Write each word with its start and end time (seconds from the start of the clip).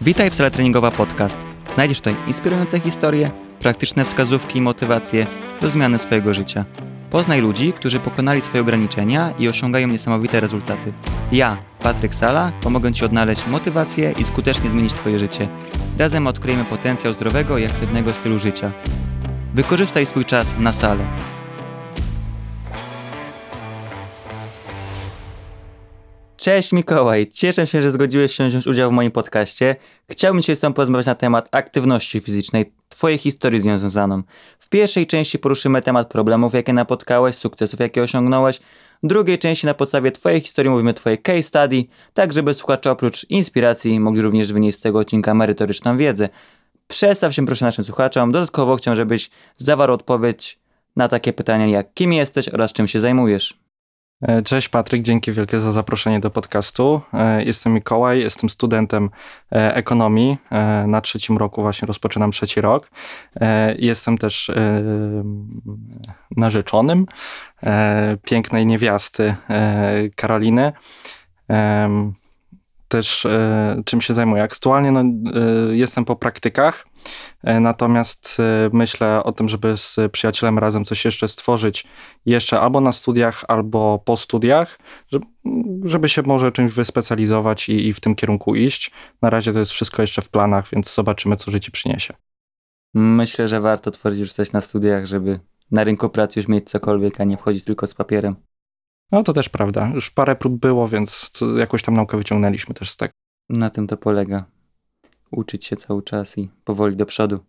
Witaj 0.00 0.30
w 0.30 0.34
Sala 0.34 0.50
Treningowa 0.50 0.90
Podcast. 0.90 1.36
Znajdziesz 1.74 1.98
tutaj 1.98 2.16
inspirujące 2.26 2.80
historie, 2.80 3.30
praktyczne 3.60 4.04
wskazówki 4.04 4.58
i 4.58 4.62
motywacje 4.62 5.26
do 5.60 5.70
zmiany 5.70 5.98
swojego 5.98 6.34
życia. 6.34 6.64
Poznaj 7.10 7.40
ludzi, 7.40 7.72
którzy 7.72 8.00
pokonali 8.00 8.42
swoje 8.42 8.60
ograniczenia 8.60 9.34
i 9.38 9.48
osiągają 9.48 9.88
niesamowite 9.88 10.40
rezultaty. 10.40 10.92
Ja, 11.32 11.56
Patryk 11.80 12.14
Sala, 12.14 12.52
pomogę 12.60 12.92
Ci 12.92 13.04
odnaleźć 13.04 13.46
motywację 13.46 14.14
i 14.18 14.24
skutecznie 14.24 14.70
zmienić 14.70 14.94
Twoje 14.94 15.18
życie. 15.18 15.48
Razem 15.98 16.26
odkryjemy 16.26 16.64
potencjał 16.64 17.12
zdrowego 17.12 17.58
i 17.58 17.66
aktywnego 17.66 18.12
stylu 18.12 18.38
życia. 18.38 18.72
Wykorzystaj 19.54 20.06
swój 20.06 20.24
czas 20.24 20.54
na 20.58 20.72
salę. 20.72 21.04
Cześć 26.46 26.72
Mikołaj, 26.72 27.26
cieszę 27.26 27.66
się, 27.66 27.82
że 27.82 27.90
zgodziłeś 27.90 28.34
się 28.34 28.48
wziąć 28.48 28.66
udział 28.66 28.90
w 28.90 28.92
moim 28.92 29.10
podcaście. 29.10 29.76
Chciałbym 30.10 30.40
dzisiaj 30.40 30.56
z 30.56 30.60
Tobą 30.60 30.74
porozmawiać 30.74 31.06
na 31.06 31.14
temat 31.14 31.48
aktywności 31.52 32.20
fizycznej, 32.20 32.72
Twojej 32.88 33.18
historii 33.18 33.60
z 33.60 33.64
nią 33.64 33.78
związaną. 33.78 34.22
W 34.58 34.68
pierwszej 34.68 35.06
części 35.06 35.38
poruszymy 35.38 35.82
temat 35.82 36.08
problemów, 36.08 36.54
jakie 36.54 36.72
napotkałeś, 36.72 37.36
sukcesów, 37.36 37.80
jakie 37.80 38.02
osiągnąłeś. 38.02 38.60
W 39.02 39.06
drugiej 39.06 39.38
części 39.38 39.66
na 39.66 39.74
podstawie 39.74 40.12
Twojej 40.12 40.40
historii 40.40 40.70
mówimy 40.70 40.94
Twoje 40.94 41.18
case 41.18 41.42
study, 41.42 41.84
tak 42.14 42.32
żeby 42.32 42.54
słuchacze 42.54 42.90
oprócz 42.90 43.30
inspiracji 43.30 44.00
mogli 44.00 44.22
również 44.22 44.52
wynieść 44.52 44.78
z 44.78 44.80
tego 44.80 44.98
odcinka 44.98 45.34
merytoryczną 45.34 45.96
wiedzę. 45.96 46.28
Przedstaw 46.88 47.34
się 47.34 47.46
proszę 47.46 47.64
naszym 47.64 47.84
słuchaczom. 47.84 48.32
Dodatkowo 48.32 48.76
chciałbym, 48.76 48.96
żebyś 48.96 49.30
zawarł 49.56 49.92
odpowiedź 49.92 50.58
na 50.96 51.08
takie 51.08 51.32
pytania 51.32 51.66
jak 51.66 51.94
kim 51.94 52.12
jesteś 52.12 52.48
oraz 52.48 52.72
czym 52.72 52.88
się 52.88 53.00
zajmujesz. 53.00 53.65
E, 54.22 54.42
cześć 54.42 54.68
Patryk, 54.68 55.02
dzięki 55.02 55.32
wielkie 55.32 55.60
za 55.60 55.72
zaproszenie 55.72 56.20
do 56.20 56.30
podcastu. 56.30 57.00
E, 57.14 57.44
jestem 57.44 57.72
Mikołaj, 57.72 58.20
jestem 58.20 58.50
studentem 58.50 59.10
e, 59.52 59.74
ekonomii. 59.74 60.36
Na 60.86 61.00
trzecim 61.00 61.38
roku 61.38 61.62
właśnie 61.62 61.86
rozpoczynam 61.86 62.32
trzeci 62.32 62.60
rok. 62.60 62.90
Jestem 63.78 64.18
też 64.18 64.50
narzeczonym 66.36 67.06
pięknej 68.24 68.66
niewiasty 68.66 69.36
Karoliny 70.16 70.72
też 72.88 73.26
e, 73.26 73.82
czym 73.84 74.00
się 74.00 74.14
zajmuję. 74.14 74.42
Aktualnie 74.42 74.92
no, 74.92 75.00
e, 75.00 75.04
jestem 75.76 76.04
po 76.04 76.16
praktykach, 76.16 76.86
e, 77.42 77.60
natomiast 77.60 78.38
myślę 78.72 79.22
o 79.24 79.32
tym, 79.32 79.48
żeby 79.48 79.76
z 79.76 79.96
przyjacielem 80.12 80.58
razem 80.58 80.84
coś 80.84 81.04
jeszcze 81.04 81.28
stworzyć, 81.28 81.86
jeszcze 82.26 82.60
albo 82.60 82.80
na 82.80 82.92
studiach, 82.92 83.44
albo 83.48 84.02
po 84.04 84.16
studiach, 84.16 84.78
żeby 85.84 86.08
się 86.08 86.22
może 86.22 86.52
czymś 86.52 86.72
wyspecjalizować 86.72 87.68
i, 87.68 87.88
i 87.88 87.92
w 87.92 88.00
tym 88.00 88.14
kierunku 88.14 88.54
iść. 88.54 88.90
Na 89.22 89.30
razie 89.30 89.52
to 89.52 89.58
jest 89.58 89.70
wszystko 89.70 90.02
jeszcze 90.02 90.22
w 90.22 90.28
planach, 90.28 90.68
więc 90.72 90.94
zobaczymy, 90.94 91.36
co 91.36 91.50
życie 91.50 91.70
przyniesie. 91.70 92.14
Myślę, 92.94 93.48
że 93.48 93.60
warto 93.60 93.90
tworzyć 93.90 94.20
już 94.20 94.32
coś 94.32 94.52
na 94.52 94.60
studiach, 94.60 95.06
żeby 95.06 95.40
na 95.70 95.84
rynku 95.84 96.08
pracy 96.08 96.40
już 96.40 96.48
mieć 96.48 96.70
cokolwiek, 96.70 97.20
a 97.20 97.24
nie 97.24 97.36
wchodzić 97.36 97.64
tylko 97.64 97.86
z 97.86 97.94
papierem. 97.94 98.36
No 99.12 99.22
to 99.22 99.32
też 99.32 99.48
prawda. 99.48 99.90
Już 99.94 100.10
parę 100.10 100.36
prób 100.36 100.60
było, 100.60 100.88
więc 100.88 101.30
jakoś 101.58 101.82
tam 101.82 101.94
naukę 101.94 102.16
wyciągnęliśmy 102.16 102.74
też 102.74 102.90
z 102.90 102.96
tego. 102.96 103.12
Na 103.48 103.70
tym 103.70 103.86
to 103.86 103.96
polega. 103.96 104.44
Uczyć 105.30 105.64
się 105.64 105.76
cały 105.76 106.02
czas 106.02 106.38
i 106.38 106.50
powoli 106.64 106.96
do 106.96 107.06
przodu. 107.06 107.40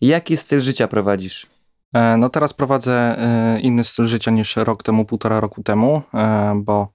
Jaki 0.00 0.36
styl 0.36 0.60
życia 0.60 0.88
prowadzisz? 0.88 1.46
E, 1.92 2.16
no 2.16 2.28
teraz 2.28 2.54
prowadzę 2.54 3.18
e, 3.18 3.60
inny 3.60 3.84
styl 3.84 4.06
życia 4.06 4.30
niż 4.30 4.56
rok 4.56 4.82
temu, 4.82 5.04
półtora 5.04 5.40
roku 5.40 5.62
temu, 5.62 6.02
e, 6.14 6.60
bo 6.64 6.92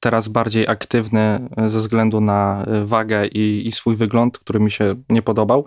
teraz 0.00 0.28
bardziej 0.28 0.68
aktywny 0.68 1.48
ze 1.66 1.78
względu 1.78 2.20
na 2.20 2.66
wagę 2.84 3.26
i, 3.26 3.68
i 3.68 3.72
swój 3.72 3.96
wygląd, 3.96 4.38
który 4.38 4.60
mi 4.60 4.70
się 4.70 4.94
nie 5.08 5.22
podobał. 5.22 5.64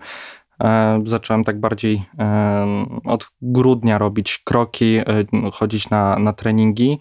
E, 0.64 1.02
zacząłem 1.06 1.44
tak 1.44 1.60
bardziej 1.60 2.06
e, 2.20 2.86
od 3.04 3.28
grudnia 3.42 3.98
robić 3.98 4.42
kroki, 4.44 4.98
e, 4.98 5.04
chodzić 5.54 5.90
na, 5.90 6.20
na 6.20 6.34
treningi 6.34 7.00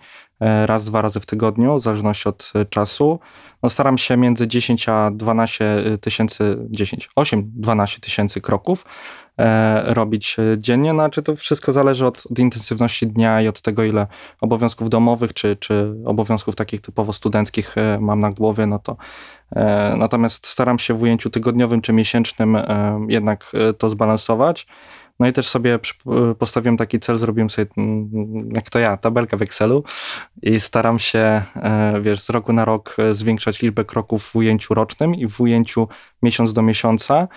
raz, 0.66 0.84
dwa 0.84 1.02
razy 1.02 1.20
w 1.20 1.26
tygodniu, 1.26 1.78
w 1.78 1.82
zależności 1.82 2.28
od 2.28 2.52
czasu. 2.70 3.20
No 3.62 3.68
staram 3.68 3.98
się 3.98 4.16
między 4.16 4.48
10 4.48 4.88
a 4.88 5.10
12 5.10 5.84
tysięcy, 6.00 6.56
10, 6.70 7.10
8, 7.16 7.50
12 7.54 8.00
tysięcy 8.00 8.40
kroków 8.40 8.84
robić 9.84 10.36
dziennie. 10.56 10.92
Znaczy 10.92 11.22
to 11.22 11.36
wszystko 11.36 11.72
zależy 11.72 12.06
od, 12.06 12.26
od, 12.30 12.38
intensywności 12.38 13.06
dnia 13.06 13.42
i 13.42 13.48
od 13.48 13.62
tego, 13.62 13.84
ile 13.84 14.06
obowiązków 14.40 14.90
domowych 14.90 15.32
czy, 15.32 15.56
czy 15.56 15.94
obowiązków 16.04 16.56
takich 16.56 16.80
typowo 16.80 17.12
studenckich 17.12 17.74
mam 18.00 18.20
na 18.20 18.30
głowie, 18.30 18.66
no 18.66 18.78
to 18.78 18.96
E, 19.56 19.94
natomiast 19.96 20.46
staram 20.46 20.78
się 20.78 20.94
w 20.94 21.02
ujęciu 21.02 21.30
tygodniowym 21.30 21.80
czy 21.80 21.92
miesięcznym 21.92 22.56
e, 22.56 23.00
jednak 23.08 23.52
e, 23.54 23.72
to 23.72 23.88
zbalansować. 23.88 24.66
No 25.20 25.26
i 25.26 25.32
też 25.32 25.48
sobie 25.48 25.78
postawiłem 26.38 26.76
taki 26.76 27.00
cel, 27.00 27.18
zrobiłem 27.18 27.50
sobie, 27.50 27.70
mm, 27.76 28.48
jak 28.52 28.70
to 28.70 28.78
ja, 28.78 28.96
tabelkę 28.96 29.36
w 29.36 29.42
Excelu 29.42 29.84
i 30.42 30.60
staram 30.60 30.98
się, 30.98 31.42
wiesz, 32.00 32.20
z 32.20 32.30
roku 32.30 32.52
na 32.52 32.64
rok 32.64 32.96
zwiększać 33.12 33.62
liczbę 33.62 33.84
kroków 33.84 34.24
w 34.24 34.36
ujęciu 34.36 34.74
rocznym 34.74 35.14
i 35.14 35.28
w 35.28 35.40
ujęciu 35.40 35.88
miesiąc 36.22 36.52
do 36.52 36.62
miesiąca. 36.62 37.28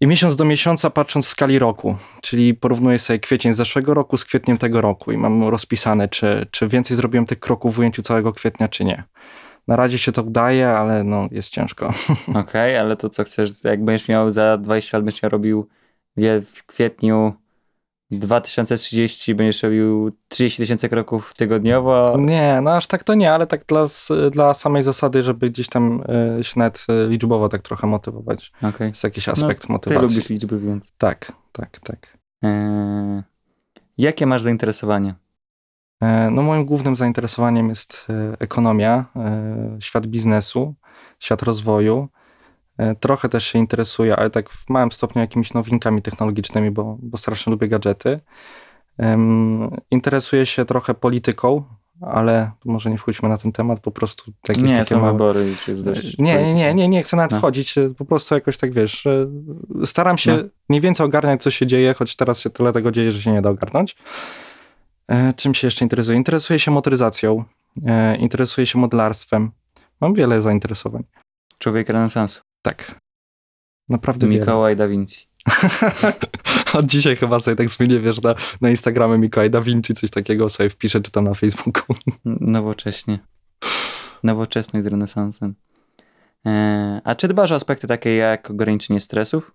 I 0.00 0.06
miesiąc 0.06 0.36
do 0.36 0.44
miesiąca 0.44 0.90
patrząc 0.90 1.26
w 1.26 1.28
skali 1.28 1.58
roku, 1.58 1.96
czyli 2.22 2.54
porównuję 2.54 2.98
sobie 2.98 3.18
kwiecień 3.18 3.52
zeszłego 3.52 3.94
roku 3.94 4.16
z 4.16 4.24
kwietniem 4.24 4.58
tego 4.58 4.80
roku 4.80 5.12
i 5.12 5.16
mam 5.16 5.48
rozpisane, 5.48 6.08
czy, 6.08 6.46
czy 6.50 6.68
więcej 6.68 6.96
zrobiłem 6.96 7.26
tych 7.26 7.40
kroków 7.40 7.74
w 7.74 7.78
ujęciu 7.78 8.02
całego 8.02 8.32
kwietnia, 8.32 8.68
czy 8.68 8.84
nie. 8.84 9.04
Na 9.66 9.76
razie 9.76 9.98
się 9.98 10.12
to 10.12 10.22
udaje, 10.22 10.68
ale 10.68 11.04
no, 11.04 11.28
jest 11.30 11.50
ciężko. 11.50 11.86
Okej, 12.28 12.40
okay, 12.40 12.80
ale 12.80 12.96
to 12.96 13.08
co 13.08 13.24
chcesz, 13.24 13.64
jak 13.64 13.84
będziesz 13.84 14.08
miał 14.08 14.30
za 14.30 14.58
20 14.58 14.96
lat, 14.96 15.04
będziesz 15.04 15.22
robił 15.22 15.68
w 16.44 16.66
kwietniu 16.66 17.32
2030 18.10 19.34
będziesz 19.34 19.62
robił 19.62 20.12
30 20.28 20.62
tysięcy 20.62 20.88
kroków 20.88 21.34
tygodniowo? 21.34 22.16
Nie, 22.18 22.60
no 22.62 22.76
aż 22.76 22.86
tak 22.86 23.04
to 23.04 23.14
nie, 23.14 23.32
ale 23.32 23.46
tak 23.46 23.64
dla, 23.64 23.86
dla 24.30 24.54
samej 24.54 24.82
zasady, 24.82 25.22
żeby 25.22 25.50
gdzieś 25.50 25.68
tam 25.68 26.02
y, 26.40 26.44
się 26.44 26.58
nawet 26.58 26.86
e, 26.88 27.08
liczbowo 27.08 27.48
tak 27.48 27.62
trochę 27.62 27.86
motywować. 27.86 28.52
Okay. 28.62 28.88
Jest 28.88 29.04
jakiś 29.04 29.26
no, 29.26 29.32
aspekt 29.32 29.68
no, 29.68 29.72
motywacji. 29.72 30.08
Ty 30.08 30.14
lubisz 30.14 30.28
liczby, 30.28 30.58
więc... 30.58 30.92
Tak, 30.98 31.32
tak, 31.52 31.78
tak. 31.80 32.18
Eee, 32.42 33.22
jakie 33.98 34.26
masz 34.26 34.42
zainteresowania? 34.42 35.14
E, 36.02 36.30
no 36.30 36.42
moim 36.42 36.64
głównym 36.64 36.96
zainteresowaniem 36.96 37.68
jest 37.68 38.06
e, 38.10 38.36
ekonomia, 38.38 39.04
e, 39.16 39.76
świat 39.80 40.06
biznesu, 40.06 40.74
świat 41.18 41.42
rozwoju. 41.42 42.08
Trochę 43.00 43.28
też 43.28 43.44
się 43.44 43.58
interesuję, 43.58 44.16
ale 44.16 44.30
tak 44.30 44.50
w 44.50 44.70
małym 44.70 44.92
stopniu 44.92 45.20
jakimiś 45.20 45.54
nowinkami 45.54 46.02
technologicznymi, 46.02 46.70
bo, 46.70 46.96
bo 47.02 47.18
strasznie 47.18 47.50
lubię 47.50 47.68
gadżety. 47.68 48.20
Interesuję 49.90 50.46
się 50.46 50.64
trochę 50.64 50.94
polityką, 50.94 51.64
ale 52.00 52.50
może 52.64 52.90
nie 52.90 52.98
wchodźmy 52.98 53.28
na 53.28 53.38
ten 53.38 53.52
temat, 53.52 53.80
po 53.80 53.90
prostu 53.90 54.32
jakieś 54.48 54.64
nie, 54.64 54.70
takie 54.70 54.84
są 54.84 55.00
małe... 55.00 55.12
wybory 55.12 55.48
już 55.48 55.68
jest 55.68 55.84
dość... 55.84 56.18
Nie, 56.18 56.42
nie, 56.42 56.54
nie, 56.54 56.74
nie, 56.74 56.88
nie 56.88 57.02
chcę 57.02 57.16
nawet 57.16 57.32
no. 57.32 57.38
wchodzić, 57.38 57.74
po 57.98 58.04
prostu 58.04 58.34
jakoś 58.34 58.58
tak, 58.58 58.72
wiesz, 58.72 59.08
staram 59.84 60.18
się 60.18 60.36
no. 60.36 60.42
mniej 60.68 60.80
więcej 60.80 61.06
ogarniać, 61.06 61.42
co 61.42 61.50
się 61.50 61.66
dzieje, 61.66 61.94
choć 61.94 62.16
teraz 62.16 62.40
się 62.40 62.50
tyle 62.50 62.72
tego 62.72 62.90
dzieje, 62.90 63.12
że 63.12 63.22
się 63.22 63.32
nie 63.32 63.42
da 63.42 63.50
ogarnąć. 63.50 63.96
E, 65.08 65.32
czym 65.32 65.54
się 65.54 65.66
jeszcze 65.66 65.84
interesuję? 65.84 66.16
Interesuję 66.16 66.58
się 66.58 66.70
motoryzacją, 66.70 67.44
e, 67.86 68.16
interesuję 68.16 68.66
się 68.66 68.78
modelarstwem. 68.78 69.50
Mam 70.00 70.14
wiele 70.14 70.42
zainteresowań. 70.42 71.04
Człowiek 71.58 71.88
renesansu. 71.88 72.47
Tak. 72.62 73.00
Naprawdę 73.88 74.26
Mikołaj 74.26 74.76
wiele. 74.76 74.88
da 74.88 74.88
Vinci. 74.88 75.28
Od 76.78 76.86
dzisiaj 76.86 77.16
chyba 77.16 77.40
sobie 77.40 77.56
tak 77.56 77.68
zmienię, 77.68 78.00
wiesz, 78.00 78.22
na, 78.22 78.34
na 78.60 78.70
Instagramie 78.70 79.18
Mikołaj 79.18 79.50
da 79.50 79.60
Vinci, 79.60 79.94
coś 79.94 80.10
takiego 80.10 80.48
sobie 80.48 80.70
wpiszę, 80.70 81.00
czy 81.00 81.10
tam 81.10 81.24
na 81.24 81.34
Facebooku. 81.34 81.96
Nowocześnie. 82.24 83.18
Nowoczesny 84.22 84.82
z 84.82 84.86
renesansem. 84.86 85.54
E, 86.46 87.00
a 87.04 87.14
czy 87.14 87.28
dbasz 87.28 87.52
o 87.52 87.54
aspekty 87.54 87.86
takie 87.86 88.16
jak 88.16 88.50
ograniczenie 88.50 89.00
stresów? 89.00 89.54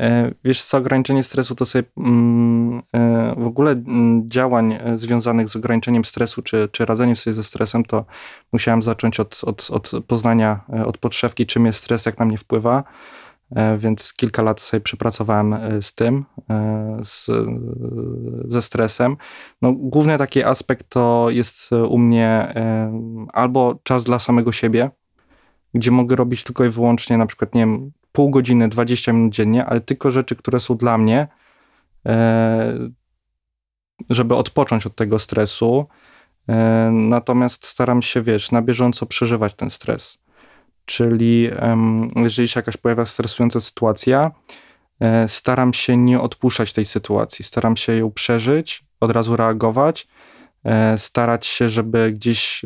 E, 0.00 0.32
wiesz 0.44 0.62
co, 0.62 0.78
ograniczenie 0.78 1.22
stresu 1.22 1.54
to 1.54 1.66
sobie 1.66 1.84
mm, 1.96 2.82
e, 2.92 3.34
w 3.38 3.46
ogóle 3.46 3.70
mm, 3.70 4.30
działań 4.30 4.72
e, 4.72 4.98
związanych 4.98 5.48
z 5.48 5.56
ograniczeniem 5.56 6.04
stresu 6.04 6.42
czy, 6.42 6.68
czy 6.72 6.84
radzeniem 6.84 7.16
sobie 7.16 7.34
ze 7.34 7.42
stresem, 7.42 7.84
to 7.84 8.04
musiałem 8.52 8.82
zacząć 8.82 9.20
od, 9.20 9.40
od, 9.44 9.68
od 9.70 9.90
poznania, 10.06 10.60
od 10.86 10.98
podszewki, 10.98 11.46
czym 11.46 11.66
jest 11.66 11.78
stres, 11.78 12.06
jak 12.06 12.18
na 12.18 12.24
mnie 12.24 12.38
wpływa. 12.38 12.84
Więc 13.78 14.12
kilka 14.12 14.42
lat 14.42 14.60
sobie 14.60 14.80
przepracowałem 14.80 15.56
z 15.80 15.94
tym, 15.94 16.24
z, 17.02 17.30
ze 18.44 18.62
stresem. 18.62 19.16
No, 19.62 19.72
główny 19.72 20.18
taki 20.18 20.44
aspekt 20.44 20.88
to 20.88 21.26
jest 21.30 21.70
u 21.72 21.98
mnie 21.98 22.54
albo 23.32 23.78
czas 23.82 24.04
dla 24.04 24.18
samego 24.18 24.52
siebie, 24.52 24.90
gdzie 25.74 25.90
mogę 25.90 26.16
robić 26.16 26.42
tylko 26.42 26.64
i 26.64 26.68
wyłącznie 26.68 27.18
na 27.18 27.26
przykład, 27.26 27.54
nie 27.54 27.60
wiem, 27.60 27.92
pół 28.16 28.30
godziny, 28.30 28.68
20 28.68 29.12
minut 29.12 29.32
dziennie, 29.32 29.66
ale 29.66 29.80
tylko 29.80 30.10
rzeczy, 30.10 30.36
które 30.36 30.60
są 30.60 30.76
dla 30.76 30.98
mnie, 30.98 31.28
e, 32.06 32.90
żeby 34.10 34.34
odpocząć 34.34 34.86
od 34.86 34.96
tego 34.96 35.18
stresu. 35.18 35.86
E, 36.48 36.90
natomiast 36.92 37.66
staram 37.66 38.02
się, 38.02 38.22
wiesz, 38.22 38.52
na 38.52 38.62
bieżąco 38.62 39.06
przeżywać 39.06 39.54
ten 39.54 39.70
stres. 39.70 40.18
Czyli 40.84 41.50
jeżeli 42.16 42.48
się 42.48 42.60
jakaś 42.60 42.76
pojawia 42.76 43.04
stresująca 43.04 43.60
sytuacja, 43.60 44.30
e, 45.00 45.28
staram 45.28 45.72
się 45.72 45.96
nie 45.96 46.20
odpuszczać 46.20 46.72
tej 46.72 46.84
sytuacji. 46.84 47.44
Staram 47.44 47.76
się 47.76 47.96
ją 47.96 48.10
przeżyć, 48.10 48.84
od 49.00 49.10
razu 49.10 49.36
reagować, 49.36 50.08
starać 50.96 51.46
się, 51.46 51.68
żeby 51.68 52.12
gdzieś 52.12 52.62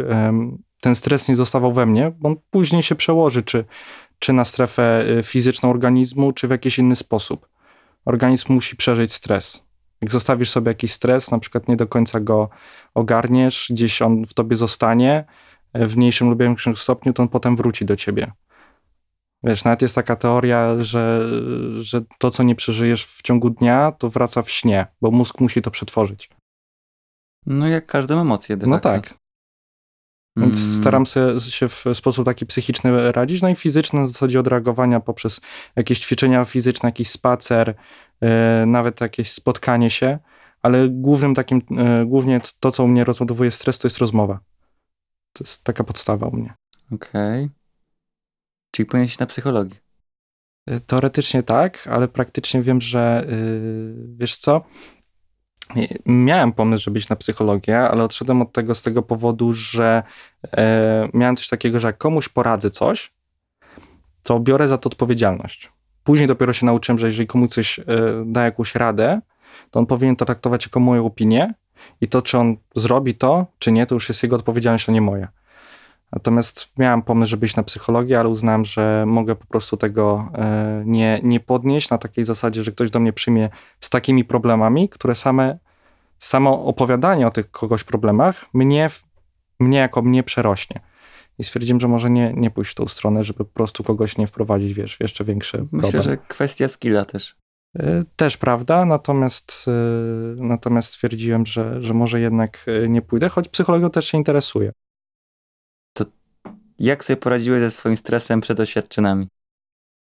ten 0.81 0.95
stres 0.95 1.29
nie 1.29 1.37
zostawał 1.37 1.73
we 1.73 1.87
mnie, 1.87 2.13
bo 2.19 2.29
on 2.29 2.37
później 2.51 2.83
się 2.83 2.95
przełoży, 2.95 3.43
czy, 3.43 3.65
czy 4.21 4.33
na 4.33 4.45
strefę 4.45 5.05
y, 5.19 5.23
fizyczną 5.23 5.71
organizmu, 5.71 6.33
czy 6.33 6.49
w 6.49 6.51
jakiś 6.51 6.79
inny 6.79 6.97
sposób. 6.97 7.49
Organizm 8.05 8.53
musi 8.53 8.77
przeżyć 8.77 9.13
stres. 9.13 9.65
Jak 10.01 10.11
zostawisz 10.11 10.51
sobie 10.51 10.69
jakiś 10.71 10.93
stres, 10.93 11.31
na 11.31 11.39
przykład 11.39 11.69
nie 11.69 11.77
do 11.77 11.87
końca 11.87 12.21
go 12.21 12.49
ogarniesz, 12.95 13.67
gdzieś 13.71 14.03
on 14.03 14.27
w 14.27 14.35
tobie 14.35 14.57
zostanie, 14.57 15.25
e, 15.73 15.87
w 15.87 15.97
mniejszym 15.97 16.31
lub 16.31 16.39
większym 16.39 16.77
stopniu, 16.77 17.13
to 17.13 17.23
on 17.23 17.29
potem 17.29 17.57
wróci 17.57 17.85
do 17.85 17.97
ciebie. 17.97 18.33
Wiesz, 19.43 19.65
nawet 19.65 19.83
jest 19.83 19.95
taka 19.95 20.17
teoria, 20.17 20.75
że, 20.81 21.29
że 21.77 22.01
to, 22.19 22.31
co 22.31 22.43
nie 22.43 22.55
przeżyjesz 22.55 23.07
w 23.07 23.23
ciągu 23.23 23.51
dnia, 23.51 23.93
to 23.93 24.11
wraca 24.11 24.43
w 24.43 24.51
śnie, 24.51 24.87
bo 25.01 25.11
mózg 25.11 25.41
musi 25.41 25.63
to 25.63 25.71
przetworzyć. 25.71 26.31
No 27.47 27.69
jak 27.69 27.87
każdą 27.87 28.21
emocję 28.21 28.57
de 28.57 28.67
No 28.67 28.75
facto. 28.77 28.91
tak. 28.91 29.15
Więc 30.37 30.59
Mm, 30.59 30.81
staram 30.81 31.07
się, 31.07 31.41
się 31.41 31.69
w 31.69 31.85
sposób 31.93 32.25
taki 32.25 32.47
psychiczny 32.47 33.13
radzić, 33.13 33.43
no 33.43 33.49
i 33.49 33.55
fizyczny 33.55 34.03
w 34.03 34.07
zasadzie 34.07 34.41
odreagowania 34.41 35.01
poprzez 35.01 35.41
jakieś 35.77 36.01
ćwiczenia 36.01 36.45
fizyczne, 36.45 36.89
jakiś 36.89 37.09
spacer, 37.09 37.75
yy, 38.21 38.29
nawet 38.67 39.01
jakieś 39.01 39.33
spotkanie 39.33 39.91
się, 39.91 40.19
ale 40.63 40.89
głównym 40.89 41.35
takim, 41.35 41.63
yy, 41.71 42.07
głównie 42.07 42.41
to, 42.61 42.73
co 42.73 42.85
u 42.85 42.89
mnie 42.89 43.05
rozładowuje 43.05 43.51
stres, 43.51 43.79
to 43.79 43.87
jest 43.87 43.99
rozmowa. 43.99 44.41
To 45.33 45.45
jest 45.45 45.65
taka 45.65 45.85
podstawa 45.85 46.27
u 46.27 46.37
mnie. 46.37 46.55
Okej. 46.93 47.49
Czyli 48.71 48.87
powinien 48.87 49.07
iść 49.07 49.19
na 49.19 49.27
psychologię. 49.27 49.77
Yy, 50.67 50.81
Teoretycznie 50.81 51.43
tak, 51.43 51.87
ale 51.87 52.09
praktycznie 52.09 52.63
wiem, 52.63 52.81
że 52.81 53.27
yy, 53.29 54.17
wiesz 54.17 54.37
co? 54.37 54.65
Miałem 56.07 56.53
pomysł, 56.53 56.85
żeby 56.85 56.99
iść 56.99 57.09
na 57.09 57.17
psychologię, 57.17 57.81
ale 57.81 58.05
odszedłem 58.05 58.43
od 58.43 58.53
tego 58.53 58.75
z 58.75 58.83
tego 58.83 59.03
powodu, 59.03 59.53
że 59.53 60.03
e, 60.53 61.09
miałem 61.15 61.37
coś 61.37 61.49
takiego, 61.49 61.81
że 61.81 61.89
jak 61.89 61.99
komuś 61.99 62.29
poradzę 62.29 62.71
coś, 62.71 63.13
to 64.23 64.41
biorę 64.41 64.69
za 64.69 64.79
to 64.79 64.91
odpowiedzialność. 64.91 65.73
Później 66.05 66.29
dopiero 66.29 66.53
się 66.53 66.67
nauczyłem, 66.67 66.99
że 66.99 67.07
jeżeli 67.07 67.27
komuś 67.27 67.51
coś 67.51 67.79
e, 67.79 67.85
da 68.27 68.45
jakąś 68.45 68.75
radę, 68.75 69.21
to 69.71 69.81
on 69.81 69.87
powinien 69.87 70.17
to 70.17 70.25
traktować 70.25 70.67
jako 70.67 70.81
moją 70.81 71.07
opinię 71.07 71.55
i 72.01 72.09
to, 72.09 72.23
czy 72.23 72.39
on 72.39 72.57
zrobi 72.77 73.15
to, 73.15 73.47
czy 73.59 73.73
nie, 73.73 73.87
to 73.87 73.95
już 73.95 74.09
jest 74.09 74.23
jego 74.23 74.37
odpowiedzialność, 74.37 74.89
a 74.89 74.93
nie 74.93 75.01
moja. 75.01 75.29
Natomiast 76.13 76.73
miałem 76.79 77.03
pomysł, 77.03 77.31
żeby 77.31 77.47
iść 77.47 77.57
na 77.57 77.63
psychologię, 77.63 78.21
ale 78.21 78.29
uznałem, 78.29 78.65
że 78.65 79.05
mogę 79.07 79.37
po 79.37 79.47
prostu 79.47 79.77
tego 79.77 80.29
e, 80.35 80.83
nie, 80.87 81.21
nie 81.23 81.41
podnieść 81.41 81.91
na 81.91 81.99
takiej 81.99 82.25
zasadzie, 82.25 82.65
że 82.65 82.73
ktoś 82.73 82.91
do 82.91 83.01
mnie 83.01 83.13
przyjmie 83.13 83.51
z 83.81 83.91
takimi 83.91 84.25
problemami, 84.25 84.89
które 84.89 85.15
same, 85.15 85.59
samo 86.19 86.65
opowiadanie 86.65 87.27
o 87.27 87.31
tych 87.31 87.51
kogoś 87.51 87.85
problemach 87.85 88.47
mnie, 88.53 88.91
mnie 89.61 89.79
jako 89.79 90.03
mnie 90.03 90.23
przerośnie. 90.23 90.81
I 91.39 91.45
stwierdziłem, 91.45 91.81
że 91.81 91.89
może 91.89 92.11
nie, 92.11 92.33
nie 92.37 92.51
pójść 92.51 92.71
w 92.71 92.75
tą 92.75 92.89
stronę, 92.89 93.25
żeby 93.25 93.39
po 93.39 93.55
prostu 93.55 93.85
kogoś 93.85 94.19
nie 94.19 94.27
wprowadzić 94.27 94.75
wiesz, 94.75 94.97
w 94.97 95.01
jeszcze 95.01 95.25
większy 95.25 95.59
problem. 95.59 95.83
Myślę, 95.83 96.03
że 96.03 96.17
kwestia 96.17 96.69
skilla 96.69 97.05
też. 97.05 97.37
Y, 97.79 98.05
Też 98.17 98.37
prawda, 98.37 98.85
natomiast, 98.85 99.67
y, 99.69 100.43
natomiast 100.43 100.89
stwierdziłem, 100.89 101.47
że, 101.47 101.83
że 101.83 101.95
może 101.95 102.21
jednak 102.21 102.67
nie 102.89 103.03
pójdę, 103.03 103.29
choć 103.29 103.49
psychologią 103.49 103.91
też 103.91 104.07
się 104.07 104.19
interesuje. 104.19 104.73
Jak 106.81 107.05
sobie 107.05 107.17
poradziłeś 107.17 107.61
ze 107.61 107.71
swoim 107.71 107.97
stresem 107.97 108.41
przed 108.41 108.61
oświadczynami? 108.61 109.29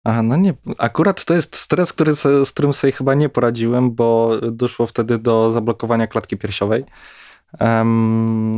A 0.04 0.22
no 0.22 0.36
nie, 0.36 0.54
akurat 0.78 1.26
to 1.26 1.34
jest 1.34 1.56
stres, 1.56 1.94
który, 1.94 2.14
z 2.16 2.52
którym 2.52 2.74
sobie 2.74 2.94
chyba 2.94 3.14
nie 3.14 3.30
poradziłem, 3.30 3.96
bo 3.96 4.38
doszło 4.52 4.86
wtedy 4.86 5.18
do 5.18 5.52
zablokowania 5.52 6.08
klatki 6.08 6.38
piersiowej, 6.38 6.86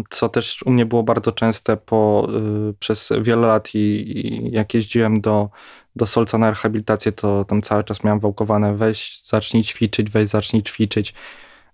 co 0.09 0.29
też 0.29 0.63
u 0.63 0.71
mnie 0.71 0.85
było 0.85 1.03
bardzo 1.03 1.31
częste 1.31 1.77
po, 1.77 2.27
y, 2.69 2.73
przez 2.73 3.13
wiele 3.21 3.47
lat 3.47 3.75
i, 3.75 3.79
i 3.79 4.51
jak 4.51 4.73
jeździłem 4.73 5.21
do, 5.21 5.49
do 5.95 6.05
Solca 6.05 6.37
na 6.37 6.49
rehabilitację, 6.49 7.11
to 7.11 7.45
tam 7.45 7.61
cały 7.61 7.83
czas 7.83 8.03
miałem 8.03 8.19
wałkowane 8.19 8.75
weź, 8.75 9.21
zacznij 9.25 9.63
ćwiczyć, 9.63 10.09
weź, 10.09 10.27
zacznij 10.29 10.63
ćwiczyć. 10.63 11.13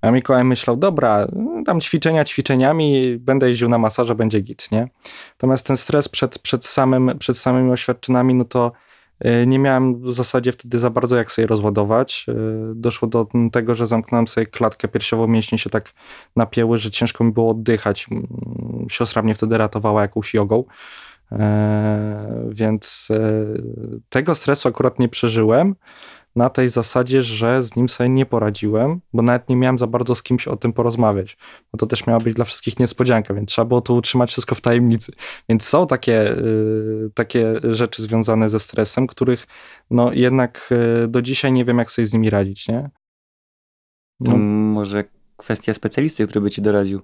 A 0.02 0.12
Mikołaj 0.12 0.44
myślał, 0.44 0.78
dobra, 0.78 1.28
tam 1.66 1.82
ćwiczenia 1.82 2.24
ćwiczeniami, 2.24 3.18
będę 3.18 3.50
jeździł 3.50 3.70
na 3.70 3.78
masaże, 3.78 4.16
będzie 4.16 4.40
git, 4.40 4.72
nie? 4.72 4.88
Natomiast 5.32 5.68
ten 5.68 5.78
stres 5.78 6.10
przed, 6.10 6.40
przed, 6.40 6.66
samym, 6.66 7.18
przed 7.20 7.38
samymi 7.38 7.72
oświadczynami, 7.72 8.36
no 8.36 8.46
to 8.46 8.72
y, 9.26 9.48
nie 9.48 9.60
miałem 9.60 10.02
w 10.02 10.14
zasadzie 10.14 10.52
wtedy 10.52 10.80
za 10.80 10.90
bardzo 10.90 11.18
jak 11.18 11.32
sobie 11.32 11.48
rozładować. 11.48 12.26
Y, 12.30 12.76
Doszło 12.76 13.08
do 13.08 13.28
tego, 13.52 13.76
że 13.76 13.88
zamknąłem 13.88 14.28
sobie 14.28 14.46
klatkę 14.46 14.88
piersiową, 14.88 15.28
mięśnie 15.28 15.58
się 15.58 15.70
tak 15.70 15.92
napięły, 16.36 16.78
że 16.78 16.92
ciężko 16.92 17.24
mi 17.24 17.32
było 17.32 17.52
oddychać. 17.52 18.08
Mm, 18.12 18.28
Siostra 18.90 19.22
mnie 19.22 19.36
wtedy 19.36 19.58
ratowała 19.58 20.02
jakąś 20.02 20.34
jogą. 20.34 20.64
E, 21.32 22.50
Więc 22.50 23.08
tego 24.10 24.36
stresu 24.36 24.70
akurat 24.70 25.00
nie 25.00 25.10
przeżyłem 25.10 25.76
na 26.36 26.50
tej 26.50 26.70
zasadzie, 26.70 27.22
że 27.22 27.64
z 27.64 27.76
nim 27.76 27.90
sobie 27.90 28.10
nie 28.10 28.26
poradziłem, 28.26 29.02
bo 29.14 29.22
nawet 29.22 29.50
nie 29.50 29.56
miałem 29.56 29.78
za 29.78 29.88
bardzo 29.88 30.16
z 30.16 30.24
kimś 30.24 30.48
o 30.48 30.56
tym 30.56 30.74
porozmawiać. 30.74 31.38
Bo 31.72 31.78
to 31.78 31.86
też 31.86 32.08
miała 32.08 32.20
być 32.20 32.34
dla 32.34 32.46
wszystkich 32.46 32.80
niespodzianka, 32.80 33.34
więc 33.34 33.50
trzeba 33.50 33.66
było 33.66 33.82
to 33.82 33.94
utrzymać 33.94 34.30
wszystko 34.30 34.56
w 34.56 34.62
tajemnicy. 34.62 35.12
Więc 35.50 35.68
są 35.68 35.88
takie, 35.88 36.38
y, 36.38 37.12
takie 37.14 37.54
rzeczy 37.64 38.02
związane 38.02 38.50
ze 38.50 38.60
stresem, 38.60 39.08
których 39.08 39.48
no 39.90 40.14
jednak 40.14 40.70
y, 41.04 41.08
do 41.08 41.22
dzisiaj 41.22 41.54
nie 41.54 41.66
wiem, 41.66 41.78
jak 41.78 41.92
sobie 41.92 42.06
z 42.06 42.14
nimi 42.14 42.30
radzić, 42.30 42.68
nie? 42.68 42.90
No, 44.20 44.38
może 44.38 45.04
kwestia 45.38 45.74
specjalisty, 45.74 46.28
który 46.28 46.42
by 46.42 46.50
ci 46.52 46.62
doradził. 46.62 47.02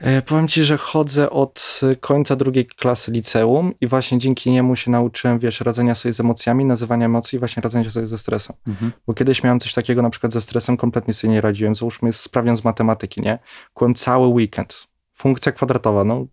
E, 0.00 0.22
Powiem 0.22 0.48
ci, 0.48 0.64
że 0.64 0.76
chodzę 0.76 1.30
od 1.30 1.80
e, 1.82 1.96
końca 1.96 2.36
drugiej 2.36 2.66
klasy 2.66 3.10
liceum 3.10 3.74
i 3.80 3.86
właśnie 3.86 4.18
dzięki 4.18 4.50
niemu 4.50 4.76
się 4.76 4.90
nauczyłem, 4.90 5.38
wiesz, 5.38 5.60
radzenia 5.60 5.94
sobie 5.94 6.12
z 6.12 6.20
emocjami, 6.20 6.64
nazywania 6.64 7.06
emocji 7.06 7.36
i 7.36 7.38
właśnie 7.38 7.62
radzenia 7.62 7.90
sobie 7.90 8.06
ze 8.06 8.18
stresem. 8.18 8.56
Mhm. 8.66 8.92
Bo 9.06 9.14
kiedyś 9.14 9.42
miałem 9.42 9.60
coś 9.60 9.74
takiego, 9.74 10.02
na 10.02 10.10
przykład 10.10 10.32
ze 10.32 10.40
stresem, 10.40 10.76
kompletnie 10.76 11.14
sobie 11.14 11.32
nie 11.32 11.40
radziłem. 11.40 11.74
Załóżmy, 11.74 12.12
sprawdzian 12.12 12.56
z 12.56 12.64
matematyki, 12.64 13.20
nie? 13.20 13.38
Kłem 13.74 13.94
cały 13.94 14.26
weekend. 14.26 14.86
Funkcja 15.12 15.52
kwadratowa, 15.52 16.04
no. 16.04 16.26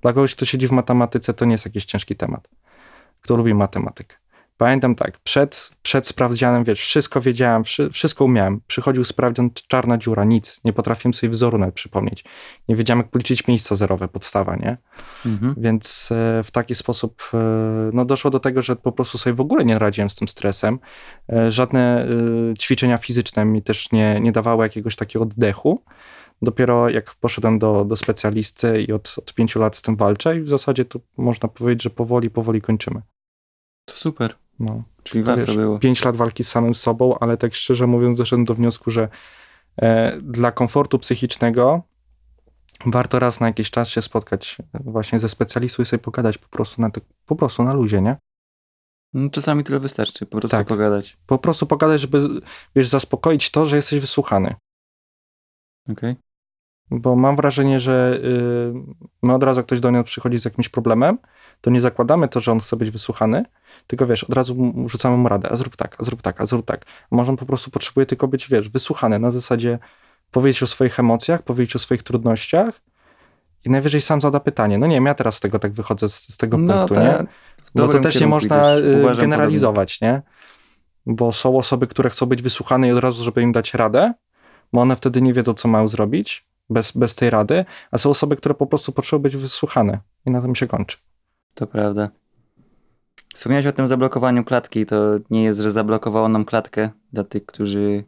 Dla 0.00 0.12
kogoś, 0.12 0.34
kto 0.34 0.44
siedzi 0.44 0.68
w 0.68 0.72
matematyce, 0.72 1.32
to 1.34 1.44
nie 1.44 1.52
jest 1.52 1.64
jakiś 1.64 1.84
ciężki 1.84 2.16
temat. 2.16 2.48
Kto 3.20 3.36
lubi 3.36 3.54
matematykę. 3.54 4.21
Pamiętam 4.62 4.94
tak, 4.94 5.18
przed, 5.18 5.70
przed 5.82 6.06
sprawdzianem, 6.06 6.64
wiesz, 6.64 6.80
wszystko 6.80 7.20
wiedziałem, 7.20 7.64
wszy, 7.64 7.90
wszystko 7.90 8.24
umiałem. 8.24 8.60
Przychodził 8.66 9.04
sprawdzian, 9.04 9.50
czarna 9.68 9.98
dziura, 9.98 10.24
nic. 10.24 10.60
Nie 10.64 10.72
potrafiłem 10.72 11.14
sobie 11.14 11.30
wzoru 11.30 11.58
nawet 11.58 11.74
przypomnieć. 11.74 12.24
Nie 12.68 12.76
wiedziałem, 12.76 12.98
jak 12.98 13.10
policzyć 13.10 13.48
miejsca 13.48 13.74
zerowe, 13.74 14.08
podstawa, 14.08 14.56
nie? 14.56 14.76
Mhm. 15.26 15.54
Więc 15.58 16.08
e, 16.12 16.42
w 16.42 16.50
taki 16.50 16.74
sposób 16.74 17.22
e, 17.34 17.38
no, 17.92 18.04
doszło 18.04 18.30
do 18.30 18.40
tego, 18.40 18.62
że 18.62 18.76
po 18.76 18.92
prostu 18.92 19.18
sobie 19.18 19.34
w 19.34 19.40
ogóle 19.40 19.64
nie 19.64 19.78
radziłem 19.78 20.10
z 20.10 20.16
tym 20.16 20.28
stresem. 20.28 20.78
E, 21.32 21.50
Żadne 21.50 22.08
ćwiczenia 22.58 22.98
fizyczne 22.98 23.44
mi 23.44 23.62
też 23.62 23.92
nie, 23.92 24.20
nie 24.20 24.32
dawały 24.32 24.64
jakiegoś 24.64 24.96
takiego 24.96 25.22
oddechu. 25.22 25.84
Dopiero 26.42 26.88
jak 26.88 27.14
poszedłem 27.14 27.58
do, 27.58 27.84
do 27.84 27.96
specjalisty 27.96 28.82
i 28.82 28.92
od, 28.92 29.14
od 29.18 29.34
pięciu 29.34 29.60
lat 29.60 29.76
z 29.76 29.82
tym 29.82 29.96
walczę 29.96 30.36
i 30.36 30.40
w 30.40 30.48
zasadzie 30.48 30.84
to 30.84 31.00
można 31.16 31.48
powiedzieć, 31.48 31.82
że 31.82 31.90
powoli, 31.90 32.30
powoli 32.30 32.60
kończymy. 32.60 33.02
To 33.84 33.94
super. 33.94 34.41
No. 34.58 34.82
Czyli 35.02 35.24
To 35.24 35.26
warto 35.26 35.46
wiesz, 35.46 35.56
było. 35.56 35.78
Pięć 35.78 36.04
lat 36.04 36.16
walki 36.16 36.44
z 36.44 36.48
samym 36.48 36.74
sobą, 36.74 37.18
ale 37.18 37.36
tak 37.36 37.54
szczerze 37.54 37.86
mówiąc 37.86 38.18
doszedłem 38.18 38.44
do 38.44 38.54
wniosku, 38.54 38.90
że 38.90 39.08
e, 39.76 40.20
dla 40.20 40.52
komfortu 40.52 40.98
psychicznego 40.98 41.82
warto 42.86 43.18
raz 43.18 43.40
na 43.40 43.46
jakiś 43.46 43.70
czas 43.70 43.88
się 43.88 44.02
spotkać 44.02 44.56
e, 44.74 44.78
właśnie 44.84 45.18
ze 45.20 45.28
specjalistą 45.28 45.82
i 45.82 45.86
sobie 45.86 46.02
pogadać 46.02 46.38
po 46.38 46.48
prostu 46.48 46.80
na, 46.82 46.90
tak- 46.90 47.04
po 47.26 47.36
prostu 47.36 47.62
na 47.62 47.74
luzie, 47.74 48.02
nie? 48.02 48.16
No, 49.14 49.30
Czasami 49.30 49.64
tyle 49.64 49.80
wystarczy, 49.80 50.26
po 50.26 50.38
prostu 50.38 50.56
Tak. 50.56 50.66
pogadać. 50.66 51.16
Po 51.26 51.38
prostu 51.38 51.66
pogadać, 51.66 52.00
żeby, 52.00 52.28
wiesz, 52.76 52.88
zaspokoić 52.88 53.50
to, 53.50 53.66
że 53.66 53.76
jesteś 53.76 54.00
wysłuchany. 54.00 54.54
Okej? 55.90 56.16
Bo 56.90 57.16
mam 57.16 57.36
wrażenie, 57.36 57.80
że 57.80 58.20
y, 58.24 58.94
my 59.22 59.34
od 59.34 59.42
razu 59.42 59.62
ktoś 59.62 59.80
do 59.80 59.90
nas 59.90 60.04
przychodzi 60.06 60.38
z 60.38 60.44
jakimś 60.44 60.68
problemem, 60.68 61.18
to 61.62 61.70
nie 61.70 61.80
zakładamy 61.80 62.28
to, 62.28 62.40
że 62.40 62.52
on 62.52 62.60
chce 62.60 62.76
być 62.76 62.90
wysłuchany, 62.90 63.44
tylko 63.86 64.06
wiesz, 64.06 64.24
od 64.24 64.34
razu 64.34 64.74
rzucamy 64.86 65.16
mu 65.16 65.28
radę, 65.28 65.48
a 65.52 65.56
zrób 65.56 65.76
tak, 65.76 65.96
a 66.00 66.04
zrób 66.04 66.22
tak, 66.22 66.40
a 66.40 66.46
zrób 66.46 66.66
tak. 66.66 66.84
A 67.10 67.16
może 67.16 67.30
on 67.30 67.36
po 67.36 67.46
prostu 67.46 67.70
potrzebuje 67.70 68.06
tylko 68.06 68.28
być, 68.28 68.48
wiesz, 68.48 68.68
wysłuchany 68.68 69.18
na 69.18 69.30
zasadzie 69.30 69.78
powiedzieć 70.30 70.62
o 70.62 70.66
swoich 70.66 71.00
emocjach, 71.00 71.42
powiedzieć 71.42 71.76
o 71.76 71.78
swoich 71.78 72.02
trudnościach 72.02 72.80
i 73.64 73.70
najwyżej 73.70 74.00
sam 74.00 74.20
zada 74.20 74.40
pytanie. 74.40 74.78
No 74.78 74.86
nie 74.86 74.96
wiem, 74.96 75.06
ja 75.06 75.14
teraz 75.14 75.34
z 75.34 75.40
tego 75.40 75.58
tak 75.58 75.72
wychodzę 75.72 76.08
z, 76.08 76.34
z 76.34 76.36
tego 76.36 76.58
No 76.58 76.74
punktu, 76.74 77.00
nie? 77.04 77.24
Bo 77.74 77.88
to 77.88 78.00
też 78.00 78.20
nie 78.20 78.26
można 78.26 78.76
y, 78.76 79.16
generalizować, 79.20 80.00
nie? 80.00 80.22
Bo 81.06 81.32
są 81.32 81.58
osoby, 81.58 81.86
które 81.86 82.10
chcą 82.10 82.26
być 82.26 82.42
wysłuchane 82.42 82.88
i 82.88 82.92
od 82.92 82.98
razu, 82.98 83.24
żeby 83.24 83.42
im 83.42 83.52
dać 83.52 83.74
radę, 83.74 84.14
bo 84.72 84.80
one 84.80 84.96
wtedy 84.96 85.22
nie 85.22 85.32
wiedzą, 85.32 85.54
co 85.54 85.68
mają 85.68 85.88
zrobić 85.88 86.46
bez, 86.70 86.92
bez 86.92 87.14
tej 87.14 87.30
rady, 87.30 87.64
a 87.90 87.98
są 87.98 88.10
osoby, 88.10 88.36
które 88.36 88.54
po 88.54 88.66
prostu 88.66 88.92
potrzebują 88.92 89.22
być 89.22 89.36
wysłuchane 89.36 89.98
i 90.26 90.30
na 90.30 90.42
tym 90.42 90.54
się 90.54 90.66
kończy. 90.66 90.96
To 91.54 91.66
prawda. 91.66 92.08
Wspomniałeś 93.34 93.66
o 93.66 93.72
tym 93.72 93.86
zablokowaniu 93.86 94.44
klatki, 94.44 94.86
to 94.86 94.96
nie 95.30 95.44
jest, 95.44 95.60
że 95.60 95.72
zablokowało 95.72 96.28
nam 96.28 96.44
klatkę 96.44 96.90
dla 97.12 97.24
tych, 97.24 97.46
którzy 97.46 98.04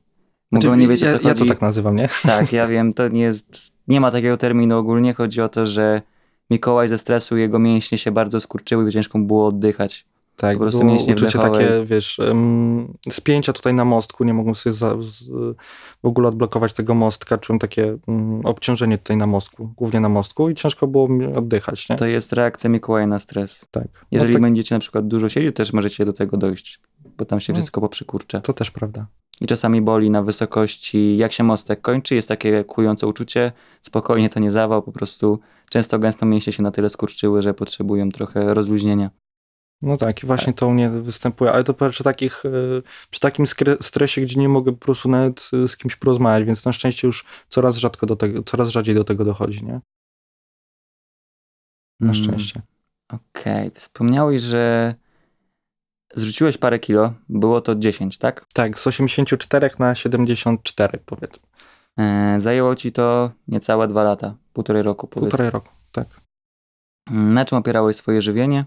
mogą 0.50 0.66
Znaczy, 0.66 0.80
nie 0.80 0.88
wiecie, 0.88 1.06
ja, 1.06 1.12
co 1.12 1.18
chodzi. 1.18 1.28
ja 1.28 1.34
to 1.34 1.44
tak 1.44 1.60
nazywam, 1.60 1.96
nie? 1.96 2.08
Tak, 2.22 2.52
ja 2.52 2.66
wiem, 2.72 2.92
to 2.92 3.08
nie 3.08 3.22
jest, 3.22 3.72
nie 3.88 4.00
ma 4.00 4.10
takiego 4.10 4.36
terminu 4.36 4.78
ogólnie, 4.78 5.14
chodzi 5.14 5.40
o 5.40 5.48
to, 5.48 5.66
że 5.66 6.02
Mikołaj 6.50 6.88
ze 6.88 6.98
stresu, 6.98 7.36
jego 7.36 7.58
mięśnie 7.58 7.98
się 7.98 8.10
bardzo 8.10 8.40
skurczyły 8.40 8.88
i 8.88 8.92
ciężko 8.92 9.18
było 9.18 9.46
oddychać. 9.46 10.06
Tak, 10.36 10.56
Po 10.56 10.60
prostu 10.62 10.80
było 10.80 10.92
mięśnie 10.92 11.14
uczucie 11.14 11.38
takie, 11.38 11.68
wiesz, 11.84 12.18
em, 12.18 12.94
spięcia 13.10 13.52
tutaj 13.52 13.74
na 13.74 13.84
mostku, 13.84 14.24
nie 14.24 14.34
mogłem 14.34 14.54
sobie 14.54 14.72
za, 14.72 14.96
z, 15.02 15.24
w 16.02 16.06
ogóle 16.06 16.28
odblokować 16.28 16.72
tego 16.72 16.94
mostka, 16.94 17.38
czułem 17.38 17.58
takie 17.58 17.96
mm, 18.08 18.46
obciążenie 18.46 18.98
tutaj 18.98 19.16
na 19.16 19.26
mostku, 19.26 19.72
głównie 19.76 20.00
na 20.00 20.08
mostku 20.08 20.50
i 20.50 20.54
ciężko 20.54 20.86
było 20.86 21.08
mi 21.08 21.26
oddychać, 21.26 21.88
nie? 21.88 21.96
To 21.96 22.06
jest 22.06 22.32
reakcja 22.32 22.70
Mikołaja 22.70 23.06
na 23.06 23.18
stres. 23.18 23.66
tak. 23.70 23.88
Jeżeli 24.10 24.30
no, 24.30 24.34
tak, 24.34 24.42
będziecie 24.42 24.74
na 24.74 24.78
przykład 24.78 25.08
dużo 25.08 25.28
siedzieć, 25.28 25.56
też 25.56 25.72
możecie 25.72 26.04
do 26.04 26.12
tego 26.12 26.36
dojść, 26.36 26.80
bo 27.18 27.24
tam 27.24 27.40
się 27.40 27.52
No. 27.52 27.56
wszystko 27.56 27.80
poprzykurcza. 27.80 28.40
to 28.40 28.52
też 28.52 28.70
prawda. 28.70 29.06
I 29.40 29.46
czasami 29.46 29.82
boli 29.82 30.10
na 30.10 30.22
wysokości, 30.22 31.16
jak 31.16 31.32
się 31.32 31.44
mostek 31.44 31.80
kończy, 31.80 32.14
jest 32.14 32.28
takie 32.28 32.64
kłujące 32.64 33.06
uczucie, 33.06 33.52
spokojnie 33.80 34.28
to 34.28 34.40
nie 34.40 34.50
zawał, 34.52 34.82
po 34.82 34.92
prostu 34.92 35.38
często 35.70 35.98
gęsto 35.98 36.26
mięśnie 36.26 36.52
się 36.52 36.62
na 36.62 36.70
tyle 36.70 36.90
skurczyły, 36.90 37.42
że 37.42 37.54
potrzebują 37.54 38.08
trochę 38.10 38.54
rozluźnienia. 38.54 39.10
No 39.84 39.96
tak, 39.96 40.22
i 40.22 40.26
właśnie 40.26 40.52
to 40.52 40.66
u 40.66 40.70
mnie 40.70 40.90
występuje, 40.90 41.52
ale 41.52 41.64
to 41.64 41.74
przy, 41.74 42.04
takich, 42.04 42.44
y, 42.44 42.82
przy 43.10 43.20
takim 43.20 43.44
stresie, 43.80 44.20
gdzie 44.20 44.40
nie 44.40 44.48
mogę 44.48 44.72
po 44.72 44.78
prostu 44.78 45.08
nawet 45.08 45.50
y, 45.64 45.68
z 45.68 45.76
kimś 45.76 45.96
porozmawiać, 45.96 46.44
więc 46.44 46.64
na 46.64 46.72
szczęście 46.72 47.06
już 47.06 47.24
coraz 47.48 47.76
rzadko 47.76 48.06
do 48.06 48.16
tego, 48.16 48.42
coraz 48.42 48.68
rzadziej 48.68 48.94
do 48.94 49.04
tego 49.04 49.24
dochodzi, 49.24 49.64
nie? 49.64 49.80
Na 52.00 52.10
Mm, 52.10 52.14
szczęście. 52.14 52.62
Okej, 53.12 53.70
wspomniałeś, 53.74 54.42
że 54.42 54.94
zrzuciłeś 56.14 56.58
parę 56.58 56.78
kilo, 56.78 57.12
było 57.28 57.60
to 57.60 57.74
10, 57.74 58.18
tak? 58.18 58.46
Tak, 58.54 58.78
z 58.78 58.86
84 58.86 59.70
na 59.78 59.94
74 59.94 60.98
powiedzmy. 61.06 61.46
E, 61.98 62.36
zajęło 62.40 62.74
ci 62.74 62.92
to 62.92 63.30
niecałe 63.48 63.88
dwa 63.88 64.02
lata, 64.02 64.34
półtorej 64.52 64.82
roku 64.82 65.06
powiedzmy. 65.06 65.30
Półtorej 65.30 65.50
roku, 65.52 65.68
tak. 65.92 66.08
Mm, 67.10 67.34
Na 67.34 67.44
czym 67.44 67.58
opierałeś 67.58 67.96
swoje 67.96 68.22
żywienie? 68.22 68.64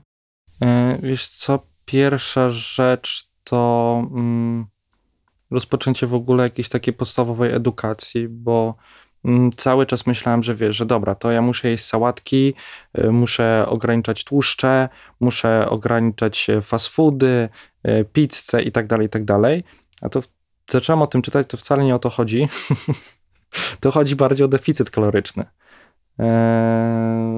E, 0.61 0.99
Wiesz 1.03 1.27
co, 1.27 1.59
pierwsza 1.85 2.49
rzecz 2.49 3.29
to 3.43 4.03
mm, 4.11 4.65
rozpoczęcie 5.51 6.07
w 6.07 6.13
ogóle 6.13 6.43
jakiejś 6.43 6.69
takiej 6.69 6.93
podstawowej 6.93 7.53
edukacji, 7.53 8.27
bo 8.27 8.75
mm, 9.25 9.51
cały 9.51 9.85
czas 9.85 10.07
myślałem, 10.07 10.43
że 10.43 10.55
wiesz, 10.55 10.75
że 10.75 10.85
dobra, 10.85 11.15
to 11.15 11.31
ja 11.31 11.41
muszę 11.41 11.69
jeść 11.69 11.85
sałatki, 11.85 12.53
y, 12.99 13.11
muszę 13.11 13.65
ograniczać 13.67 14.23
tłuszcze, 14.23 14.89
muszę 15.19 15.69
ograniczać 15.69 16.49
e, 16.49 16.61
fast 16.61 16.87
foody, 16.87 17.49
pizzę 18.13 18.61
i 18.61 18.71
tak 18.71 18.87
dalej, 18.87 19.07
i 19.07 19.09
tak 19.09 19.25
dalej. 19.25 19.63
A 20.01 20.09
to 20.09 20.21
zacząłem 20.69 21.01
o 21.01 21.07
tym 21.07 21.21
czytać, 21.21 21.47
to 21.49 21.57
wcale 21.57 21.83
nie 21.83 21.95
o 21.95 21.99
to 21.99 22.09
chodzi. 22.09 22.47
to 23.81 23.91
chodzi 23.91 24.15
bardziej 24.15 24.45
o 24.45 24.47
deficyt 24.47 24.89
kaloryczny. 24.89 25.45
E, 26.19 26.24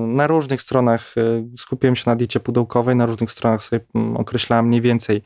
Na 0.08 0.28
różnych 0.28 0.62
stronach 0.62 1.18
e, 1.18 1.22
skupiłem 1.58 1.96
się 1.96 2.04
na 2.06 2.16
diecie 2.16 2.40
pudełkowej, 2.40 2.96
na 2.96 3.06
różnych 3.06 3.32
stronach 3.32 3.64
sobie 3.64 3.86
mm, 3.96 4.18
określałem 4.18 4.68
mniej 4.68 4.82
więcej, 4.82 5.22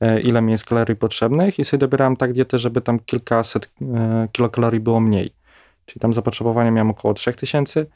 e, 0.00 0.20
ile 0.20 0.42
mi 0.42 0.52
jest 0.52 0.64
kalorii 0.64 0.96
potrzebnych 0.96 1.58
i 1.58 1.64
sobie 1.64 1.78
dobierałem 1.78 2.16
tak 2.16 2.32
dietę, 2.32 2.58
żeby 2.58 2.80
tam 2.80 2.98
kilkaset 2.98 3.72
e, 3.82 4.28
kilokalorii 4.32 4.80
było 4.80 5.00
mniej. 5.00 5.34
Czyli 5.86 6.00
tam 6.00 6.14
zapotrzebowanie 6.14 6.70
miałem 6.70 6.90
około 6.90 7.14
3000, 7.14 7.86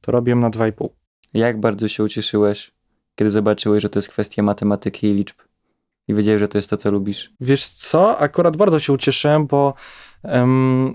to 0.00 0.12
robiłem 0.12 0.40
na 0.40 0.50
2,5. 0.50 0.88
Jak 1.34 1.60
bardzo 1.60 1.88
się 1.88 2.04
ucieszyłeś, 2.04 2.72
kiedy 3.14 3.30
zobaczyłeś, 3.30 3.82
że 3.82 3.88
to 3.88 3.98
jest 3.98 4.08
kwestia 4.08 4.42
matematyki 4.42 5.06
i 5.06 5.14
liczb? 5.14 5.36
I 6.08 6.14
wiedziałeś, 6.14 6.40
że 6.40 6.48
to 6.48 6.58
jest 6.58 6.70
to, 6.70 6.76
co 6.76 6.90
lubisz. 6.90 7.32
Wiesz 7.40 7.66
co, 7.66 8.18
akurat 8.18 8.56
bardzo 8.56 8.78
się 8.80 8.92
ucieszyłem, 8.92 9.46
bo 9.46 9.74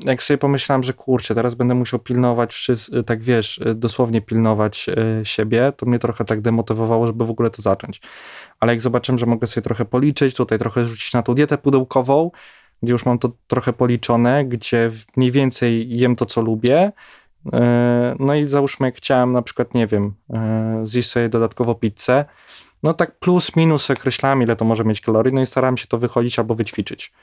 jak 0.05 0.24
sobie 0.24 0.38
pomyślałem, 0.38 0.83
że 0.83 0.93
kurczę, 0.93 1.36
teraz 1.36 1.55
będę 1.55 1.75
musiał 1.75 2.00
pilnować, 2.00 2.53
wszys- 2.53 3.03
tak 3.05 3.21
wiesz, 3.21 3.57
y, 3.57 3.75
dosłownie 3.75 4.21
pilnować 4.21 4.89
y, 5.21 5.25
siebie, 5.25 5.74
to 5.77 5.86
mnie 5.86 6.00
trochę 6.00 6.25
tak 6.25 6.41
demotywowało, 6.41 7.07
żeby 7.07 7.25
w 7.25 7.29
ogóle 7.29 7.50
to 7.50 7.62
zacząć. 7.62 8.01
Ale 8.59 8.74
jak 8.74 8.81
zobaczyłem, 8.81 9.19
że 9.19 9.25
mogę 9.25 9.48
sobie 9.48 9.62
trochę 9.63 9.86
policzyć, 9.86 10.36
tutaj 10.36 10.59
trochę 10.59 10.86
rzucić 10.86 11.13
na 11.13 11.24
tą 11.24 11.33
dietę 11.36 11.57
pudełkową, 11.57 12.31
gdzie 12.83 12.91
już 12.91 13.05
mam 13.05 13.19
to 13.19 13.31
trochę 13.48 13.74
policzone, 13.74 14.45
gdzie 14.45 14.91
mniej 15.17 15.31
więcej 15.31 15.89
jem 15.98 16.15
to, 16.15 16.25
co 16.25 16.41
lubię, 16.41 16.91
y, 17.45 17.51
no 18.19 18.36
i 18.36 18.48
załóżmy, 18.48 18.88
jak 18.88 18.95
chciałem 18.95 19.31
na 19.33 19.41
przykład, 19.41 19.74
nie 19.74 19.88
wiem, 19.88 20.13
y, 20.83 20.88
zjeść 20.88 21.09
sobie 21.09 21.29
dodatkowo 21.29 21.75
pizzę, 21.75 22.25
no 22.83 22.93
tak 22.93 23.19
plus 23.19 23.55
minus 23.55 23.91
określałem, 23.91 24.41
ile 24.41 24.55
to 24.55 24.65
może 24.65 24.83
mieć 24.86 25.01
kalorii, 25.01 25.33
no 25.33 25.41
i 25.41 25.45
starałem 25.45 25.77
się 25.77 25.88
to 25.88 25.98
wychodzić 25.98 26.39
albo 26.39 26.55
wyćwiczyć. 26.55 27.13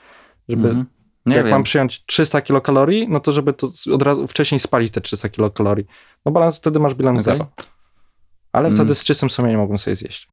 Żeby, 0.49 0.69
Mhm. 0.69 0.87
Nie 1.27 1.37
jak 1.37 1.45
wiem. 1.45 1.51
mam 1.55 1.63
przyjąć 1.63 2.05
300 2.07 2.41
kilokalorii, 2.43 3.09
no 3.09 3.21
to 3.21 3.33
żeby 3.33 3.53
to 3.53 3.71
od 3.93 4.03
razu 4.03 4.27
wcześniej 4.27 4.59
spalić 4.59 4.93
te 4.93 5.01
300 5.01 5.29
kilokalorii. 5.29 5.87
No 6.25 6.33
balans, 6.33 6.57
wtedy 6.57 6.81
masz 6.81 6.95
bilans 6.95 7.21
Okej. 7.21 7.35
zero. 7.39 7.51
Ale 8.53 8.69
Mm. 8.69 8.77
wtedy 8.77 8.95
z 8.95 9.05
czystym 9.05 9.31
sumieniem 9.31 9.61
mogłem 9.61 9.79
sobie 9.79 9.97
zjeść. 9.97 10.29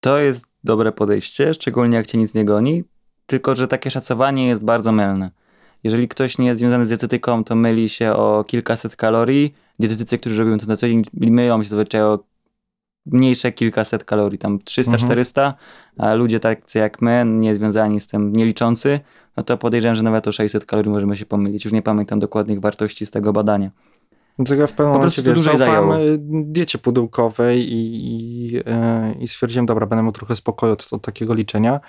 To 0.00 0.18
jest 0.18 0.44
dobre 0.64 0.92
podejście, 0.92 1.54
szczególnie 1.54 1.96
jak 1.96 2.06
cię 2.06 2.18
nic 2.18 2.34
nie 2.34 2.44
goni, 2.44 2.84
tylko 3.26 3.56
że 3.56 3.68
takie 3.68 3.90
szacowanie 3.90 4.46
jest 4.48 4.64
bardzo 4.64 4.92
mylne. 4.92 5.30
Jeżeli 5.84 6.08
ktoś 6.08 6.38
nie 6.38 6.46
jest 6.46 6.58
związany 6.58 6.86
z 6.86 6.88
dietetyką, 6.88 7.44
to 7.44 7.54
myli 7.54 7.88
się 7.88 8.12
o 8.12 8.44
kilkaset 8.44 8.96
kalorii. 8.96 9.54
Dietetycy, 9.78 10.18
którzy 10.18 10.44
robią 10.44 10.58
to 10.58 10.66
na 10.66 10.76
co 10.76 10.88
dzień, 10.88 11.02
myją 11.14 11.62
się 11.62 11.68
zazwyczaj 11.68 12.02
o 12.02 12.18
mniejsze 13.06 13.52
kilkaset 13.52 14.04
kalorii, 14.04 14.38
tam 14.38 14.58
300-400, 14.58 15.52
a 15.98 16.14
ludzie 16.14 16.40
tacy 16.40 16.78
jak 16.78 17.02
my, 17.02 17.24
nie 17.26 17.54
związani 17.54 18.00
z 18.00 18.06
tym, 18.08 18.32
nie 18.32 18.46
liczący, 18.46 19.00
no 19.36 19.42
to 19.42 19.58
podejrzewam, 19.58 19.94
że 19.96 20.02
nawet 20.02 20.28
o 20.28 20.32
600 20.32 20.64
kalorii 20.66 20.90
możemy 20.92 21.16
się 21.16 21.26
pomylić. 21.26 21.64
Już 21.64 21.72
nie 21.72 21.82
pamiętam 21.82 22.18
dokładnych 22.18 22.60
wartości 22.60 23.06
z 23.06 23.10
tego 23.10 23.32
badania. 23.32 23.70
Dlatego 24.38 24.60
ja 24.60 24.66
w 24.66 24.72
pewnym 24.72 24.92
Po 24.92 24.98
momencie 24.98 25.22
wiesz, 25.22 25.34
dłużej 25.34 25.56
zajęło. 25.58 25.98
y, 26.00 26.18
diecie 26.30 26.78
pudełkowej 26.78 27.72
i, 27.72 28.06
i, 28.54 28.56
e, 28.66 29.14
i 29.20 29.28
stwierdziłem, 29.28 29.66
dobra, 29.66 29.86
będę 29.86 30.02
miał 30.02 30.12
trochę 30.12 30.36
spokoju 30.36 30.72
od, 30.72 30.88
od 30.92 31.02
takiego 31.02 31.34
liczenia, 31.34 31.80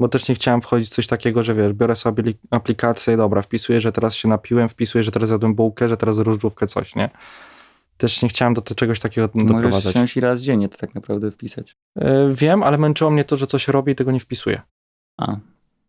bo 0.00 0.08
też 0.08 0.28
nie 0.28 0.34
chciałem 0.34 0.60
wchodzić 0.62 0.88
w 0.88 0.92
coś 0.94 1.06
takiego, 1.06 1.42
że 1.42 1.54
wiesz, 1.54 1.72
biorę 1.72 1.96
sobie 1.96 2.22
li- 2.22 2.34
aplikację, 2.50 3.16
dobra, 3.16 3.42
wpisuję, 3.42 3.80
że 3.80 3.92
teraz 3.92 4.14
się 4.14 4.28
napiłem, 4.28 4.68
wpisuję, 4.68 5.04
że 5.04 5.10
teraz 5.10 5.30
jadłem 5.30 5.54
bułkę, 5.54 5.88
że 5.88 5.96
teraz 5.96 6.18
różdżówkę, 6.18 6.66
coś, 6.66 6.94
nie? 6.96 7.10
Też 7.96 8.22
nie 8.22 8.28
chciałem 8.28 8.54
do 8.54 8.62
czegoś 8.62 9.00
takiego 9.00 9.28
Możesz 9.34 9.48
doprowadzać. 9.52 9.92
wsiąść 9.94 10.16
i 10.16 10.20
raz 10.20 10.40
dziennie 10.40 10.68
to 10.68 10.78
tak 10.78 10.94
naprawdę 10.94 11.30
wpisać. 11.30 11.76
E, 11.96 12.28
Wiem, 12.32 12.62
ale 12.62 12.78
męczyło 12.78 13.10
mnie 13.10 13.24
to, 13.24 13.36
że 13.36 13.46
coś 13.46 13.68
robię 13.68 13.92
i 13.92 13.96
tego 13.96 14.12
nie 14.12 14.20
wpisuję. 14.20 14.60
A, 15.16 15.36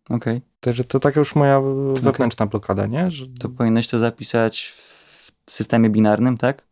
okej. 0.10 0.42
Także 0.60 0.84
to 0.84 1.00
taka 1.00 1.20
już 1.20 1.36
moja 1.36 1.62
wewnętrzna 1.94 2.46
blokada, 2.46 2.86
nie? 2.86 3.12
Że... 3.12 3.26
To 3.40 3.50
powinieneś 3.50 3.88
to 3.88 4.00
zapisać 4.00 4.74
w 4.78 5.32
systemie 5.52 5.90
binarnym, 5.90 6.38
tak? 6.38 6.68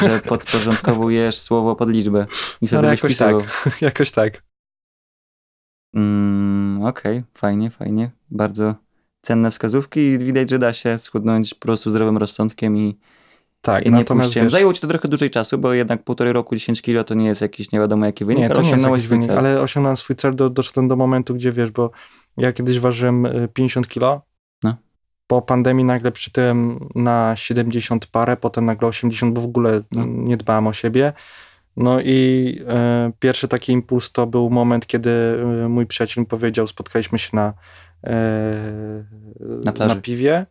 Że 0.00 0.20
podporządkowujesz 0.28 1.38
słowo 1.38 1.76
pod 1.76 1.90
liczbę 1.90 2.26
i 2.60 2.66
wtedy 2.66 2.78
Ale 2.78 2.90
byś 2.90 3.02
jakoś 3.02 3.16
tak. 3.16 3.34
Jakoś 3.80 4.10
tak. 4.10 4.42
Mm, 5.94 6.82
Okej, 6.82 7.22
fajnie, 7.34 7.70
fajnie. 7.70 8.10
Bardzo 8.30 8.74
cenne 9.20 9.50
wskazówki 9.50 10.00
i 10.00 10.18
widać, 10.18 10.50
że 10.50 10.58
da 10.58 10.72
się 10.72 10.98
schudnąć 10.98 11.54
po 11.54 11.60
prostu 11.60 11.90
zdrowym 11.90 12.16
rozsądkiem 12.18 12.76
i, 12.76 12.98
Tak, 13.60 13.86
nie 13.86 14.04
puściem. 14.04 14.44
wiesz, 14.44 14.52
Zajęło 14.52 14.72
ci 14.72 14.80
to 14.80 14.86
trochę 14.86 15.08
dłużej 15.08 15.30
czasu, 15.30 15.58
bo 15.58 15.72
jednak 15.72 16.04
półtorej 16.04 16.32
roku 16.32 16.56
10 16.56 16.82
kilo 16.82 17.04
to 17.04 17.14
nie 17.14 17.26
jest 17.26 17.40
jakiś 17.40 17.72
nie 17.72 17.78
wiadomo 17.80 18.06
jaki 18.06 18.24
wynik, 18.24 18.38
nie, 18.40 18.46
ale 18.46 18.54
to 18.54 18.60
nie 18.60 18.66
jest 18.66 18.72
osiągnąłeś 18.74 19.02
swój 19.02 19.08
wynik, 19.08 19.26
cel. 19.26 19.38
ale 19.38 19.60
osiągnąłem 19.60 19.96
swój 19.96 20.16
cel, 20.16 20.34
do, 20.34 20.50
doszedłem 20.50 20.88
do 20.88 20.96
momentu, 20.96 21.34
gdzie 21.34 21.52
wiesz, 21.52 21.70
bo 21.70 21.90
ja 22.36 22.52
kiedyś 22.52 22.80
ważyłem 22.80 23.26
y, 23.26 23.48
50 23.54 23.88
kilo, 23.88 24.22
No. 24.62 24.76
po 25.26 25.42
pandemii 25.42 25.84
nagle 25.84 26.12
przytyłem 26.12 26.88
na 26.94 27.36
70 27.36 28.06
parę, 28.06 28.36
potem 28.36 28.64
nagle 28.64 28.88
80, 28.88 29.34
bo 29.34 29.40
w 29.40 29.44
ogóle 29.44 29.82
No. 29.92 30.04
nie 30.06 30.36
dbałem 30.36 30.66
o 30.66 30.72
siebie. 30.72 31.12
No 31.76 32.00
i 32.00 32.58
e, 32.68 33.12
pierwszy 33.18 33.48
taki 33.48 33.72
impuls 33.72 34.12
to 34.12 34.26
był 34.26 34.50
moment, 34.50 34.86
kiedy 34.86 35.10
e, 35.64 35.68
mój 35.68 35.86
przyjaciel 35.86 36.22
mi 36.22 36.26
powiedział, 36.26 36.66
spotkaliśmy 36.66 37.18
się 37.18 37.30
na, 37.32 37.54
e, 38.04 39.04
Na 39.64 39.72
plaży. 39.72 39.94
na 39.94 40.00
piwie. 40.00 40.46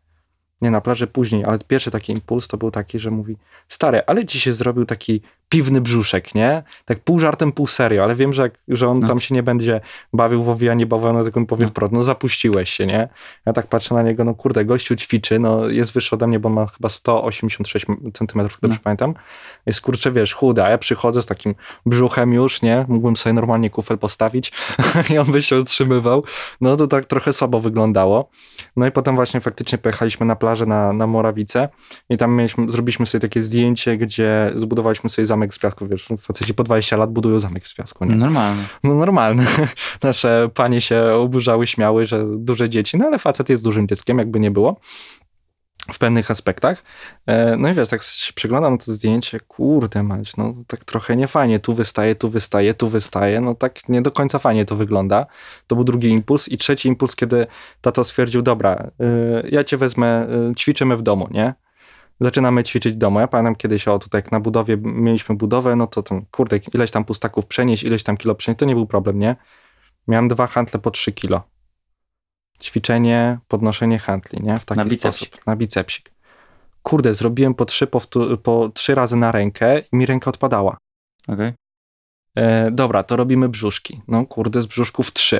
Nie, 0.61 0.71
na 0.71 0.81
plaży 0.81 1.07
później, 1.07 1.45
ale 1.45 1.59
pierwszy 1.59 1.91
taki 1.91 2.13
impuls 2.13 2.47
to 2.47 2.57
był 2.57 2.71
taki, 2.71 2.99
że 2.99 3.11
mówi, 3.11 3.37
stary, 3.67 4.01
ale 4.07 4.25
ci 4.25 4.39
się 4.39 4.53
zrobił 4.53 4.85
taki 4.85 5.21
piwny 5.51 5.81
brzuszek, 5.81 6.35
nie? 6.35 6.63
Tak 6.85 6.99
pół 6.99 7.19
żartem, 7.19 7.51
pół 7.51 7.67
serio, 7.67 8.03
ale 8.03 8.15
wiem, 8.15 8.33
że, 8.33 8.51
że 8.67 8.87
on 8.89 8.99
No. 8.99 9.07
tam 9.07 9.19
się 9.19 9.35
nie 9.35 9.43
będzie 9.43 9.81
bawił 10.13 10.43
w 10.43 10.49
owijanie 10.49 10.85
bałwana, 10.85 11.23
tylko 11.23 11.39
on 11.39 11.45
powie 11.45 11.63
No. 11.63 11.69
wprost, 11.69 11.93
no 11.93 12.03
zapuściłeś 12.03 12.69
się, 12.69 12.87
nie? 12.87 13.09
Ja 13.45 13.53
tak 13.53 13.67
patrzę 13.67 13.95
na 13.95 14.01
niego, 14.01 14.23
no 14.23 14.33
kurde, 14.35 14.65
gościu 14.65 14.95
ćwiczy, 14.95 15.39
no 15.39 15.69
jest 15.69 15.93
wyższy 15.93 16.15
ode 16.15 16.27
mnie, 16.27 16.39
bo 16.39 16.49
ma 16.49 16.65
chyba 16.65 16.89
186 16.89 17.85
cm, 18.13 18.27
dobrze 18.37 18.57
No. 18.63 18.75
pamiętam. 18.83 19.13
Jest 19.65 19.81
kurczę, 19.81 20.11
wiesz, 20.11 20.33
chudy, 20.33 20.63
a 20.63 20.69
ja 20.69 20.77
przychodzę 20.77 21.21
z 21.21 21.25
takim 21.25 21.55
brzuchem 21.85 22.33
już, 22.33 22.61
nie? 22.61 22.85
Mógłbym 22.87 23.15
sobie 23.15 23.33
normalnie 23.33 23.69
kufel 23.69 23.97
postawić 23.97 24.51
i 25.13 25.17
on 25.17 25.31
by 25.31 25.41
się 25.41 25.59
utrzymywał. 25.59 26.23
No 26.61 26.75
to 26.75 26.87
tak 26.87 27.05
trochę 27.05 27.33
słabo 27.33 27.59
wyglądało. 27.59 28.29
No 28.75 28.85
i 28.87 28.91
potem 28.91 29.15
właśnie 29.15 29.39
faktycznie 29.41 29.77
pojechaliśmy 29.77 30.25
na 30.25 30.35
plażę 30.35 30.65
na, 30.65 30.93
na 30.93 31.07
Morawice 31.07 31.69
i 32.09 32.17
tam 32.17 32.35
mieliśmy, 32.35 32.71
zrobiliśmy 32.71 33.05
sobie 33.05 33.19
takie 33.21 33.41
zdjęcie, 33.41 33.97
gdzie 33.97 34.51
zbudowaliśmy 34.55 35.09
sobie 35.09 35.25
zamek 35.25 35.40
zamek 35.41 35.53
z 35.53 35.59
piasku, 35.59 35.87
wiesz, 35.87 36.07
faceci 36.17 36.53
po 36.53 36.63
20 36.63 36.97
lat 36.97 37.11
budują 37.11 37.39
zamek 37.39 37.67
z 37.67 37.73
piasku, 37.73 38.05
nie? 38.05 38.15
Normalne. 38.15 38.63
No 38.83 38.93
normalne. 38.93 39.45
Nasze 40.03 40.49
panie 40.53 40.81
się 40.81 41.03
oburzały, 41.03 41.67
śmiały, 41.67 42.05
że 42.05 42.25
duże 42.37 42.69
dzieci, 42.69 42.97
no 42.97 43.05
ale 43.05 43.19
facet 43.19 43.49
jest 43.49 43.63
dużym 43.63 43.87
dzieckiem, 43.87 44.17
jakby 44.17 44.39
nie 44.39 44.51
było 44.51 44.79
w 45.93 45.99
pewnych 45.99 46.31
aspektach. 46.31 46.83
E, 47.25 47.57
no 47.57 47.69
i 47.69 47.73
wiesz, 47.73 47.89
tak 47.89 48.01
się 48.03 48.33
przyglądam 48.33 48.73
na 48.73 48.77
to 48.77 48.91
zdjęcie, 48.91 49.39
kurde 49.39 50.03
mać, 50.03 50.37
no 50.37 50.53
tak 50.67 50.85
trochę 50.85 51.15
niefajnie, 51.15 51.59
tu 51.59 51.73
wystaje, 51.73 52.15
tu 52.15 52.29
wystaje, 52.29 52.73
tu 52.73 52.87
wystaje, 52.87 53.41
no 53.41 53.55
tak 53.55 53.89
nie 53.89 54.01
do 54.01 54.11
końca 54.11 54.39
fajnie 54.39 54.65
to 54.65 54.75
wygląda. 54.75 55.25
To 55.67 55.75
był 55.75 55.83
drugi 55.83 56.09
impuls 56.09 56.47
i 56.49 56.57
trzeci 56.57 56.87
impuls, 56.87 57.15
kiedy 57.15 57.47
tato 57.81 58.03
stwierdził, 58.03 58.41
dobra, 58.41 58.91
y, 59.43 59.49
ja 59.51 59.63
cię 59.63 59.77
wezmę, 59.77 60.27
y, 60.51 60.55
ćwiczymy 60.55 60.97
w 60.97 61.01
domu, 61.01 61.27
nie? 61.31 61.53
Zaczynamy 62.21 62.63
ćwiczyć. 62.63 62.95
Ja 63.19 63.27
pamiętam 63.27 63.55
kiedyś, 63.55 63.87
o 63.87 63.99
tutaj 63.99 64.19
jak 64.19 64.31
na 64.31 64.39
budowie 64.39 64.77
mieliśmy 64.81 65.35
budowę, 65.35 65.75
no 65.75 65.87
to 65.87 66.03
tam, 66.03 66.25
kurde, 66.31 66.59
ileś 66.73 66.91
tam 66.91 67.05
pustaków 67.05 67.45
przenieść, 67.45 67.83
ileś 67.83 68.03
tam 68.03 68.17
kilo 68.17 68.35
przenieść, 68.35 68.59
to 68.59 68.65
nie 68.65 68.75
był 68.75 68.87
problem, 68.87 69.19
nie? 69.19 69.35
Miałem 70.07 70.27
dwa 70.27 70.47
handle 70.47 70.79
po 70.79 70.91
3 70.91 71.11
kilo 71.11 71.41
ćwiczenie, 72.61 73.39
podnoszenie 73.47 73.99
handli, 73.99 74.43
nie? 74.43 74.59
W 74.59 74.65
taki 74.65 74.77
Na 74.77 74.85
bicepsik. 74.85 75.27
sposób. 75.27 75.47
Na 75.47 75.55
bicepsik. 75.55 76.11
Kurde, 76.83 77.13
zrobiłem 77.13 77.53
po 77.53 77.65
trzy, 77.65 77.87
po 78.43 78.69
trzy 78.73 78.95
razy 78.95 79.15
na 79.15 79.31
rękę 79.31 79.79
i 79.79 79.95
mi 79.95 80.05
ręka 80.05 80.29
odpadała. 80.29 80.77
Okej. 81.27 81.53
E, 82.35 82.71
dobra, 82.71 83.03
to 83.03 83.15
robimy 83.15 83.49
brzuszki. 83.49 84.01
No 84.07 84.25
kurde, 84.25 84.61
z 84.61 84.65
brzuszków 84.65 85.13
trzy. 85.13 85.39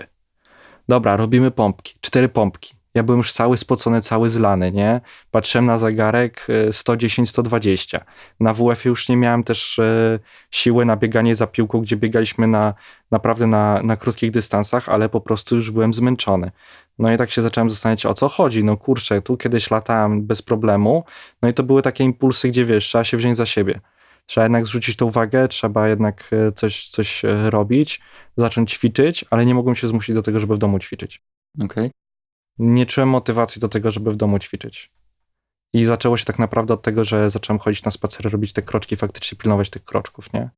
Dobra, 0.88 1.18
robimy 1.18 1.52
pompki. 1.52 1.94
Cztery 2.02 2.30
pompki. 2.30 2.74
Ja 2.94 3.04
byłem 3.04 3.18
już 3.18 3.34
cały 3.34 3.58
spocony, 3.58 4.02
cały 4.02 4.30
zlany, 4.30 4.72
nie? 4.72 5.02
Patrzyłem 5.32 5.66
na 5.66 5.78
zegarek 5.78 6.48
e, 6.50 6.70
110-120. 6.70 8.00
Na 8.40 8.54
WF 8.54 8.86
już 8.86 9.10
nie 9.10 9.18
miałem 9.18 9.44
też 9.44 9.80
e, 9.80 10.20
siły 10.52 10.86
na 10.86 10.98
bieganie 10.98 11.36
za 11.36 11.48
piłką, 11.48 11.82
gdzie 11.82 11.98
biegaliśmy 11.98 12.48
na, 12.48 12.74
naprawdę 13.12 13.48
na, 13.48 13.84
na 13.84 13.98
krótkich 13.98 14.32
dystansach, 14.32 14.90
ale 14.90 15.10
po 15.10 15.22
prostu 15.22 15.56
już 15.56 15.72
byłem 15.72 15.94
zmęczony. 15.94 16.52
No 17.00 17.14
i 17.14 17.18
tak 17.18 17.32
się 17.32 17.42
zacząłem 17.42 17.70
zastanawiać, 17.70 18.06
o 18.06 18.14
co 18.14 18.30
chodzi. 18.30 18.64
No 18.64 18.78
kurczę, 18.78 19.22
tu 19.22 19.38
kiedyś 19.38 19.72
latałem 19.72 20.22
bez 20.28 20.42
problemu. 20.42 21.04
No 21.42 21.50
i 21.50 21.54
to 21.54 21.64
były 21.64 21.82
takie 21.82 22.04
impulsy, 22.04 22.48
gdzie 22.48 22.66
wiesz, 22.66 22.86
trzeba 22.86 23.04
się 23.04 23.18
wziąć 23.18 23.38
za 23.38 23.46
siebie. 23.46 23.80
Trzeba 24.26 24.46
jednak 24.46 24.66
zrzucić 24.66 24.96
tą 24.96 25.06
uwagę, 25.06 25.48
trzeba 25.48 25.88
jednak 25.88 26.30
e, 26.32 26.52
coś, 26.52 26.90
coś 26.90 27.26
e, 27.26 27.50
robić, 27.50 28.02
zacząć 28.38 28.72
ćwiczyć, 28.74 29.26
ale 29.30 29.46
nie 29.46 29.56
mogłem 29.56 29.76
się 29.76 29.88
zmusić 29.88 30.16
do 30.16 30.22
tego, 30.22 30.40
żeby 30.40 30.56
w 30.56 30.58
domu 30.58 30.80
ćwiczyć. 30.80 31.22
Okej. 31.64 31.92
Nie 32.60 32.86
czułem 32.86 33.10
motywacji 33.10 33.62
do 33.62 33.68
tego, 33.68 33.92
żeby 33.92 34.12
w 34.12 34.16
domu 34.16 34.40
ćwiczyć. 34.40 34.92
I 35.74 35.86
zaczęło 35.86 36.18
się 36.18 36.26
tak 36.26 36.40
naprawdę 36.40 36.74
od 36.74 36.82
tego, 36.82 37.04
że 37.04 37.30
zacząłem 37.30 37.60
chodzić 37.60 37.84
na 37.84 37.92
spacery, 37.92 38.30
robić 38.30 38.54
te 38.54 38.62
kroczki, 38.62 38.96
faktycznie 38.96 39.38
pilnować 39.38 39.70
tych 39.70 39.86
kroczków, 39.86 40.34
nie? 40.34 40.50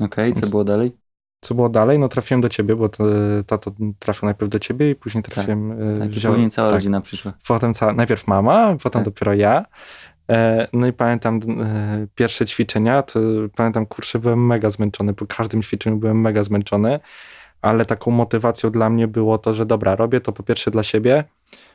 Okej, 0.00 0.34
co 0.34 0.46
było 0.46 0.64
dalej? 0.64 0.92
Co 1.40 1.54
było 1.54 1.68
dalej? 1.68 1.98
No 1.98 2.08
trafiłem 2.08 2.40
do 2.40 2.48
ciebie, 2.48 2.76
bo 2.76 2.88
to, 2.88 3.04
tato 3.46 3.70
trafił 3.98 4.26
najpierw 4.26 4.50
do 4.50 4.58
ciebie 4.58 4.90
i 4.90 4.94
później 4.94 5.22
trafiłem... 5.24 5.72
e, 5.72 5.96
Tak, 5.98 6.06
i 6.06 6.10
wziąłem- 6.10 6.36
później 6.36 6.50
cała 6.50 6.68
tak. 6.68 6.74
rodzina 6.74 7.00
przyszła. 7.00 7.32
potem 7.48 7.74
cała, 7.74 7.92
najpierw 7.92 8.26
mama, 8.26 8.76
potem 8.82 8.90
Tak. 8.90 9.04
dopiero 9.04 9.34
ja. 9.34 9.64
E, 10.30 10.68
No 10.72 10.86
i 10.86 10.92
pamiętam 10.92 11.40
e, 11.62 12.06
pierwsze 12.14 12.46
ćwiczenia, 12.46 13.02
to 13.02 13.20
pamiętam, 13.56 13.86
kurczę, 13.86 14.18
byłem 14.18 14.46
mega 14.46 14.70
zmęczony, 14.70 15.14
po 15.14 15.26
każdym 15.26 15.62
ćwiczeniu 15.62 15.96
byłem 15.96 16.20
mega 16.20 16.42
zmęczony, 16.42 17.00
ale 17.64 17.84
taką 17.84 18.10
motywacją 18.10 18.70
dla 18.70 18.90
mnie 18.90 19.08
było 19.08 19.38
to, 19.38 19.54
że 19.54 19.66
dobra, 19.66 19.96
robię 19.96 20.20
to 20.20 20.32
po 20.32 20.42
pierwsze 20.42 20.70
dla 20.70 20.82
siebie, 20.82 21.24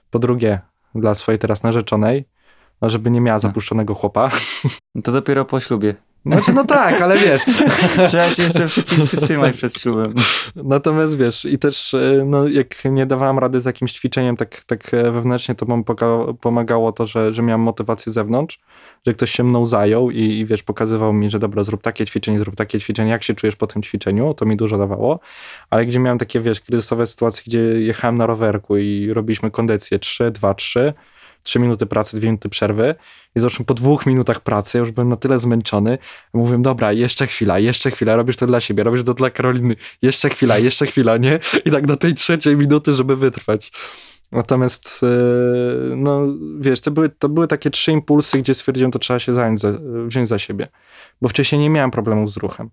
po 0.10 0.19
drugie 0.19 0.60
dla 0.96 1.15
swojej 1.15 1.39
teraz 1.39 1.63
narzeczonej, 1.63 2.25
no 2.81 2.89
żeby 2.89 3.12
nie 3.12 3.22
miała 3.22 3.39
zapuszczonego 3.39 3.93
chłopa. 3.93 4.29
No 4.96 5.01
To 5.01 5.12
dopiero 5.12 5.46
po 5.46 5.60
ślubie. 5.60 5.96
Znaczy, 6.29 6.53
no 6.53 6.65
tak, 6.65 7.01
ale 7.01 7.17
wiesz, 7.17 7.41
Trzeba 8.09 8.29
się 8.29 8.43
jeszcze 8.43 8.67
przytrzymać 9.05 9.55
przed 9.55 9.77
ślubem. 9.77 10.13
Natomiast 10.55 11.17
wiesz, 11.17 11.45
i 11.45 11.59
też 11.59 11.93
e, 11.93 12.24
no, 12.25 12.48
jak 12.48 12.86
nie 12.86 13.05
dawałem 13.05 13.39
rady 13.39 13.59
z 13.59 13.65
jakimś 13.65 13.91
ćwiczeniem 13.91 14.38
tak, 14.38 14.63
tak 14.63 14.93
e, 14.93 15.12
wewnętrznie, 15.12 15.56
to 15.56 15.65
mi 15.65 15.84
pomagało 16.41 16.91
to, 16.91 17.06
że, 17.06 17.34
że 17.34 17.41
miałem 17.41 17.62
motywację 17.62 18.12
z 18.12 18.15
zewnątrz, 18.15 18.60
że 19.08 19.13
ktoś 19.13 19.32
się 19.32 19.43
mną 19.43 19.65
zajął 19.65 20.12
i, 20.12 20.21
i 20.21 20.45
wiesz, 20.45 20.63
pokazywał 20.63 21.13
mi, 21.13 21.30
że 21.30 21.39
dobra, 21.39 21.63
zrób 21.63 21.82
takie 21.82 22.06
ćwiczenie, 22.06 22.39
zrób 22.39 22.56
takie 22.56 22.80
ćwiczenie, 22.80 23.12
jak 23.12 23.23
się 23.23 23.34
czujesz 23.34 23.56
po 23.56 23.67
tym 23.67 23.82
ćwiczeniu, 23.82 24.34
to 24.34 24.45
mi 24.45 24.58
dużo 24.58 24.77
dawało, 24.77 25.19
ale 25.69 25.86
gdzie 25.86 25.99
miałem 25.99 26.17
takie, 26.17 26.39
wiesz, 26.39 26.62
kryzysowe 26.62 27.06
sytuacje, 27.06 27.43
gdzie 27.47 27.60
jechałem 27.60 28.17
na 28.17 28.25
rowerku 28.25 28.77
i 28.77 29.13
robiliśmy 29.13 29.51
kondycję 29.51 29.99
3, 29.99 30.32
2, 30.32 30.54
3, 30.54 30.93
3 31.43 31.60
minuty 31.60 31.86
pracy, 31.86 32.17
2 32.17 32.25
minuty 32.25 32.49
przerwy 32.49 32.95
i 33.36 33.39
zresztą 33.39 33.63
po 33.63 33.73
dwóch 33.73 34.06
minutach 34.06 34.39
pracy 34.39 34.78
już 34.78 34.91
byłem 34.91 35.10
na 35.10 35.15
tyle 35.15 35.39
zmęczony, 35.39 35.97
mówię, 36.34 36.58
dobra, 36.62 36.91
jeszcze 36.91 37.28
chwila, 37.28 37.60
jeszcze 37.60 37.91
chwila, 37.91 38.15
robisz 38.15 38.36
to 38.36 38.47
dla 38.47 38.60
siebie, 38.60 38.84
robisz 38.84 39.04
to 39.04 39.13
dla 39.13 39.30
Karoliny, 39.30 39.75
jeszcze 40.02 40.30
chwila, 40.30 40.58
jeszcze 40.58 40.86
chwila, 40.86 41.17
nie? 41.17 41.39
I 41.65 41.71
tak 41.71 41.88
do 41.88 41.97
tej 41.97 42.13
trzeciej 42.13 42.58
minuty, 42.58 42.93
żeby 42.93 43.15
wytrwać. 43.15 43.71
Natomiast, 44.32 45.02
e, 45.04 45.95
no 45.95 46.21
wiesz, 46.60 46.82
to 46.82 46.91
były, 46.91 47.10
to 47.10 47.30
były 47.30 47.47
takie 47.47 47.69
trzy 47.69 47.91
impulsy, 47.91 48.38
gdzie 48.38 48.54
stwierdziłem, 48.54 48.91
to 48.91 48.99
trzeba 48.99 49.19
się 49.19 49.34
zająć, 49.34 49.62
za, 49.62 49.71
wziąć 50.08 50.28
za 50.28 50.39
siebie. 50.39 50.67
Bo 51.21 51.28
wcześniej 51.28 51.62
nie 51.62 51.69
miałem 51.69 51.91
problemów 51.91 52.32
z 52.32 52.38
ruchem. 52.38 52.69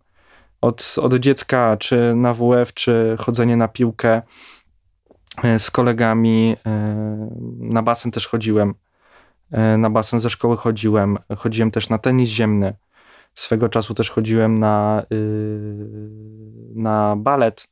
Od, 0.61 0.97
od 1.03 1.15
dziecka, 1.15 1.77
czy 1.77 2.15
na 2.15 2.33
WF, 2.33 2.75
czy 2.75 3.17
chodzenie 3.19 3.57
na 3.57 3.69
piłkę 3.69 4.23
z 5.59 5.71
kolegami, 5.71 6.57
e, 6.67 6.71
na 7.59 7.83
basen 7.83 8.11
też 8.13 8.29
chodziłem. 8.29 8.75
E, 9.51 9.77
Na 9.77 9.91
basen 9.91 10.21
ze 10.21 10.31
szkoły 10.31 10.57
chodziłem. 10.57 11.19
Chodziłem 11.37 11.71
też 11.71 11.89
na 11.89 11.99
tenis 11.99 12.29
ziemny. 12.31 12.77
Swego 13.35 13.69
czasu 13.69 13.95
też 13.95 14.11
chodziłem 14.11 14.59
na, 14.59 15.03
yy, 15.11 15.89
na 16.75 17.17
balet. 17.17 17.69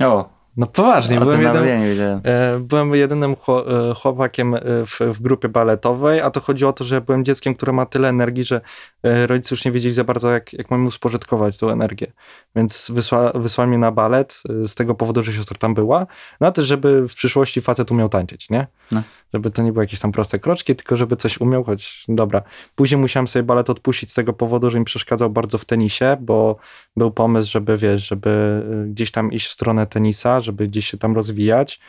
O, 0.00 0.28
No 0.56 0.66
poważnie, 0.66 1.20
byłem, 1.20 1.40
wiedziałem. 1.40 2.20
e, 2.24 2.58
byłem 2.60 2.94
jedynym 2.94 3.32
e, 3.32 3.94
chłopakiem 3.94 4.54
e, 4.54 4.60
w, 4.86 5.00
w 5.00 5.22
grupie 5.22 5.48
baletowej, 5.48 6.20
a 6.20 6.30
to 6.30 6.40
chodziło 6.40 6.70
o 6.70 6.72
to, 6.72 6.84
że 6.84 7.00
byłem 7.00 7.24
dzieckiem, 7.24 7.54
które 7.54 7.72
ma 7.72 7.86
tyle 7.86 8.08
energii, 8.08 8.44
że 8.44 8.60
rodzice 9.02 9.54
już 9.54 9.64
nie 9.64 9.72
wiedzieli 9.72 9.94
za 9.94 10.04
bardzo, 10.04 10.30
jak, 10.30 10.52
jak 10.52 10.70
mam 10.70 10.86
uspożytkować 10.86 11.58
tą 11.58 11.70
energię. 11.70 12.12
Więc 12.56 12.90
wysła, 12.94 13.32
wysłali 13.34 13.68
mnie 13.68 13.78
na 13.78 13.92
balet 13.92 14.42
z 14.66 14.74
tego 14.74 14.94
powodu, 14.94 15.22
że 15.22 15.32
siostra 15.32 15.56
tam 15.58 15.74
była, 15.74 16.06
no 16.40 16.46
a 16.46 16.52
też, 16.52 16.66
żeby 16.66 17.08
w 17.08 17.14
przyszłości 17.14 17.60
facet 17.60 17.90
umiał 17.90 18.08
tańczyć, 18.08 18.50
nie? 18.50 18.66
No. 18.92 19.02
Żeby 19.34 19.50
to 19.50 19.62
nie 19.62 19.72
były 19.72 19.84
jakieś 19.84 20.00
tam 20.00 20.12
proste 20.12 20.38
kroczki, 20.38 20.76
tylko 20.76 20.96
żeby 20.96 21.16
coś 21.16 21.40
umiał, 21.40 21.64
choć 21.64 22.04
dobra. 22.08 22.42
Później 22.74 23.00
musiałem 23.00 23.28
sobie 23.28 23.42
balet 23.42 23.70
odpuścić 23.70 24.10
z 24.10 24.14
tego 24.14 24.32
powodu, 24.32 24.70
że 24.70 24.78
mi 24.78 24.84
przeszkadzał 24.84 25.30
bardzo 25.30 25.58
w 25.58 25.64
tenisie, 25.64 26.16
bo 26.20 26.56
był 26.96 27.10
pomysł, 27.10 27.50
żeby 27.50 27.76
wiesz, 27.76 28.08
żeby 28.08 28.62
y, 28.86 28.90
gdzieś 28.90 29.10
tam 29.10 29.32
iść 29.32 29.46
w 29.46 29.52
stronę 29.52 29.86
tenisa, 29.86 30.40
żeby 30.40 30.68
gdzieś 30.68 30.86
się 30.86 30.98
tam 30.98 31.14
rozwijać. 31.14 31.80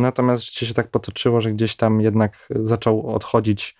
Natomiast 0.00 0.44
życie 0.44 0.66
się 0.66 0.74
tak 0.74 0.90
potoczyło, 0.90 1.40
że 1.40 1.52
gdzieś 1.52 1.76
tam 1.76 2.00
jednak 2.00 2.48
zaczął 2.50 3.14
odchodzić 3.14 3.76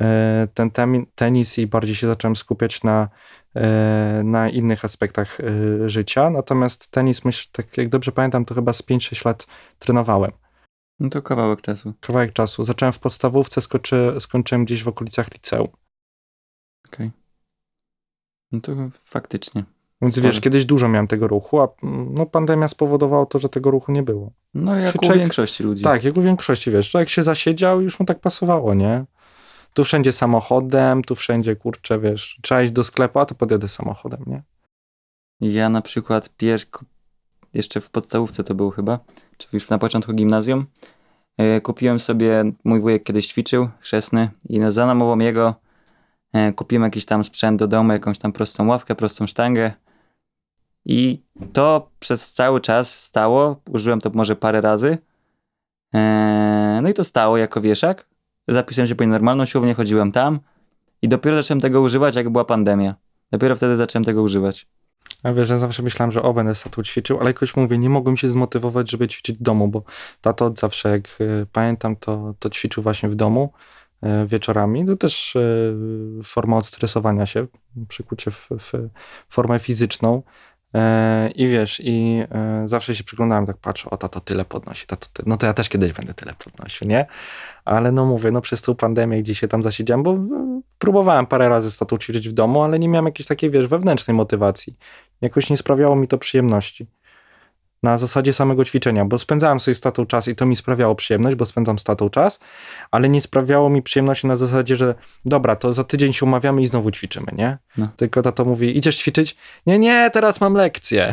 e, 0.00 0.48
ten 0.54 0.70
tenis 1.14 1.58
i 1.58 1.66
bardziej 1.66 1.96
się 1.96 2.06
zacząłem 2.06 2.36
skupiać 2.36 2.82
na, 2.82 3.08
e, 3.54 4.22
na 4.24 4.48
innych 4.48 4.84
aspektach 4.84 5.38
życia. 5.86 6.30
Natomiast 6.30 6.90
tenis, 6.90 7.24
myślę, 7.24 7.50
tak 7.52 7.76
jak 7.76 7.88
dobrze 7.88 8.12
pamiętam, 8.12 8.44
to 8.44 8.54
chyba 8.54 8.72
z 8.72 8.82
5-6 8.82 9.26
lat 9.26 9.46
trenowałem. 9.78 10.32
No 11.02 11.10
to 11.10 11.22
kawałek 11.22 11.60
czasu. 11.60 11.94
Kawałek 12.00 12.32
czasu. 12.32 12.64
Zacząłem 12.64 12.92
w 12.92 12.98
podstawówce, 12.98 13.60
skoczy, 13.60 14.14
skończyłem 14.20 14.64
gdzieś 14.64 14.82
w 14.82 14.88
okolicach 14.88 15.32
liceum. 15.32 15.68
No 18.52 18.60
to 18.60 18.72
faktycznie. 19.04 19.64
Więc 20.02 20.14
Sorry. 20.14 20.28
wiesz, 20.28 20.40
kiedyś 20.40 20.64
dużo 20.64 20.88
miałem 20.88 21.06
tego 21.06 21.28
ruchu, 21.28 21.60
a 21.60 21.68
no, 21.82 22.26
pandemia 22.26 22.68
spowodowała 22.68 23.26
to, 23.26 23.38
że 23.38 23.48
tego 23.48 23.70
ruchu 23.70 23.92
nie 23.92 24.02
było. 24.02 24.32
No 24.54 24.76
jak 24.76 25.04
Się 25.04 25.12
u 25.14 25.18
większości 25.18 25.62
ludzi. 25.62 25.84
Tak, 25.84 26.04
jak 26.04 26.16
u 26.16 26.22
większości, 26.22 26.70
wiesz, 26.70 26.90
człowiek 26.90 27.08
się 27.08 27.22
zasiedział 27.22 27.82
już 27.82 28.00
mu 28.00 28.06
tak 28.06 28.20
pasowało, 28.20 28.74
nie? 28.74 29.04
Tu 29.74 29.84
wszędzie 29.84 30.12
samochodem, 30.12 31.02
tu 31.04 31.14
wszędzie, 31.14 31.56
kurczę, 31.56 31.98
wiesz, 31.98 32.38
trzeba 32.42 32.62
iść 32.62 32.72
do 32.72 32.84
sklepu, 32.84 33.18
a 33.18 33.26
to 33.26 33.34
podjadę 33.34 33.68
samochodem, 33.68 34.24
nie? 34.26 34.42
Ja 35.40 35.68
na 35.68 35.82
przykład 35.82 36.36
pier... 36.36 36.60
jeszcze 37.54 37.80
w 37.80 37.90
podstawówce 37.90 38.44
to 38.44 38.54
było 38.54 38.70
chyba, 38.70 38.98
czy 39.36 39.48
już 39.52 39.68
na 39.68 39.78
początku 39.78 40.12
gimnazjum, 40.12 40.66
kupiłem 41.62 42.00
sobie, 42.00 42.44
mój 42.64 42.80
wujek 42.80 43.04
kiedyś 43.04 43.28
ćwiczył, 43.28 43.68
chrzestny 43.80 44.30
i 44.48 44.60
no, 44.60 44.72
za 44.72 44.86
namową 44.86 45.18
jego 45.18 45.54
e, 46.32 46.52
kupiłem 46.52 46.82
jakiś 46.82 47.04
tam 47.04 47.24
sprzęt 47.24 47.58
do 47.58 47.68
domu, 47.68 47.92
jakąś 47.92 48.18
tam 48.18 48.32
prostą 48.32 48.68
ławkę, 48.68 48.94
prostą 48.94 49.26
sztangę 49.26 49.72
i 50.84 51.22
to 51.52 51.90
przez 51.98 52.32
cały 52.32 52.60
czas 52.60 53.00
stało, 53.00 53.60
użyłem 53.70 54.00
to 54.00 54.10
może 54.14 54.36
parę 54.36 54.60
razy, 54.60 54.98
e, 55.94 56.80
no 56.82 56.88
i 56.88 56.94
to 56.94 57.04
stało 57.04 57.36
jako 57.36 57.60
wieszak, 57.60 58.06
zapisałem 58.48 58.86
się 58.88 58.94
po 58.94 59.06
normalną 59.06 59.44
siłownię, 59.44 59.74
chodziłem 59.74 60.12
tam 60.12 60.40
i 61.02 61.08
dopiero 61.08 61.36
zacząłem 61.36 61.60
tego 61.60 61.80
używać, 61.80 62.14
jak 62.14 62.30
była 62.30 62.44
pandemia. 62.44 62.94
Dopiero 63.30 63.56
wtedy 63.56 63.76
zacząłem 63.76 64.04
tego 64.04 64.22
używać. 64.22 64.66
A 65.22 65.32
wiesz, 65.32 65.50
ja 65.50 65.58
zawsze 65.58 65.82
myślałem, 65.82 66.12
że 66.12 66.22
o, 66.22 66.34
będę 66.34 66.54
z 66.54 66.62
tatą 66.62 66.82
ćwiczył, 66.82 67.20
ale 67.20 67.30
jakoś 67.30 67.56
mówię, 67.56 67.78
nie 67.78 67.90
mogłem 67.90 68.16
się 68.16 68.28
zmotywować, 68.28 68.90
żeby 68.90 69.08
ćwiczyć 69.08 69.38
w 69.38 69.42
domu, 69.42 69.68
bo 69.68 69.82
tato 70.20 70.52
zawsze, 70.56 70.90
jak 70.90 71.20
y, 71.20 71.46
pamiętam, 71.52 71.96
to, 71.96 72.34
to 72.38 72.50
ćwiczył 72.50 72.82
właśnie 72.82 73.08
w 73.08 73.14
domu. 73.14 73.52
e, 74.02 74.26
wieczorami. 74.26 74.86
To 74.86 74.96
też 74.96 75.36
e, 75.36 75.40
forma 76.24 76.56
odstresowania 76.56 77.26
się, 77.26 77.46
przykucie 77.88 78.30
w, 78.30 78.48
w 78.58 78.72
formę 79.28 79.58
fizyczną. 79.58 80.22
E, 80.74 81.30
I 81.30 81.46
wiesz, 81.48 81.80
i 81.84 82.22
e, 82.30 82.62
zawsze 82.68 82.94
się 82.94 83.04
przyglądałem, 83.04 83.46
tak 83.46 83.56
patrzę, 83.56 83.90
o 83.90 83.96
tato 83.96 84.20
tyle 84.20 84.44
podnosi, 84.44 84.86
tato 84.86 85.06
ty... 85.12 85.22
no 85.26 85.36
to 85.36 85.46
ja 85.46 85.54
też 85.54 85.68
kiedyś 85.68 85.92
będę 85.92 86.14
tyle 86.14 86.34
podnosił, 86.44 86.88
nie? 86.88 87.06
Ale 87.64 87.92
no 87.92 88.04
mówię, 88.06 88.30
no 88.30 88.40
przez 88.40 88.62
tą 88.62 88.74
pandemię 88.74 89.22
gdzie 89.22 89.34
się 89.34 89.48
tam 89.48 89.62
zasiedziałem, 89.62 90.02
bo 90.02 90.12
e, 90.12 90.60
próbowałem 90.78 91.26
parę 91.26 91.48
razy 91.48 91.70
z 91.70 91.78
tatą 91.78 91.98
ćwiczyć 91.98 92.28
w 92.28 92.32
domu, 92.32 92.62
ale 92.62 92.78
nie 92.78 92.88
miałem 92.88 93.06
jakiejś 93.06 93.26
takiej, 93.26 93.50
wiesz, 93.50 93.66
wewnętrznej 93.66 94.16
motywacji. 94.16 94.76
Jakoś 95.22 95.50
nie 95.50 95.56
sprawiało 95.56 95.96
mi 95.96 96.08
to 96.08 96.18
przyjemności. 96.18 96.86
Na 97.82 97.96
zasadzie 97.96 98.32
samego 98.32 98.64
ćwiczenia, 98.64 99.04
bo 99.04 99.18
spędzałem 99.18 99.60
sobie 99.60 99.74
z 99.74 99.80
tatą 99.80 100.06
czas 100.06 100.28
i 100.28 100.36
to 100.36 100.46
mi 100.46 100.56
sprawiało 100.56 100.94
przyjemność, 100.94 101.36
bo 101.36 101.46
spędzam 101.46 101.78
z 101.78 101.84
tatą 101.84 102.10
czas, 102.10 102.40
ale 102.90 103.08
nie 103.08 103.20
sprawiało 103.20 103.70
mi 103.70 103.82
przyjemności 103.82 104.26
na 104.26 104.36
zasadzie, 104.36 104.76
że 104.76 104.94
dobra, 105.24 105.56
to 105.56 105.72
za 105.72 105.84
tydzień 105.84 106.12
się 106.12 106.26
umawiamy 106.26 106.62
i 106.62 106.66
znowu 106.66 106.90
ćwiczymy, 106.90 107.26
nie? 107.32 107.58
No. 107.76 107.88
Tylko 107.96 108.22
tato 108.22 108.44
mówi, 108.44 108.78
idziesz 108.78 108.96
ćwiczyć? 108.96 109.36
Nie, 109.66 109.78
nie, 109.78 110.10
teraz 110.12 110.40
mam 110.40 110.54
lekcję. 110.54 111.12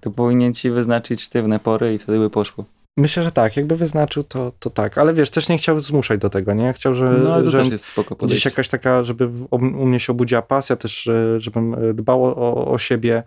To 0.00 0.10
powinien 0.10 0.54
ci 0.54 0.70
wyznaczyć 0.70 1.22
sztywne 1.22 1.58
pory 1.58 1.94
i 1.94 1.98
wtedy 1.98 2.18
by 2.18 2.30
poszło. 2.30 2.64
Myślę, 2.96 3.22
że 3.22 3.32
tak, 3.32 3.56
jakby 3.56 3.76
wyznaczył, 3.76 4.24
to, 4.24 4.52
to 4.58 4.70
tak, 4.70 4.98
ale 4.98 5.14
wiesz, 5.14 5.30
też 5.30 5.48
nie 5.48 5.58
chciał 5.58 5.80
zmuszać 5.80 6.20
do 6.20 6.30
tego, 6.30 6.54
nie? 6.54 6.72
Chciał, 6.72 6.94
że, 6.94 7.04
No 7.24 7.34
ale 7.34 7.44
to 7.44 7.50
też 7.50 7.70
jest 7.70 7.84
spoko 7.84 8.26
gdzieś 8.26 8.44
jakaś 8.44 8.68
taka, 8.68 9.02
żeby 9.02 9.30
u 9.50 9.86
mnie 9.86 10.00
się 10.00 10.12
obudziła 10.12 10.42
pasja 10.42 10.76
też, 10.76 11.10
żebym 11.38 11.74
e, 11.74 11.94
dbał 11.94 12.24
o, 12.24 12.72
o 12.72 12.78
siebie. 12.78 13.22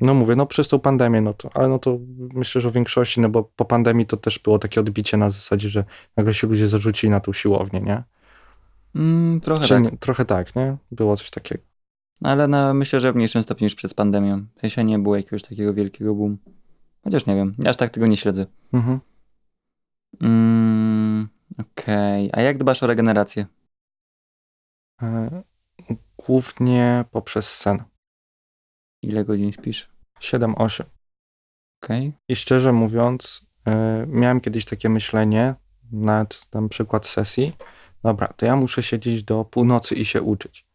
No 0.00 0.14
mówię, 0.14 0.36
no 0.36 0.46
przez 0.46 0.68
tą 0.68 0.78
pandemię, 0.78 1.20
no 1.20 1.34
to, 1.34 1.50
ale 1.54 1.68
no 1.68 1.78
to 1.78 1.98
myślę, 2.34 2.60
że 2.60 2.70
w 2.70 2.72
większości, 2.72 3.20
no 3.20 3.28
bo 3.28 3.42
po 3.56 3.64
pandemii 3.64 4.06
to 4.06 4.16
też 4.16 4.38
było 4.38 4.58
takie 4.58 4.80
odbicie 4.80 5.16
na 5.16 5.30
zasadzie, 5.30 5.68
że 5.68 5.84
nagle 6.16 6.34
się 6.34 6.46
ludzie 6.46 6.66
zarzucili 6.66 7.10
na 7.10 7.20
tą 7.20 7.32
siłownię, 7.32 7.80
nie? 7.80 8.02
Mm, 8.94 9.40
trochę 9.40 9.64
Czy 9.64 9.74
tak. 9.74 9.82
nie, 9.82 9.98
trochę 9.98 10.24
tak, 10.24 10.56
nie? 10.56 10.76
Było 10.90 11.16
coś 11.16 11.30
takiego. 11.30 11.62
Ale 12.22 12.48
na, 12.48 12.74
myślę, 12.74 13.00
że 13.00 13.12
w 13.12 13.16
mniejszym 13.16 13.42
stopniu 13.42 13.64
niż 13.64 13.74
przez 13.74 13.94
pandemię. 13.94 14.44
W 14.56 14.60
sensie 14.60 14.84
nie 14.84 14.98
było 14.98 15.16
jakiegoś 15.16 15.42
takiego 15.42 15.74
wielkiego 15.74 16.14
boom. 16.14 16.38
Chociaż 17.04 17.26
nie 17.26 17.34
wiem, 17.34 17.54
aż 17.66 17.76
tak 17.76 17.90
tego 17.90 18.06
nie 18.06 18.16
śledzę. 18.16 18.46
Mhm. 18.72 19.00
Mm, 20.20 21.28
Okej, 21.58 22.30
a 22.32 22.40
jak 22.40 22.58
dbasz 22.58 22.82
o 22.82 22.86
regenerację? 22.86 23.46
E, 25.02 25.42
Głównie 26.16 27.04
poprzez 27.10 27.54
sen. 27.56 27.82
Ile 29.02 29.24
godzin 29.24 29.52
śpisz? 29.52 29.88
7-8. 30.20 30.84
Okej. 31.82 32.12
I 32.28 32.36
szczerze 32.36 32.72
mówiąc, 32.72 33.46
e, 33.66 34.04
miałem 34.08 34.40
kiedyś 34.40 34.64
takie 34.64 34.88
myślenie, 34.88 35.54
nawet 35.92 36.46
tam 36.50 36.68
przykład 36.68 37.06
sesji, 37.06 37.52
dobra, 38.02 38.28
to 38.36 38.46
ja 38.46 38.56
muszę 38.56 38.82
siedzieć 38.82 39.22
do 39.22 39.44
północy 39.44 39.94
i 39.94 40.04
się 40.04 40.22
uczyć. 40.22 40.66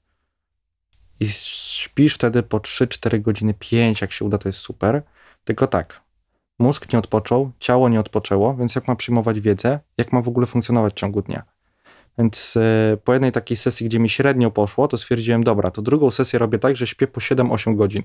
I 1.20 1.28
śpisz 1.30 2.16
wtedy 2.16 2.44
po 2.44 2.60
3-4 2.60 3.22
godziny, 3.22 3.54
5, 3.54 4.02
jak 4.02 4.12
się 4.12 4.26
uda, 4.26 4.38
to 4.38 4.50
jest 4.50 4.60
super. 4.60 5.04
Tylko 5.44 5.68
tak, 5.68 6.02
mózg 6.60 6.94
nie 6.94 7.00
odpoczął, 7.00 7.52
ciało 7.60 7.90
nie 7.90 8.00
odpoczęło, 8.00 8.56
więc 8.56 8.76
jak 8.76 8.88
ma 8.88 8.96
przyjmować 8.96 9.40
wiedzę, 9.40 9.80
jak 9.98 10.14
ma 10.14 10.22
w 10.22 10.28
ogóle 10.28 10.48
funkcjonować 10.48 10.94
w 10.94 10.98
ciągu 10.98 11.22
dnia. 11.22 11.44
Więc 12.18 12.58
e, 12.58 12.98
po 12.98 13.14
jednej 13.14 13.32
takiej 13.32 13.58
sesji, 13.58 13.86
gdzie 13.86 14.00
mi 14.00 14.10
średnio 14.10 14.52
poszło, 14.52 14.88
to 14.88 14.98
stwierdziłem, 14.98 15.44
dobra, 15.44 15.72
to 15.72 15.82
drugą 15.82 16.12
sesję 16.12 16.40
robię 16.40 16.60
tak, 16.60 16.76
że 16.76 16.88
śpię 16.88 17.08
po 17.08 17.22
7-8 17.22 17.76
godzin. 17.76 18.04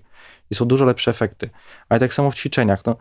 I 0.51 0.55
są 0.55 0.65
dużo 0.65 0.85
lepsze 0.85 1.11
efekty. 1.11 1.51
Ale 1.89 2.01
tak 2.01 2.15
samo 2.15 2.31
w 2.31 2.35
ćwiczeniach, 2.35 2.85
no, 2.87 2.97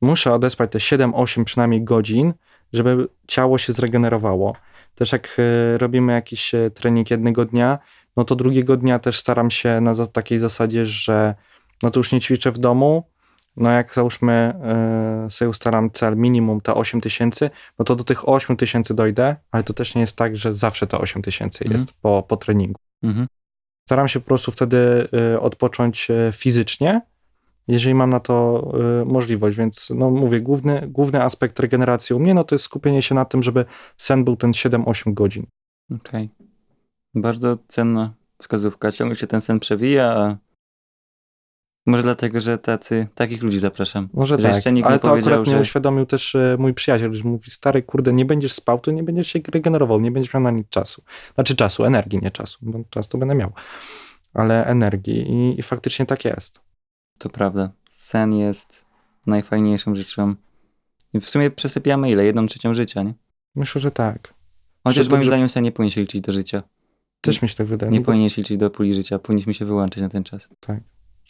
muszę 0.00 0.34
odespać 0.34 0.72
te 0.72 0.78
7-8 0.78 1.44
przynajmniej 1.44 1.84
godzin, 1.84 2.34
żeby 2.72 3.08
ciało 3.26 3.58
się 3.58 3.72
zregenerowało. 3.72 4.56
Też 4.94 5.12
jak 5.12 5.36
e, 5.38 5.78
robimy 5.78 6.12
jakiś 6.12 6.54
e, 6.54 6.70
trening 6.70 7.10
jednego 7.10 7.44
dnia, 7.44 7.78
no 8.16 8.24
to 8.24 8.36
drugiego 8.36 8.76
dnia 8.76 8.98
też 8.98 9.18
staram 9.18 9.50
się 9.50 9.80
na 9.80 10.06
takiej 10.06 10.38
zasadzie, 10.38 10.86
że 10.86 11.34
no 11.82 11.90
to 11.90 12.00
już 12.00 12.12
nie 12.12 12.20
ćwiczę 12.20 12.52
w 12.52 12.58
domu, 12.58 13.04
no 13.58 13.70
jak 13.70 13.94
załóżmy 13.94 14.32
e, 14.32 15.30
sobie 15.30 15.48
ustalam 15.48 15.90
cel 15.90 16.16
minimum 16.16 16.60
te 16.60 16.74
8 16.74 17.00
tysięcy, 17.00 17.50
no 17.78 17.84
to 17.84 17.96
do 17.96 18.04
tych 18.04 18.28
8 18.28 18.56
tysięcy 18.56 18.94
dojdę, 18.94 19.36
ale 19.50 19.62
to 19.62 19.72
też 19.72 19.94
nie 19.94 20.00
jest 20.00 20.16
tak, 20.16 20.36
że 20.36 20.54
zawsze 20.54 20.86
te 20.86 20.98
8 20.98 21.22
tysięcy 21.22 21.64
Mhm. 21.64 21.80
jest 21.80 21.92
po, 22.00 22.24
po 22.28 22.36
treningu. 22.36 22.80
Mhm. 23.02 23.26
Staram 23.88 24.08
się 24.08 24.20
po 24.20 24.26
prostu 24.26 24.52
wtedy 24.52 25.08
y, 25.34 25.40
odpocząć 25.40 26.10
y, 26.10 26.30
fizycznie, 26.32 27.00
jeżeli 27.68 27.94
mam 27.94 28.10
na 28.10 28.20
to 28.20 28.68
y, 29.02 29.04
możliwość, 29.04 29.56
więc 29.56 29.92
no 29.94 30.10
mówię, 30.10 30.40
główny, 30.40 30.88
główny 30.88 31.22
aspekt 31.22 31.60
regeneracji 31.60 32.16
u 32.16 32.18
mnie, 32.18 32.34
no 32.34 32.44
to 32.44 32.54
jest 32.54 32.64
skupienie 32.64 33.02
się 33.02 33.14
na 33.14 33.24
tym, 33.24 33.42
żeby 33.42 33.64
sen 33.96 34.24
był 34.24 34.36
ten 34.36 34.50
7-8 34.50 35.14
godzin. 35.14 35.46
Okej. 35.94 36.28
Bardzo 37.14 37.58
cenna 37.68 38.12
wskazówka. 38.38 38.92
Ciągle 38.92 39.16
się 39.16 39.26
ten 39.26 39.40
sen 39.40 39.60
przewija, 39.60 40.16
a 40.16 40.36
może 41.88 42.02
dlatego, 42.02 42.40
że 42.40 42.58
tacy, 42.58 43.06
takich 43.14 43.42
ludzi 43.42 43.58
zapraszam. 43.58 44.08
Może 44.12 44.36
Że 44.36 44.42
tak, 44.42 44.54
jeszcze 44.54 44.72
nikt 44.72 44.88
ale 44.88 44.98
to 44.98 45.08
powiedział, 45.08 45.32
akurat 45.32 45.46
mnie 45.46 45.56
że- 45.56 45.60
uświadomił 45.62 46.06
też 46.06 46.34
y, 46.34 46.56
mój 46.58 46.74
przyjaciel, 46.74 47.12
że 47.12 47.24
mówi, 47.24 47.50
stary, 47.50 47.82
kurde, 47.82 48.12
nie 48.12 48.24
będziesz 48.24 48.52
spał, 48.52 48.78
to 48.78 48.90
nie 48.90 49.02
będziesz 49.02 49.28
się 49.28 49.40
regenerował, 49.52 50.00
nie 50.00 50.10
będziesz 50.10 50.34
miał 50.34 50.42
na 50.42 50.50
nic 50.50 50.68
czasu. 50.68 51.02
Znaczy 51.34 51.56
czasu, 51.56 51.84
energii, 51.84 52.18
nie 52.22 52.30
czasu, 52.30 52.58
bo 52.62 52.78
czas 52.90 53.08
to 53.08 53.18
będę 53.18 53.34
miał, 53.34 53.52
ale 54.34 54.66
energii 54.66 55.30
i, 55.32 55.60
i 55.60 55.62
faktycznie 55.62 56.06
tak 56.06 56.24
jest. 56.24 56.60
To 57.18 57.28
prawda. 57.28 57.70
Sen 57.90 58.32
jest 58.32 58.84
najfajniejszą 59.26 59.94
rzeczą. 59.94 60.34
W 61.14 61.30
sumie 61.30 61.50
przesypiamy 61.50 62.10
ile? 62.10 62.24
Jedną 62.24 62.46
trzecią 62.46 62.74
życia, 62.74 63.02
nie? 63.02 63.14
Myślę, 63.54 63.80
że 63.80 63.90
tak. 63.90 64.34
Chociaż 64.84 64.96
moim 65.08 65.10
dobrze- 65.10 65.26
zdaniem 65.30 65.48
sen 65.48 65.64
nie 65.64 65.72
powinien 65.72 65.90
się 65.90 66.00
liczyć 66.00 66.20
do 66.20 66.32
życia. 66.32 66.62
Też 67.20 67.42
mi 67.42 67.48
się 67.48 67.54
tak 67.54 67.66
wydaje. 67.66 67.92
Nie 67.92 68.00
bo- 68.00 68.06
powinien 68.06 68.30
się 68.30 68.42
liczyć 68.42 68.56
do 68.58 68.70
puli 68.70 68.94
życia. 68.94 69.18
Powinniśmy 69.18 69.54
się 69.54 69.64
wyłączyć 69.64 70.02
na 70.02 70.08
ten 70.08 70.24
czas. 70.24 70.48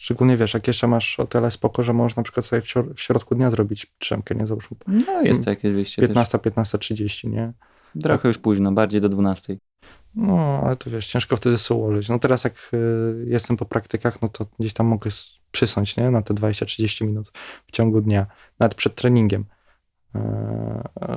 Szczególnie 0.01 0.37
wiesz, 0.37 0.53
jak 0.53 0.67
jeszcze 0.67 0.87
masz 0.87 1.19
o 1.19 1.25
tyle 1.25 1.51
spoko, 1.51 1.83
że 1.83 1.93
możesz 1.93 2.15
na 2.15 2.23
przykład 2.23 2.45
sobie 2.45 2.61
w, 2.61 2.65
środ- 2.65 2.93
w 2.93 2.99
środku 3.01 3.35
dnia 3.35 3.51
zrobić 3.51 3.93
drzemkę, 4.01 4.35
nie 4.35 4.47
załóżmy 4.47 4.77
No, 4.87 5.21
jest 5.21 5.43
to 5.43 5.49
jakieś 5.49 5.73
wyjście 5.73 6.01
też. 6.01 6.07
15, 6.09 6.37
15.30, 6.37 7.29
nie? 7.29 7.53
Trochę 8.03 8.27
już 8.27 8.37
późno, 8.37 8.71
bardziej 8.71 9.01
do 9.01 9.09
12. 9.09 9.57
No, 10.15 10.61
ale 10.65 10.75
to 10.75 10.89
wiesz, 10.89 11.07
ciężko 11.07 11.37
wtedy 11.37 11.57
sobie 11.57 11.79
ułożyć. 11.79 12.09
No 12.09 12.19
teraz 12.19 12.43
jak 12.43 12.53
y, 12.73 13.25
jestem 13.27 13.57
po 13.57 13.65
praktykach, 13.65 14.21
no 14.21 14.29
to 14.29 14.45
gdzieś 14.59 14.73
tam 14.73 14.87
mogę 14.87 15.09
przysnąć, 15.51 15.97
nie? 15.97 16.11
Na 16.11 16.21
te 16.21 16.33
20-30 16.33 17.05
minut 17.05 17.31
w 17.67 17.71
ciągu 17.71 18.01
dnia, 18.01 18.25
nawet 18.59 18.75
przed 18.75 18.95
treningiem. 18.95 19.45
Eee, 20.15 20.21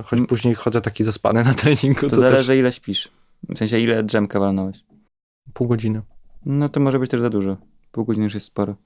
choć 0.05 0.13
Mm. 0.13 0.27
później 0.27 0.55
chodzę 0.55 0.81
taki 0.81 1.05
zaspany 1.05 1.45
na 1.45 1.55
treningu, 1.55 2.01
To, 2.01 2.09
to, 2.11 2.17
zależy 2.21 2.57
ile 2.57 2.73
śpisz. 2.73 3.09
W 3.49 3.59
sensie 3.59 3.79
ile 3.79 4.03
drzemka 4.03 4.41
walnąłeś. 4.41 4.77
też 4.79 5.53
pół 5.55 5.69
godziny. 5.69 6.03
No 6.47 6.69
to 6.69 6.81
może 6.81 6.99
być 6.99 7.11
też 7.11 7.21
za 7.21 7.31
dużo. 7.31 7.57
Pół 7.93 8.05
godziny 8.05 8.25
już 8.25 8.35
jest 8.35 8.47
sporo. 8.47 8.77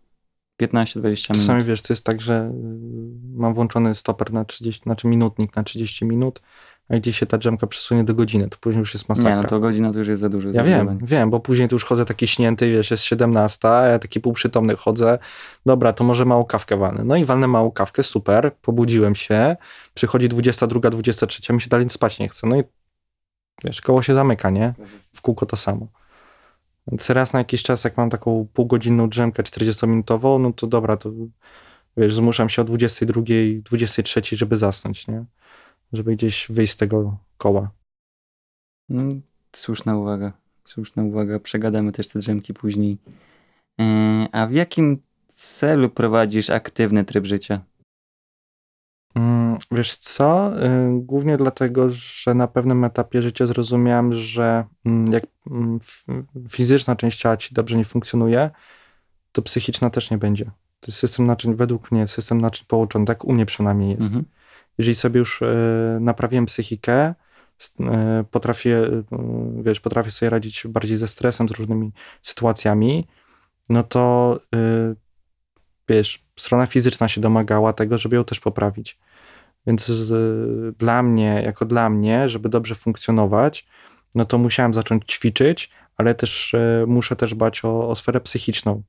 15-20 0.63 1.01
minut. 1.01 1.27
Czasami 1.27 1.65
wiesz, 1.65 1.83
to 1.83 1.93
jest 1.93 2.05
tak, 2.05 2.21
że 2.21 2.51
y, 2.55 3.37
mam 3.37 3.55
włączony 3.55 3.95
stoper 3.95 4.33
na 4.33 4.45
30, 4.45 4.83
znaczy 4.83 5.09
minutnik 5.09 5.57
na 5.57 5.65
30 5.65 6.05
minut, 6.05 6.43
a 6.89 6.97
gdzieś 6.97 7.19
się 7.19 7.27
ta 7.27 7.39
drzemka 7.39 7.67
przesunie 7.67 8.05
do 8.05 8.15
godziny, 8.15 8.49
to 8.49 8.57
później 8.61 8.81
już 8.81 8.95
jest 8.95 9.09
masakra. 9.09 9.31
Nie, 9.31 9.37
no 9.37 9.45
to 9.45 9.61
godzina 9.61 9.93
to 9.93 9.99
już 9.99 10.09
jest 10.09 10.21
za 10.21 10.29
dużo. 10.29 10.49
Ja 10.53 10.63
wiem, 10.63 10.99
wiem, 11.03 11.31
bo 11.31 11.41
później 11.41 11.69
to 11.69 11.75
już 11.75 11.85
chodzę 11.85 12.05
taki 12.05 12.27
śnięty, 12.27 12.71
wiesz, 12.71 12.91
jest 12.91 13.03
17, 13.03 13.69
a 13.69 13.87
ja 13.87 13.99
taki 13.99 14.21
półprzytomny 14.21 14.77
chodzę. 14.77 15.19
Dobra, 15.67 15.93
to 15.93 16.05
może 16.05 16.25
małą 16.25 16.45
kawkę 16.45 16.77
walnę. 16.77 17.05
No 17.05 17.17
i 17.17 17.25
walnę 17.25 17.47
małą 17.47 17.71
kawkę, 17.71 18.03
super, 18.03 18.53
pobudziłem 18.63 19.15
się, 19.15 19.57
przychodzi 19.95 20.29
22, 20.29 20.91
23, 20.91 21.53
mi 21.53 21.61
się 21.61 21.69
dalej 21.69 21.91
spać 21.91 22.19
nie 22.19 22.29
chce. 22.29 22.47
No 22.47 22.57
i 22.57 22.63
wiesz, 23.65 23.81
koło 23.81 24.03
się 24.03 24.15
zamyka, 24.15 24.51
nie? 24.51 24.75
W 25.13 25.21
kółko 25.21 25.47
to 25.47 25.57
samo. 25.57 25.87
Więc 26.87 27.11
raz 27.11 27.33
na 27.33 27.39
jakiś 27.39 27.63
czas, 27.63 27.85
jak 27.85 27.97
mam 27.97 28.11
taką 28.11 28.49
półgodzinną 28.53 29.09
drzemkę 29.09 29.43
40-minutową, 29.43 30.41
no 30.41 30.53
to 30.53 30.67
dobra, 30.67 30.97
to 30.97 31.13
wiesz, 31.97 32.15
zmuszam 32.15 32.49
się 32.49 32.63
o 32.63 32.65
22, 32.65 33.23
23, 33.65 34.23
żeby 34.37 34.57
zasnąć, 34.57 35.09
nie? 35.09 35.25
Żeby 35.93 36.17
gdzieś 36.17 36.47
wyjść 36.51 36.73
z 36.73 36.77
tego 36.77 37.19
koła. 37.37 37.71
No, 38.89 39.09
słuszna 39.53 39.97
uwaga. 39.97 40.33
Słuszna 40.65 41.03
uwaga. 41.05 41.41
Przegadamy 41.41 41.93
też 41.93 42.09
te 42.09 42.19
drzemki 42.19 42.55
później. 42.55 42.99
Yy, 43.79 43.87
a 44.33 44.47
w 44.47 44.53
jakim 44.53 45.01
celu 45.27 45.91
prowadzisz 45.91 46.51
aktywny 46.51 47.05
tryb 47.05 47.27
życia? 47.27 47.61
Mm, 49.17 49.59
Wiesz 49.71 49.97
co? 49.97 50.53
Y, 50.65 51.01
Głównie 51.01 51.37
dlatego, 51.37 51.91
że 51.91 52.35
na 52.35 52.49
pewnym 52.49 52.85
etapie 52.85 53.23
życia 53.23 53.47
zrozumiałem, 53.47 54.13
że 54.13 54.65
mm, 54.85 55.13
jak 55.13 55.25
mm, 55.51 55.79
fizyczna 56.51 56.97
część 56.97 57.19
ciała 57.19 57.37
ci 57.37 57.55
dobrze 57.55 57.77
nie 57.77 57.85
funkcjonuje, 57.85 58.51
to 59.33 59.43
psychiczna 59.43 59.91
też 59.91 60.11
nie 60.11 60.19
będzie. 60.19 60.45
To 60.81 60.87
jest 60.87 60.99
system 60.99 61.27
naczyń, 61.27 61.55
według 61.55 61.93
mnie, 61.93 62.09
system 62.09 62.41
naczyń 62.41 62.67
połączony, 62.69 63.05
tak 63.05 63.25
u 63.25 63.33
mnie 63.33 63.47
przynajmniej 63.47 63.91
jest. 63.91 64.03
Mhm. 64.03 64.25
Jeżeli 64.79 64.95
sobie 64.95 65.19
już 65.19 65.43
y, 65.43 65.47
naprawiłem 66.01 66.47
psychikę, 66.47 67.15
y, 67.81 67.85
potrafię, 68.31 68.91
wiesz, 69.63 69.81
potrafię 69.81 70.11
sobie 70.11 70.31
radzić 70.31 70.67
bardziej 70.67 70.97
ze 70.97 71.09
stresem, 71.09 71.49
z 71.49 71.53
różnymi 71.53 71.93
sytuacjami, 72.23 73.07
no 73.69 73.83
to 73.83 74.37
wiesz, 75.89 76.26
strona 76.39 76.67
fizyczna 76.67 77.09
się 77.09 77.21
domagała 77.21 77.73
tego, 77.73 77.99
żeby 77.99 78.17
ją 78.17 78.25
też 78.25 78.41
poprawić. 78.41 78.99
Więc 79.67 79.89
y, 79.89 80.73
dla 80.79 81.03
mnie, 81.03 81.43
jako 81.45 81.65
dla 81.65 81.91
mnie, 81.91 82.29
żeby 82.29 82.49
dobrze 82.49 82.75
funkcjonować, 82.75 83.67
no 84.15 84.25
to 84.25 84.39
musiałem 84.39 84.75
zacząć 84.75 85.05
ćwiczyć, 85.13 85.71
ale 85.97 86.15
też 86.15 86.55
y, 86.55 86.85
muszę 86.87 87.17
też 87.17 87.35
dbać 87.35 87.65
o, 87.65 87.89
o 87.89 87.95
sferę 87.97 88.21
psychiczną. 88.21 88.83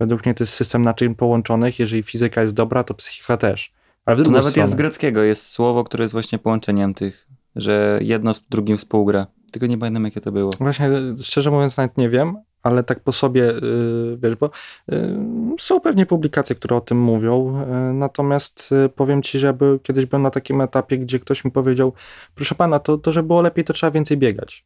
Według 0.00 0.24
mnie 0.26 0.34
to 0.34 0.44
jest 0.44 0.54
system 0.54 0.82
naczyń 0.82 1.14
połączonych. 1.14 1.78
Jeżeli 1.78 2.02
fizyka 2.02 2.42
jest 2.42 2.54
dobra, 2.54 2.84
to 2.84 2.94
psychika 2.94 3.36
też. 3.36 3.72
Ale 4.06 4.16
To 4.22 4.30
nawet 4.30 4.46
stronę. 4.50 4.62
jest 4.62 4.72
z 4.72 4.76
greckiego, 4.76 5.22
jest 5.22 5.46
słowo, 5.46 5.84
które 5.84 6.04
jest 6.04 6.12
właśnie 6.12 6.38
połączeniem 6.38 6.94
tych, 6.94 7.26
że 7.56 7.98
jedno 8.02 8.34
z 8.34 8.40
drugim 8.50 8.76
współgra. 8.76 9.26
Tylko 9.52 9.66
nie 9.66 9.78
pamiętam, 9.78 10.04
jakie 10.04 10.20
to 10.20 10.32
było. 10.32 10.50
Właśnie, 10.58 10.90
szczerze 11.22 11.50
mówiąc, 11.50 11.76
nawet 11.76 11.98
nie 11.98 12.08
wiem, 12.08 12.36
ale 12.64 12.82
tak 12.82 13.00
po 13.00 13.12
sobie, 13.12 13.42
yy, 13.42 14.18
wiesz, 14.22 14.36
bo 14.36 14.50
yy, 14.88 15.18
są 15.58 15.80
pewnie 15.80 16.06
publikacje, 16.06 16.56
które 16.56 16.76
o 16.76 16.80
tym 16.80 17.00
mówią, 17.00 17.64
yy, 17.88 17.94
natomiast 17.94 18.74
powiem 18.96 19.22
ci, 19.22 19.38
że 19.38 19.52
by, 19.52 19.78
kiedyś 19.82 20.06
byłem 20.06 20.22
na 20.22 20.30
takim 20.30 20.60
etapie, 20.60 20.98
gdzie 20.98 21.18
ktoś 21.18 21.44
mi 21.44 21.50
powiedział, 21.50 21.92
proszę 22.34 22.54
pana, 22.54 22.78
to, 22.78 22.98
to 22.98 23.12
żeby 23.12 23.26
było 23.26 23.42
lepiej, 23.42 23.64
to 23.64 23.72
trzeba 23.72 23.90
więcej 23.90 24.16
biegać. 24.16 24.64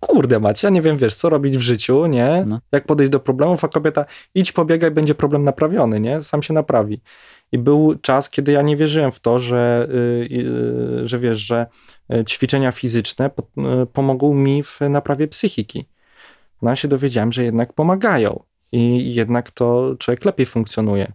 Kurde 0.00 0.40
macie, 0.40 0.66
ja 0.66 0.70
nie 0.70 0.82
wiem, 0.82 0.96
wiesz, 0.96 1.14
co 1.14 1.28
robić 1.28 1.58
w 1.58 1.60
życiu, 1.60 2.06
nie? 2.06 2.44
No. 2.46 2.60
Jak 2.72 2.86
podejść 2.86 3.12
do 3.12 3.20
problemów, 3.20 3.64
a 3.64 3.68
kobieta 3.68 4.04
idź 4.34 4.52
pobiegaj, 4.52 4.90
będzie 4.90 5.14
problem 5.14 5.44
naprawiony, 5.44 6.00
nie? 6.00 6.22
Sam 6.22 6.42
się 6.42 6.54
naprawi. 6.54 7.00
I 7.52 7.58
był 7.58 7.94
czas, 8.02 8.30
kiedy 8.30 8.52
ja 8.52 8.62
nie 8.62 8.76
wierzyłem 8.76 9.10
w 9.10 9.20
to, 9.20 9.38
że, 9.38 9.88
że 11.02 11.18
wiesz, 11.18 11.38
że 11.38 11.66
y, 12.14 12.24
ćwiczenia 12.24 12.70
fizyczne 12.70 13.30
po, 13.30 13.42
y, 13.82 13.86
pomogą 13.86 14.34
mi 14.34 14.62
w 14.62 14.80
naprawie 14.90 15.28
psychiki. 15.28 15.86
No 16.64 16.76
się 16.76 16.88
dowiedziałem, 16.88 17.32
że 17.32 17.44
jednak 17.44 17.72
pomagają 17.72 18.42
i 18.72 19.14
jednak 19.14 19.50
to 19.50 19.94
człowiek 19.98 20.24
lepiej 20.24 20.46
funkcjonuje. 20.46 21.12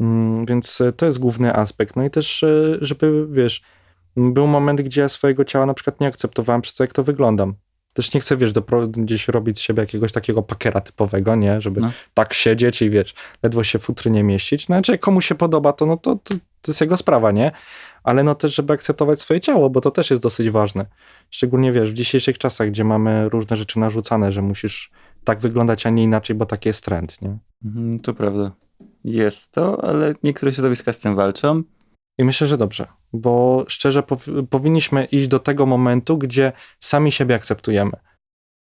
Mm, 0.00 0.46
Więc 0.46 0.82
to 0.96 1.06
jest 1.06 1.18
główny 1.18 1.54
aspekt. 1.54 1.96
No 1.96 2.04
i 2.04 2.10
też, 2.10 2.42
y, 2.42 2.78
żeby, 2.80 3.26
wiesz, 3.30 3.62
był 4.16 4.46
moment, 4.46 4.80
gdzie 4.80 5.00
ja 5.00 5.08
swojego 5.08 5.44
ciała 5.44 5.66
na 5.66 5.74
przykład 5.74 6.00
nie 6.00 6.06
akceptowałem 6.06 6.62
przez 6.62 6.74
to, 6.74 6.84
jak 6.84 6.92
to 6.92 7.04
wyglądam. 7.04 7.54
Też 7.92 8.14
nie 8.14 8.20
chcę, 8.20 8.36
wiesz, 8.36 8.52
dopro- 8.52 8.90
gdzieś 8.90 9.28
robić 9.28 9.58
z 9.58 9.60
siebie 9.60 9.80
jakiegoś 9.80 10.12
takiego 10.12 10.42
pakera 10.42 10.80
typowego, 10.80 11.34
nie? 11.36 11.60
Żeby 11.60 11.80
No. 11.80 11.92
tak 12.14 12.34
siedzieć 12.34 12.82
i, 12.82 12.90
wiesz, 12.90 13.14
ledwo 13.42 13.64
się 13.64 13.78
futry 13.78 14.10
nie 14.10 14.24
mieścić. 14.24 14.68
No, 14.68 14.74
znaczy, 14.76 14.92
jak 14.92 15.00
komuś 15.00 15.26
się 15.26 15.34
podoba, 15.34 15.72
to, 15.72 15.86
no, 15.86 15.96
to, 15.96 16.16
to, 16.24 16.34
to 16.60 16.70
jest 16.70 16.80
jego 16.80 16.96
sprawa, 16.96 17.30
nie? 17.30 17.52
Ale 18.02 18.22
no 18.22 18.34
też, 18.34 18.54
żeby 18.54 18.72
akceptować 18.72 19.20
swoje 19.20 19.40
ciało, 19.40 19.70
bo 19.70 19.80
to 19.80 19.90
też 19.90 20.10
jest 20.10 20.22
dosyć 20.22 20.50
ważne. 20.50 20.86
Szczególnie, 21.30 21.72
wiesz, 21.72 21.90
w 21.90 21.94
dzisiejszych 21.94 22.38
czasach, 22.38 22.68
gdzie 22.68 22.84
mamy 22.84 23.28
różne 23.28 23.56
rzeczy 23.56 23.78
narzucane, 23.78 24.32
że 24.32 24.42
musisz 24.42 24.90
tak 25.24 25.40
wyglądać, 25.40 25.86
a 25.86 25.90
nie 25.90 26.02
inaczej, 26.02 26.36
bo 26.36 26.46
taki 26.46 26.68
jest 26.68 26.84
trend, 26.84 27.22
nie? 27.22 27.38
Mhm, 27.64 28.00
to 28.00 28.14
prawda. 28.14 28.52
Jest 29.04 29.52
to, 29.52 29.84
ale 29.84 30.14
niektóre 30.22 30.52
środowiska 30.52 30.92
z 30.92 30.98
tym 30.98 31.14
walczą. 31.14 31.62
I 32.18 32.24
myślę, 32.24 32.46
że 32.46 32.58
dobrze, 32.58 32.86
bo 33.12 33.64
szczerze 33.68 34.00
powi- 34.00 34.46
powinniśmy 34.46 35.04
iść 35.04 35.28
do 35.28 35.38
tego 35.38 35.66
momentu, 35.66 36.18
gdzie 36.18 36.52
sami 36.80 37.12
siebie 37.12 37.34
akceptujemy. 37.34 37.92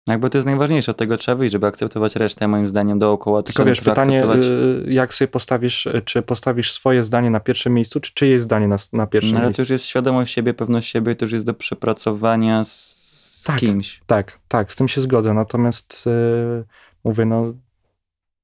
Jakby 0.09 0.31
to 0.31 0.39
jest 0.39 0.47
najważniejsze, 0.47 0.91
od 0.91 0.97
tego 0.97 1.17
trzeba 1.17 1.37
wyjść, 1.37 1.53
żeby 1.53 1.67
akceptować 1.67 2.17
resztę, 2.17 2.49
moim 2.49 2.69
zdaniem, 2.69 2.99
dookoła. 2.99 3.43
To 3.43 3.47
Tylko 3.47 3.65
wiesz, 3.65 3.81
pytanie, 3.81 4.25
akceptować- 4.25 4.49
y, 4.89 4.93
jak 4.93 5.15
sobie 5.15 5.29
postawisz, 5.29 5.87
y, 5.87 6.03
czy 6.05 6.23
postawisz 6.23 6.73
swoje 6.73 7.03
zdanie 7.03 7.31
na 7.31 7.41
pierwszym 7.41 7.75
miejscu, 7.75 8.01
czy 8.01 8.15
czyjeś 8.15 8.41
zdanie 8.41 8.69
na, 8.69 8.77
na 8.93 9.07
pierwszym 9.07 9.33
No, 9.33 9.39
ale 9.39 9.45
to 9.47 9.49
miejscu? 9.49 9.63
już 9.63 9.71
jest 9.71 9.85
świadomość 9.87 10.35
siebie, 10.35 10.55
pewność 10.55 10.91
siebie, 10.93 11.15
to 11.15 11.25
już 11.25 11.33
jest 11.33 11.47
do 11.47 11.55
przepracowania 11.55 12.65
z 12.65 13.43
Tak. 13.47 13.59
kimś. 13.59 14.01
Tak, 14.07 14.39
tak, 14.49 14.73
z 14.73 14.77
tym 14.77 14.89
się 14.89 15.01
zgodzę, 15.01 15.35
natomiast 15.35 16.05
y, 16.07 16.65
mówię, 17.05 17.25
no... 17.25 17.53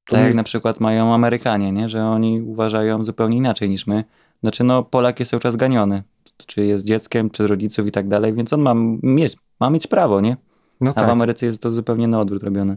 to 0.06 0.16
Tak 0.16 0.24
jak 0.24 0.34
na 0.34 0.42
przykład 0.44 0.80
mają 0.80 1.14
Amerykanie, 1.14 1.72
nie? 1.72 1.88
że 1.88 2.04
oni 2.04 2.40
uważają 2.40 3.04
zupełnie 3.04 3.36
inaczej 3.36 3.68
niż 3.70 3.86
my. 3.86 4.04
Znaczy, 4.40 4.64
no, 4.64 4.82
Polak 4.82 5.18
jest 5.20 5.30
cały 5.30 5.40
czas 5.40 5.56
ganiony. 5.56 6.02
Czy 6.46 6.64
jest 6.66 6.84
dzieckiem, 6.84 7.30
czy 7.30 7.42
z 7.42 7.46
rodziców 7.46 7.86
i 7.86 7.90
tak 7.90 8.08
dalej, 8.08 8.32
więc 8.34 8.52
on 8.52 8.60
ma 8.60 8.74
mieć, 9.02 9.36
ma 9.60 9.70
mieć 9.70 9.86
prawo, 9.86 10.20
nie? 10.20 10.36
No 10.80 10.90
A 10.90 10.92
w 10.92 10.96
tak. 10.96 11.08
Ameryce 11.08 11.46
jest 11.46 11.62
to 11.62 11.72
zupełnie 11.72 12.08
na 12.08 12.20
odwrót 12.20 12.42
robione. 12.42 12.76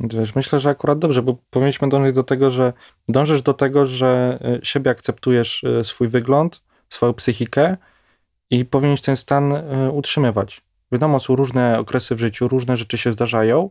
Wiesz, 0.00 0.34
myślę, 0.34 0.58
że 0.58 0.70
akurat 0.70 0.98
dobrze, 0.98 1.22
bo 1.22 1.36
powinniśmy 1.50 1.88
dążyć 1.88 2.14
do 2.14 2.22
tego, 2.22 2.50
że 2.50 2.72
dążysz 3.08 3.42
do 3.42 3.54
tego, 3.54 3.86
że 3.86 4.38
y, 4.62 4.64
siebie 4.66 4.90
akceptujesz 4.90 5.64
y, 5.64 5.84
swój 5.84 6.08
wygląd, 6.08 6.62
swoją 6.88 7.12
psychikę 7.14 7.76
i 8.50 8.64
powinieneś 8.64 9.00
ten 9.02 9.16
stan 9.16 9.52
y, 9.52 9.90
utrzymywać. 9.92 10.60
Wiadomo, 10.92 11.20
są 11.20 11.36
różne 11.36 11.78
okresy 11.78 12.14
w 12.14 12.18
życiu, 12.18 12.48
różne 12.48 12.76
rzeczy 12.76 12.98
się 12.98 13.12
zdarzają, 13.12 13.70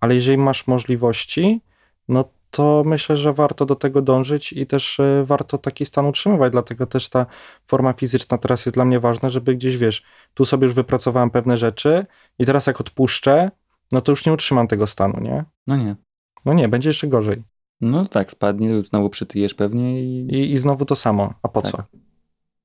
ale 0.00 0.14
jeżeli 0.14 0.38
masz 0.38 0.66
możliwości, 0.66 1.60
no 2.08 2.24
to 2.50 2.82
myślę, 2.86 3.16
że 3.16 3.32
warto 3.32 3.66
do 3.66 3.76
tego 3.76 4.02
dążyć 4.02 4.52
i 4.52 4.66
też 4.66 4.98
y, 4.98 5.22
warto 5.24 5.58
taki 5.58 5.86
stan 5.86 6.06
utrzymywać. 6.06 6.52
Dlatego 6.52 6.86
też 6.86 7.08
ta 7.08 7.26
forma 7.66 7.92
fizyczna 7.92 8.38
teraz 8.38 8.66
jest 8.66 8.76
dla 8.76 8.84
mnie 8.84 9.00
ważna, 9.00 9.28
żeby 9.28 9.54
gdzieś, 9.54 9.76
wiesz, 9.76 10.02
tu 10.34 10.44
sobie 10.44 10.64
już 10.66 10.74
wypracowałem 10.74 11.30
pewne 11.30 11.56
rzeczy 11.56 12.06
i 12.38 12.46
teraz 12.46 12.66
jak 12.66 12.80
odpuszczę, 12.80 13.50
no 13.92 14.00
to 14.00 14.12
już 14.12 14.26
nie 14.26 14.32
utrzymam 14.32 14.68
tego 14.68 14.86
stanu, 14.86 15.20
nie? 15.20 15.44
No 15.66 15.76
nie. 15.76 15.96
No 16.44 16.54
nie, 16.54 16.68
będzie 16.68 16.88
jeszcze 16.88 17.06
gorzej. 17.06 17.42
No 17.80 18.04
tak, 18.04 18.30
spadnie, 18.30 18.84
znowu 18.84 19.10
przytyjesz 19.10 19.54
pewnie 19.54 20.02
i... 20.02 20.26
I, 20.34 20.52
i 20.52 20.58
znowu 20.58 20.84
to 20.84 20.96
samo. 20.96 21.34
A 21.42 21.48
po 21.48 21.62
Tak. 21.62 21.70
co? 21.70 21.82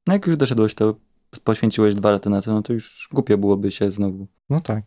No 0.07 0.13
jak 0.13 0.27
już 0.27 0.37
doszedłeś, 0.37 0.75
to 0.75 0.95
poświęciłeś 1.43 1.95
dwa 1.95 2.11
lata 2.11 2.29
na 2.29 2.41
to, 2.41 2.53
no 2.53 2.61
to 2.61 2.73
już 2.73 3.09
głupio 3.11 3.37
byłoby 3.37 3.71
się 3.71 3.91
znowu. 3.91 4.27
No 4.49 4.61
tak. 4.61 4.83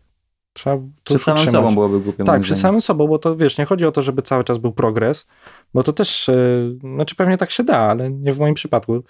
Trzeba 0.57 0.83
już 1.11 1.23
samym 1.23 1.35
utrzymać. 1.41 1.51
sobą 1.51 1.75
byłoby 1.75 2.01
głupio. 2.01 2.25
Tak, 2.25 2.45
zdaniem. 2.45 2.63
samym 2.63 2.81
sobą, 2.81 3.07
bo 3.07 3.19
to 3.19 3.37
wiesz, 3.37 3.59
nie 3.59 3.65
chodzi 3.65 3.87
o 3.87 3.93
to, 3.93 4.03
żeby 4.03 4.23
cały 4.23 4.45
czas 4.45 4.59
był 4.59 4.73
progres, 4.73 5.27
bo 5.75 5.83
to 5.83 5.93
też, 5.93 6.29
yy, 6.29 6.79
znaczy 6.95 7.15
pewnie 7.17 7.37
tak 7.37 7.51
się 7.51 7.65
da, 7.65 7.79
ale 7.79 8.11
nie 8.11 8.33
w 8.33 8.39
moim 8.39 8.55
przypadku, 8.55 9.03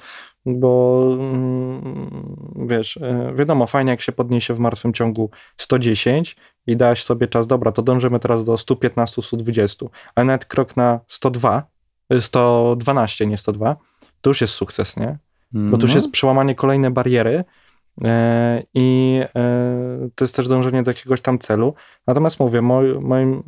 bo 0.46 1.02
mm, 1.12 2.66
wiesz, 2.68 2.96
yy, 2.96 3.34
wiadomo, 3.34 3.66
fajnie 3.66 3.90
jak 3.90 4.00
się 4.00 4.12
podniesie 4.12 4.54
w 4.54 4.58
martwym 4.58 4.92
ciągu 4.92 5.30
110 5.56 6.36
i 6.66 6.76
dasz 6.76 7.04
sobie 7.04 7.28
czas, 7.28 7.46
dobra, 7.46 7.72
to 7.72 7.82
dążymy 7.82 8.18
teraz 8.20 8.44
do 8.44 8.56
115, 8.56 9.22
120, 9.22 9.86
ale 10.14 10.24
nawet 10.24 10.44
krok 10.44 10.76
na 10.76 11.00
102, 11.08 11.62
yy, 12.10 12.20
112, 12.22 13.26
nie 13.26 13.38
102, 13.38 13.76
to 14.20 14.30
już 14.30 14.40
jest 14.40 14.54
sukces, 14.54 14.96
nie? 14.96 15.18
bo 15.52 15.76
to 15.78 15.84
już 15.84 15.90
No. 15.92 15.96
jest 15.98 16.10
przełamanie 16.10 16.54
kolejnej 16.54 16.90
bariery 16.90 17.30
e, 17.38 17.44
i 18.74 19.20
e, 19.36 20.08
to 20.14 20.24
jest 20.24 20.36
też 20.36 20.48
dążenie 20.48 20.82
do 20.82 20.90
jakiegoś 20.90 21.20
tam 21.20 21.38
celu. 21.38 21.74
Natomiast 22.06 22.40
mówię, 22.40 22.62
moj, 22.62 23.00
moim, 23.00 23.42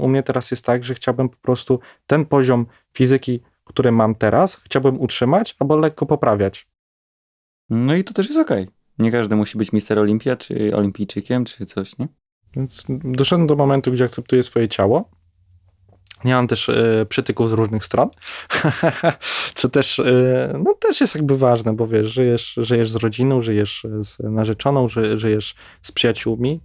u 0.00 0.08
mnie 0.08 0.22
teraz 0.22 0.50
jest 0.50 0.66
tak, 0.66 0.84
że 0.84 0.94
chciałbym 0.94 1.28
po 1.28 1.36
prostu 1.36 1.80
ten 2.06 2.26
poziom 2.26 2.66
fizyki, 2.96 3.40
który 3.64 3.92
mam 3.92 4.14
teraz, 4.14 4.56
chciałbym 4.56 5.00
utrzymać 5.00 5.56
albo 5.58 5.76
lekko 5.76 6.06
poprawiać. 6.06 6.68
No 7.70 7.94
i 7.94 8.04
to 8.04 8.14
też 8.14 8.26
jest 8.26 8.38
okej. 8.38 8.68
Nie 8.98 9.12
każdy 9.12 9.36
musi 9.36 9.58
być 9.58 9.72
mister 9.72 9.98
Olimpia, 9.98 10.36
czy 10.36 10.76
olimpijczykiem, 10.76 11.44
czy 11.44 11.66
coś, 11.66 11.98
nie? 11.98 12.08
Więc 12.56 12.86
doszedłem 13.04 13.46
do 13.46 13.56
momentu, 13.56 13.92
gdzie 13.92 14.04
akceptuję 14.04 14.42
swoje 14.42 14.68
ciało. 14.68 15.10
Mam 16.24 16.46
też 16.46 16.68
e, 16.68 17.06
przytyków 17.08 17.50
z 17.50 17.52
różnych 17.52 17.84
stron, 17.84 18.10
co 19.54 19.68
też, 19.68 19.98
e, 19.98 20.60
no, 20.64 20.74
też 20.74 21.00
jest 21.00 21.14
jakby 21.14 21.38
ważne, 21.38 21.72
bo 21.72 21.86
wiesz, 21.86 22.12
żyjesz, 22.12 22.54
żyjesz 22.56 22.90
z 22.90 22.96
rodziną, 22.96 23.40
żyjesz 23.40 23.86
z 24.00 24.18
narzeczoną, 24.18 24.88
ży, 24.88 25.18
żyjesz 25.18 25.54
z 25.82 25.92
przyjaciółmi 25.92 26.60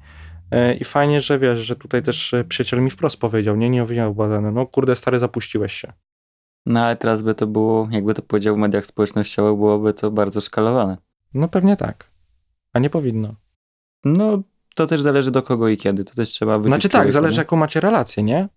e, 0.52 0.74
i 0.76 0.84
fajnie, 0.84 1.22
że 1.22 1.40
wiesz, 1.40 1.60
że 1.60 1.76
tutaj 1.76 2.02
też 2.02 2.34
e, 2.34 2.44
przyjaciel 2.44 2.82
mi 2.82 2.90
wprost 2.90 3.18
powiedział, 3.18 3.56
nie, 3.56 3.70
nie 3.70 3.84
owijał 3.84 4.16
badane, 4.16 4.52
no 4.52 4.66
kurde 4.66 4.96
stary, 4.96 5.20
zapuściłeś 5.20 5.74
się. 5.74 5.94
No 6.66 6.86
ale 6.86 6.96
teraz 6.96 7.22
by 7.22 7.36
to 7.36 7.48
było, 7.48 7.88
jakby 7.92 8.14
to 8.14 8.22
powiedział 8.22 8.56
w 8.56 8.58
mediach 8.58 8.86
społecznościowych, 8.86 9.56
byłoby 9.56 9.94
to 9.94 10.12
bardzo 10.12 10.42
szkalowane. 10.42 10.98
No 11.34 11.48
pewnie 11.48 11.76
tak, 11.76 12.12
a 12.74 12.80
nie 12.80 12.90
powinno. 12.90 13.36
No, 14.06 14.44
to 14.76 14.88
też 14.88 15.02
zależy 15.02 15.32
do 15.32 15.44
kogo 15.44 15.68
i 15.68 15.78
kiedy. 15.78 16.06
To 16.06 16.16
też 16.16 16.30
trzeba 16.30 16.58
wyczuć 16.58 16.72
Znaczy 16.72 16.90
tak, 16.90 17.02
człowieka, 17.02 17.14
zależy 17.14 17.38
nie? 17.38 17.42
jaką 17.42 17.56
macie 17.58 17.80
relację, 17.80 18.24
nie? 18.24 18.50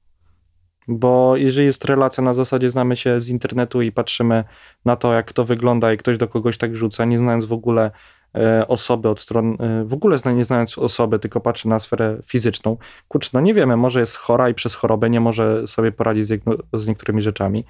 Bo 0.88 1.36
jeżeli 1.36 1.66
jest 1.66 1.84
relacja 1.84 2.24
na 2.24 2.32
zasadzie 2.32 2.70
znamy 2.70 2.96
się 2.96 3.20
z 3.20 3.28
internetu 3.28 3.82
i 3.82 3.92
patrzymy 3.92 4.44
na 4.84 4.96
to, 4.96 5.12
jak 5.12 5.32
to 5.32 5.44
wygląda 5.44 5.92
i 5.92 5.96
ktoś 5.96 6.18
do 6.18 6.28
kogoś 6.28 6.58
tak 6.58 6.76
rzuca, 6.76 7.04
nie 7.04 7.18
znając 7.18 7.44
w 7.44 7.52
ogóle 7.52 7.90
e, 8.34 8.68
osoby 8.68 9.08
od 9.08 9.20
stron, 9.20 9.56
e, 9.60 9.84
w 9.84 9.94
ogóle 9.94 10.18
nie 10.34 10.44
znając 10.44 10.78
osoby, 10.78 11.18
tylko 11.18 11.40
patrzy 11.40 11.68
na 11.68 11.78
sferę 11.78 12.18
fizyczną. 12.26 12.76
Kurczę, 13.08 13.30
no 13.32 13.40
nie 13.40 13.54
wiemy, 13.54 13.76
może 13.76 14.00
jest 14.00 14.16
chora 14.16 14.48
i 14.48 14.54
przez 14.54 14.74
chorobę 14.74 15.10
nie 15.10 15.20
może 15.20 15.66
sobie 15.66 15.92
poradzić 15.92 16.26
z 16.72 16.86
niektórymi 16.86 17.22
rzeczami, 17.22 17.64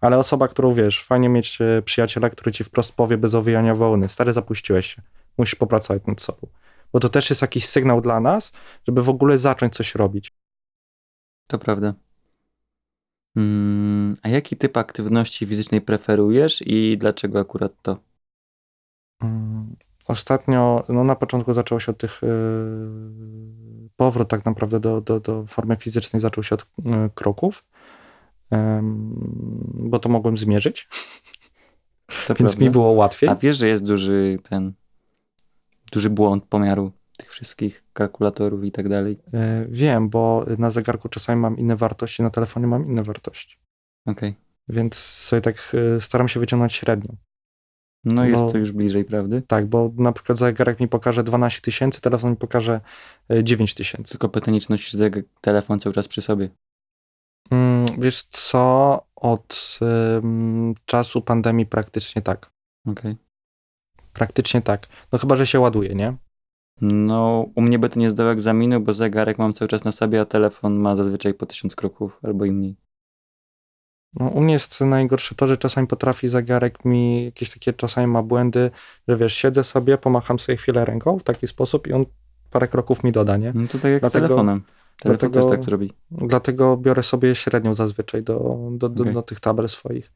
ale 0.00 0.18
osoba, 0.18 0.48
którą 0.48 0.72
wiesz, 0.72 1.04
fajnie 1.04 1.28
mieć 1.28 1.58
e, 1.60 1.82
przyjaciela, 1.82 2.30
który 2.30 2.52
ci 2.52 2.64
wprost 2.64 2.92
powie 2.92 3.16
bez 3.16 3.34
owijania 3.34 3.74
wołny, 3.74 4.08
stary 4.08 4.32
zapuściłeś 4.32 4.94
się, 4.94 5.02
musisz 5.38 5.54
popracować 5.54 6.02
nad 6.06 6.20
sobą. 6.20 6.46
Bo 6.92 7.00
to 7.00 7.08
też 7.08 7.30
jest 7.30 7.42
jakiś 7.42 7.66
sygnał 7.66 8.00
dla 8.00 8.20
nas, 8.20 8.52
żeby 8.86 9.02
w 9.02 9.08
ogóle 9.08 9.38
zacząć 9.38 9.74
coś 9.74 9.94
robić. 9.94 10.32
To 11.46 11.58
prawda. 11.58 12.07
Mm, 13.38 14.14
a 14.22 14.28
jaki 14.28 14.56
typ 14.56 14.76
aktywności 14.76 15.46
fizycznej 15.46 15.80
preferujesz 15.80 16.62
i 16.66 16.98
dlaczego 16.98 17.40
akurat 17.40 17.72
to? 17.82 17.98
Mm, 19.22 19.76
Ostatnio, 20.08 20.84
no 20.88 21.04
na 21.04 21.16
początku 21.16 21.52
zaczęło 21.52 21.80
się 21.80 21.92
od 21.92 21.98
tych, 21.98 22.22
yy, 22.22 22.28
powrót 23.96 24.28
tak 24.28 24.44
naprawdę 24.44 24.80
do, 24.80 25.00
do, 25.00 25.20
do 25.20 25.46
formy 25.46 25.76
fizycznej 25.76 26.20
zaczął 26.20 26.44
się 26.44 26.54
od 26.54 26.66
yy, 26.84 27.10
kroków, 27.14 27.64
Em, 28.50 29.14
bo 29.74 29.98
to 29.98 30.08
mogłem 30.08 30.38
zmierzyć. 30.38 30.88
To 32.26 32.34
więc 32.34 32.50
prawda. 32.50 32.64
mi 32.64 32.70
było 32.70 32.90
łatwiej. 32.90 33.28
A 33.28 33.34
wiesz, 33.34 33.56
że 33.56 33.68
jest 33.68 33.84
duży 33.84 34.38
ten, 34.42 34.72
duży 35.92 36.10
błąd 36.10 36.44
pomiaru 36.44 36.92
tych 37.18 37.30
wszystkich 37.32 37.84
kalkulatorów 37.92 38.64
i 38.64 38.72
tak 38.72 38.88
dalej. 38.88 39.18
E, 39.34 39.66
Wiem, 39.68 40.08
bo 40.08 40.46
na 40.58 40.70
zegarku 40.70 41.08
czasami 41.08 41.40
mam 41.40 41.58
inne 41.58 41.76
wartości, 41.76 42.22
na 42.22 42.30
telefonie 42.30 42.66
mam 42.66 42.86
inne 42.90 43.02
wartości. 43.02 43.58
Okej. 44.06 44.34
Więc 44.68 44.94
sobie 44.96 45.42
tak 45.42 45.56
e, 45.96 46.00
staram 46.00 46.28
się 46.28 46.40
wyciągnąć 46.40 46.72
średnią. 46.72 47.16
No 48.04 48.24
jest 48.24 48.44
No. 48.44 48.50
to 48.50 48.58
już 48.58 48.72
bliżej 48.72 49.04
prawdy. 49.04 49.42
Tak, 49.42 49.66
bo 49.66 49.90
na 49.96 50.12
przykład 50.12 50.38
zegarek 50.38 50.80
mi 50.80 50.88
pokaże 50.88 51.24
12 51.24 51.60
tysięcy, 51.60 52.00
telefon 52.00 52.30
mi 52.30 52.36
pokaże 52.36 52.80
e, 53.30 53.44
9 53.44 53.74
tysięcy. 53.74 54.10
Tylko 54.12 54.28
pytanie, 54.28 54.60
czy 54.60 54.70
nosisz 54.70 54.94
zeg- 54.94 55.22
telefon 55.40 55.80
cały 55.80 55.94
czas 55.94 56.08
przy 56.08 56.22
sobie. 56.22 56.48
Mm, 57.50 57.86
Wiesz 57.98 58.22
co, 58.22 59.06
od 59.16 59.78
ym, 60.22 60.74
czasu 60.84 61.22
pandemii 61.22 61.66
praktycznie 61.66 62.22
tak. 62.22 62.50
Okej. 62.86 63.16
Praktycznie 64.12 64.62
tak. 64.62 64.86
No 65.12 65.18
chyba, 65.18 65.36
że 65.36 65.46
się 65.46 65.60
ładuje, 65.60 65.94
nie? 65.94 66.16
No, 66.80 67.46
u 67.54 67.62
mnie 67.62 67.78
by 67.78 67.88
to 67.88 68.00
nie 68.00 68.10
zdał 68.10 68.28
egzaminu, 68.28 68.80
bo 68.80 68.92
zegarek 68.92 69.38
mam 69.38 69.52
cały 69.52 69.68
czas 69.68 69.84
na 69.84 69.92
sobie, 69.92 70.20
a 70.20 70.24
telefon 70.24 70.76
ma 70.76 70.96
zazwyczaj 70.96 71.34
po 71.34 71.46
tysiąc 71.46 71.76
kroków 71.76 72.18
albo 72.22 72.44
i 72.44 72.52
mniej. 72.52 72.76
No, 74.14 74.28
u 74.28 74.40
mnie 74.40 74.52
jest 74.52 74.80
najgorsze 74.80 75.34
to, 75.34 75.46
że 75.46 75.56
czasami 75.56 75.86
potrafi 75.86 76.28
zegarek 76.28 76.84
mi, 76.84 77.24
jakieś 77.24 77.50
takie 77.50 77.72
czasami 77.72 78.06
ma 78.06 78.22
błędy, 78.22 78.70
że 79.08 79.16
wiesz, 79.16 79.34
siedzę 79.34 79.64
sobie, 79.64 79.98
pomacham 79.98 80.38
sobie 80.38 80.56
chwilę 80.56 80.84
ręką 80.84 81.18
w 81.18 81.22
taki 81.22 81.46
sposób 81.46 81.86
i 81.86 81.92
on 81.92 82.04
parę 82.50 82.68
kroków 82.68 83.04
mi 83.04 83.12
doda, 83.12 83.36
nie? 83.36 83.52
No 83.54 83.68
to 83.68 83.78
tak 83.78 83.90
jak 83.90 84.00
Dlatego- 84.00 84.26
z 84.26 84.28
telefonem. 84.28 84.62
Telefon 84.98 85.30
dlatego- 85.30 85.48
też 85.48 85.58
tak 85.58 85.64
zrobi. 85.64 85.92
Dlatego 86.10 86.76
biorę 86.76 87.02
sobie 87.02 87.34
średnią 87.34 87.74
zazwyczaj 87.74 88.22
do, 88.22 88.58
do, 88.70 88.88
do, 88.88 89.02
Okej. 89.02 89.14
do 89.14 89.22
tych 89.22 89.40
tabel 89.40 89.68
swoich. 89.68 90.12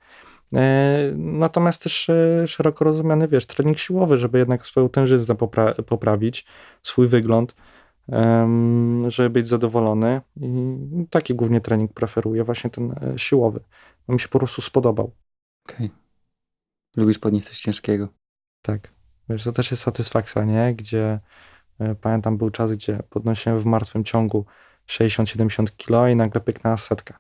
E, 0.55 1.13
Natomiast 1.17 1.83
też 1.83 2.11
e, 2.11 2.47
szeroko 2.47 2.85
rozumiany, 2.85 3.29
wiesz, 3.29 3.47
trening 3.47 3.79
siłowy, 3.79 4.19
żeby 4.19 4.39
jednak 4.39 4.67
swoją 4.67 4.89
tężyznę 4.89 5.35
popra- 5.35 5.83
poprawić, 5.83 6.47
swój 6.83 7.07
wygląd, 7.07 7.55
żeby 9.09 9.31
być 9.31 9.47
zadowolony. 9.47 10.21
I 10.37 10.77
taki 11.11 11.35
głównie 11.35 11.61
trening 11.61 11.93
preferuję, 11.93 12.45
właśnie 12.45 12.71
ten 12.71 12.91
e, 12.93 13.19
siłowy. 13.19 13.61
On 14.09 14.15
mi 14.15 14.21
się 14.21 14.29
po 14.29 14.39
prostu 14.39 14.63
spodobał. 14.63 15.15
Okej. 15.69 15.91
Lubisz 16.97 17.19
podnieść 17.19 17.49
coś 17.49 17.61
ciężkiego. 17.61 18.09
Tak. 18.63 18.93
Wiesz, 19.29 19.45
to 19.45 19.53
też 19.53 19.71
jest 19.71 19.83
satysfakcja, 19.83 20.45
nie? 20.45 20.75
Gdzie 20.75 21.21
pamiętam 22.01 22.37
był 22.37 22.51
czas, 22.51 22.73
gdzie 22.73 22.99
podnosiłem 23.11 23.61
w 23.61 23.65
martwym 23.65 24.05
ciągu 24.05 24.47
60-70 24.89 25.77
kilo 25.77 26.09
i 26.09 26.17
nagle 26.17 26.41
pyknęła 26.41 26.77
setka. 26.77 27.19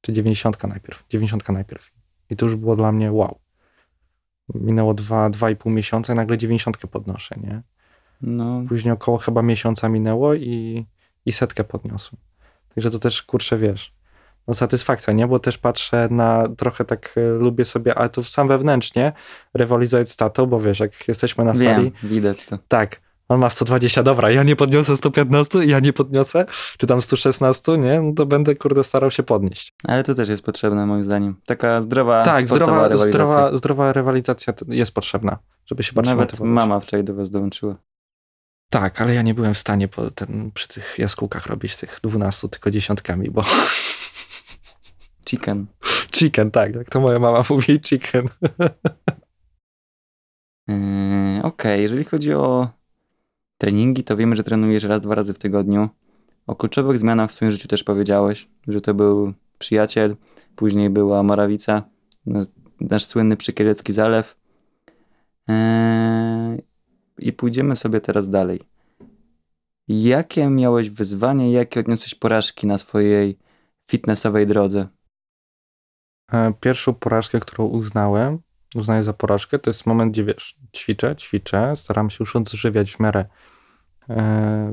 Czy 0.00 0.12
90 0.12 0.64
najpierw. 0.64 1.04
90 1.08 1.48
najpierw. 1.48 2.01
I 2.30 2.36
to 2.36 2.46
już 2.46 2.56
było 2.56 2.76
dla 2.76 2.92
mnie 2.92 3.12
wow. 3.12 3.38
Minęło 4.54 4.94
2-2,5 4.94 5.70
miesiąca 5.70 6.12
i 6.12 6.16
nagle 6.16 6.38
90 6.38 6.76
podnoszę, 6.76 7.34
nie? 7.42 7.62
No, 8.22 8.62
Później 8.68 8.94
około 8.94 9.18
chyba 9.18 9.42
miesiąca 9.42 9.88
minęło 9.88 10.34
i, 10.34 10.86
i 11.26 11.32
setkę 11.32 11.64
podniosłem. 11.64 12.20
Także 12.74 12.90
to 12.90 12.98
też, 12.98 13.22
kurczę, 13.22 13.58
wiesz, 13.58 13.94
no 14.48 14.54
satysfakcja, 14.54 15.12
nie? 15.12 15.26
Bo 15.26 15.38
też 15.38 15.58
patrzę 15.58 16.08
na, 16.10 16.48
trochę 16.56 16.84
tak 16.84 17.14
e, 17.16 17.20
lubię 17.20 17.64
sobie, 17.64 17.94
ale 17.94 18.08
to 18.08 18.24
sam 18.24 18.48
wewnętrznie 18.48 19.12
rywalizować 19.54 20.10
z 20.10 20.16
tatą, 20.16 20.46
bo 20.46 20.60
wiesz, 20.60 20.80
jak 20.80 21.08
jesteśmy 21.08 21.44
na 21.44 21.54
sali, 21.54 21.92
wiem, 22.02 22.10
widać 22.10 22.44
to. 22.44 22.58
tak, 22.68 23.00
on 23.32 23.40
ma 23.40 23.50
120, 23.50 24.02
dobra, 24.02 24.30
ja 24.30 24.42
nie 24.42 24.56
podniosę 24.56 24.96
115, 24.96 25.64
ja 25.64 25.80
nie 25.80 25.92
podniosę, 25.92 26.46
czy 26.78 26.86
tam 26.86 27.02
116, 27.02 27.78
nie? 27.78 28.00
No 28.00 28.12
to 28.12 28.26
będę, 28.26 28.56
kurde, 28.56 28.84
starał 28.84 29.10
się 29.10 29.22
podnieść. 29.22 29.74
Ale 29.84 30.02
to 30.02 30.14
też 30.14 30.28
jest 30.28 30.44
potrzebne 30.44 30.86
moim 30.86 31.02
zdaniem. 31.02 31.36
Taka 31.46 31.82
zdrowa, 31.82 32.24
tak, 32.24 32.48
zdrowa, 32.48 32.88
rywalizacja. 32.88 33.12
zdrowa, 33.12 33.56
zdrowa 33.56 33.92
rywalizacja 33.92 34.52
jest 34.68 34.94
potrzebna, 34.94 35.38
żeby 35.66 35.82
się 35.82 35.92
bardziej 35.92 36.16
Nawet 36.16 36.40
mama 36.40 36.80
wczoraj 36.80 37.04
do 37.04 37.14
was 37.14 37.30
dołączyła. 37.30 37.76
Tak, 38.70 39.00
ale 39.00 39.14
ja 39.14 39.22
nie 39.22 39.34
byłem 39.34 39.54
w 39.54 39.58
stanie 39.58 39.88
po 39.88 40.10
ten, 40.10 40.50
przy 40.54 40.68
tych 40.68 40.98
jaskółkach 40.98 41.46
robić 41.46 41.76
tych 41.76 41.98
12, 42.02 42.48
tylko 42.48 42.70
dziesiątkami, 42.70 43.30
bo 43.30 43.42
Chicken. 45.28 45.66
chicken, 46.14 46.50
tak, 46.50 46.74
jak 46.74 46.90
to 46.90 47.00
moja 47.00 47.18
mama 47.18 47.42
mówi, 47.50 47.80
chicken. 47.80 48.28
Yy, 50.68 51.42
Okej, 51.42 51.82
jeżeli 51.82 52.04
chodzi 52.04 52.34
o 52.34 52.68
treningi, 53.62 54.04
to 54.04 54.16
wiemy, 54.16 54.36
że 54.36 54.42
trenujesz 54.42 54.84
raz, 54.84 55.00
dwa 55.00 55.14
razy 55.14 55.34
w 55.34 55.38
tygodniu. 55.38 55.88
O 56.46 56.56
kluczowych 56.56 56.98
zmianach 56.98 57.30
w 57.30 57.32
swoim 57.32 57.52
życiu 57.52 57.68
też 57.68 57.84
powiedziałeś, 57.84 58.48
że 58.68 58.80
to 58.80 58.94
był 58.94 59.32
przyjaciel, 59.58 60.16
później 60.56 60.90
była 60.90 61.22
Morawica, 61.22 61.82
no, 62.26 62.40
nasz 62.80 63.04
słynny 63.04 63.36
Przykielecki 63.36 63.92
Zalew. 63.92 64.36
Yy, 65.48 65.54
I 67.18 67.32
pójdziemy 67.32 67.76
sobie 67.76 68.00
teraz 68.00 68.30
dalej. 68.30 68.60
Jakie 69.88 70.50
miałeś 70.50 70.90
wyzwania, 70.90 71.50
jakie 71.50 71.80
odniosłeś 71.80 72.14
porażki 72.14 72.66
na 72.66 72.78
swojej 72.78 73.38
fitnessowej 73.90 74.46
drodze? 74.46 74.88
E, 76.32 76.52
Pierwszą 76.60 76.94
porażkę, 76.94 77.40
którą 77.40 77.64
uznałem, 77.66 78.38
uznaję 78.74 79.02
za 79.02 79.12
porażkę, 79.12 79.58
to 79.58 79.70
jest 79.70 79.86
moment, 79.86 80.12
gdzie 80.12 80.24
wiesz, 80.24 80.56
ćwiczę, 80.76 81.16
ćwiczę, 81.16 81.76
staram 81.76 82.10
się 82.10 82.16
już 82.20 82.36
odżywiać 82.36 82.92
w 82.96 83.00
miarę, 83.00 83.24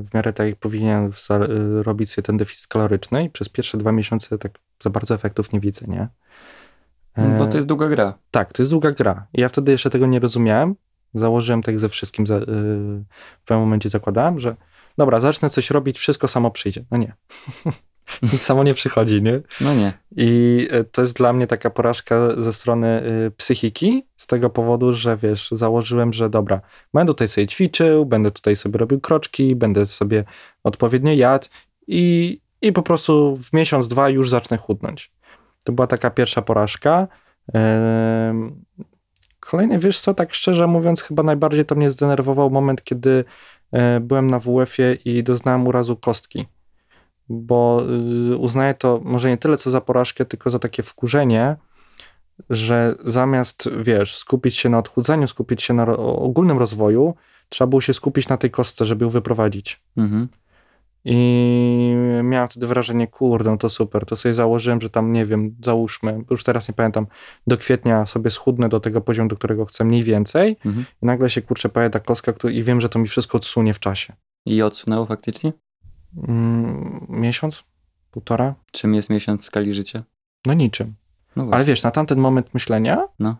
w 0.04 0.14
miarę 0.14 0.32
tak 0.32 0.46
jak 0.46 0.56
powinienem 0.56 1.12
za- 1.26 1.34
e, 1.34 1.48
robić 1.82 2.10
sobie 2.10 2.22
ten 2.22 2.36
deficyt 2.36 2.66
kaloryczny 2.66 3.24
i 3.24 3.30
przez 3.30 3.48
pierwsze 3.48 3.78
dwa 3.78 3.92
miesiące 3.92 4.38
tak 4.38 4.58
za 4.82 4.90
bardzo 4.90 5.14
efektów 5.14 5.52
nie 5.52 5.60
widzę, 5.60 5.86
nie? 5.88 6.08
E, 7.14 7.38
Bo 7.38 7.46
to 7.46 7.56
jest 7.56 7.68
długa 7.68 7.88
gra. 7.88 8.18
Tak, 8.30 8.52
to 8.52 8.62
jest 8.62 8.72
długa 8.72 8.90
gra. 8.90 9.26
Ja 9.32 9.48
wtedy 9.48 9.72
jeszcze 9.72 9.90
tego 9.90 10.06
nie 10.06 10.20
rozumiałem. 10.20 10.74
Założyłem 11.14 11.62
tak 11.62 11.78
ze 11.78 11.88
wszystkim, 11.88 12.26
za, 12.26 12.38
w 12.40 13.44
pewnym 13.44 13.60
momencie 13.60 13.88
zakładałem, 13.88 14.38
że 14.40 14.56
dobra, 14.98 15.20
zacznę 15.20 15.50
coś 15.50 15.70
robić, 15.70 15.98
wszystko 15.98 16.28
samo 16.28 16.50
przyjdzie. 16.50 16.84
No 16.90 16.96
nie. 16.98 17.12
Nic 18.22 18.42
samo 18.48 18.64
nie 18.64 18.74
przychodzi, 18.74 19.22
nie? 19.22 19.40
No 19.60 19.74
nie. 19.74 19.92
I 20.16 20.68
y, 20.72 20.84
to 20.84 21.02
jest 21.02 21.16
dla 21.16 21.32
mnie 21.32 21.46
taka 21.46 21.70
porażka 21.70 22.40
ze 22.42 22.52
strony 22.52 23.02
y, 23.26 23.30
psychiki, 23.30 24.06
z 24.16 24.26
tego 24.26 24.50
powodu, 24.50 24.92
że 24.92 25.16
wiesz, 25.16 25.48
założyłem, 25.52 26.12
że 26.12 26.30
dobra, 26.30 26.60
będę 26.94 27.12
tutaj 27.12 27.28
sobie 27.28 27.46
ćwiczył, 27.46 28.06
będę 28.06 28.30
tutaj 28.30 28.56
sobie 28.56 28.78
robił 28.78 29.00
kroczki, 29.00 29.56
będę 29.56 29.86
sobie 29.86 30.24
odpowiednio 30.64 31.12
jadł 31.12 31.46
i, 31.86 32.40
i 32.62 32.72
po 32.72 32.82
prostu 32.82 33.36
w 33.36 33.52
miesiąc, 33.52 33.88
dwa 33.88 34.08
już 34.08 34.30
zacznę 34.30 34.56
chudnąć. 34.56 35.12
To 35.64 35.72
była 35.72 35.86
taka 35.86 36.10
pierwsza 36.10 36.42
porażka. 36.42 37.08
Kolejny, 39.40 39.78
wiesz 39.78 40.00
co, 40.00 40.14
tak 40.14 40.34
szczerze 40.34 40.66
mówiąc, 40.66 41.02
chyba 41.02 41.22
najbardziej 41.22 41.64
to 41.64 41.74
mnie 41.74 41.90
zdenerwował 41.90 42.50
moment, 42.50 42.84
kiedy 42.84 43.24
e, 43.72 44.00
byłem 44.00 44.26
na 44.26 44.38
WF-ie 44.38 44.94
i 44.94 45.22
doznałem 45.22 45.66
urazu 45.66 45.96
kostki 45.96 46.46
bo 47.30 47.82
y, 48.32 48.36
uznaję 48.36 48.74
to 48.74 49.00
może 49.04 49.28
nie 49.28 49.36
tyle 49.36 49.56
co 49.56 49.70
za 49.70 49.80
porażkę, 49.80 50.24
tylko 50.24 50.50
za 50.50 50.58
takie 50.58 50.82
wkurzenie, 50.82 51.56
że 52.50 52.94
zamiast, 53.04 53.68
wiesz, 53.82 54.16
skupić 54.16 54.56
się 54.56 54.68
na 54.68 54.78
odchudzaniu, 54.78 55.26
skupić 55.26 55.62
się 55.62 55.74
na 55.74 55.86
ogólnym 55.96 56.58
rozwoju, 56.58 57.14
trzeba 57.48 57.68
było 57.68 57.80
się 57.80 57.94
skupić 57.94 58.28
na 58.28 58.36
tej 58.36 58.50
kostce, 58.50 58.86
żeby 58.86 59.04
ją 59.04 59.10
wyprowadzić. 59.10 59.82
Mhm. 59.96 60.28
I 61.04 61.94
miałem 62.22 62.48
wtedy 62.48 62.66
wrażenie, 62.66 63.06
kurde, 63.06 63.50
no 63.50 63.56
to 63.56 63.68
super, 63.68 64.06
to 64.06 64.16
sobie 64.16 64.34
założyłem, 64.34 64.80
że 64.80 64.90
tam, 64.90 65.12
nie 65.12 65.26
wiem, 65.26 65.56
załóżmy, 65.64 66.24
już 66.30 66.44
teraz 66.44 66.68
nie 66.68 66.74
pamiętam, 66.74 67.06
do 67.46 67.56
kwietnia 67.58 68.06
sobie 68.06 68.30
schudnę 68.30 68.68
do 68.68 68.80
tego 68.80 69.00
poziomu, 69.00 69.28
do 69.28 69.36
którego 69.36 69.64
chcę 69.64 69.84
mniej 69.84 70.04
więcej 70.04 70.56
Mhm. 70.64 70.84
i 71.02 71.06
nagle 71.06 71.30
się, 71.30 71.42
kurczę, 71.42 71.68
pojawia 71.68 71.90
ta 71.90 72.00
kostka 72.00 72.32
który, 72.32 72.54
i 72.54 72.62
wiem, 72.62 72.80
że 72.80 72.88
to 72.88 72.98
mi 72.98 73.08
wszystko 73.08 73.38
odsunie 73.38 73.74
w 73.74 73.80
czasie. 73.80 74.12
I 74.46 74.62
odsunęło 74.62 75.06
faktycznie? 75.06 75.52
Mm, 76.16 77.06
miesiąc? 77.08 77.64
Półtora? 78.10 78.54
Czym 78.72 78.94
jest 78.94 79.10
miesiąc 79.10 79.42
w 79.42 79.44
skali 79.44 79.74
życia? 79.74 80.02
No 80.46 80.54
niczym. 80.54 80.94
No. 81.36 81.48
Ale 81.50 81.64
wiesz, 81.64 81.82
na 81.82 81.90
tamten 81.90 82.18
moment 82.18 82.54
myślenia, 82.54 83.08
No. 83.18 83.36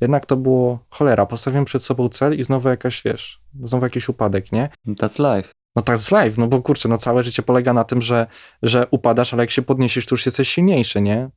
jednak 0.00 0.26
to 0.26 0.36
było 0.36 0.78
cholera. 0.90 1.26
Postawiłem 1.26 1.64
przed 1.64 1.84
sobą 1.84 2.08
cel 2.08 2.38
i 2.38 2.44
znowu 2.44 2.68
jakaś, 2.68 3.02
wiesz, 3.02 3.40
znowu 3.64 3.86
jakiś 3.86 4.08
upadek, 4.08 4.52
nie? 4.52 4.68
That's 4.88 5.36
life. 5.36 5.52
No 5.76 5.82
tak 5.82 5.98
z 5.98 6.10
live, 6.10 6.38
no 6.38 6.46
bo 6.46 6.62
kurczę, 6.62 6.88
no 6.88 6.98
całe 6.98 7.22
życie 7.22 7.42
polega 7.42 7.72
na 7.72 7.84
tym, 7.84 8.02
że, 8.02 8.26
że 8.62 8.86
upadasz, 8.90 9.34
ale 9.34 9.42
jak 9.42 9.50
się 9.50 9.62
podniesiesz, 9.62 10.06
to 10.06 10.14
już 10.14 10.26
jesteś 10.26 10.48
silniejszy, 10.48 11.00
nie? 11.00 11.30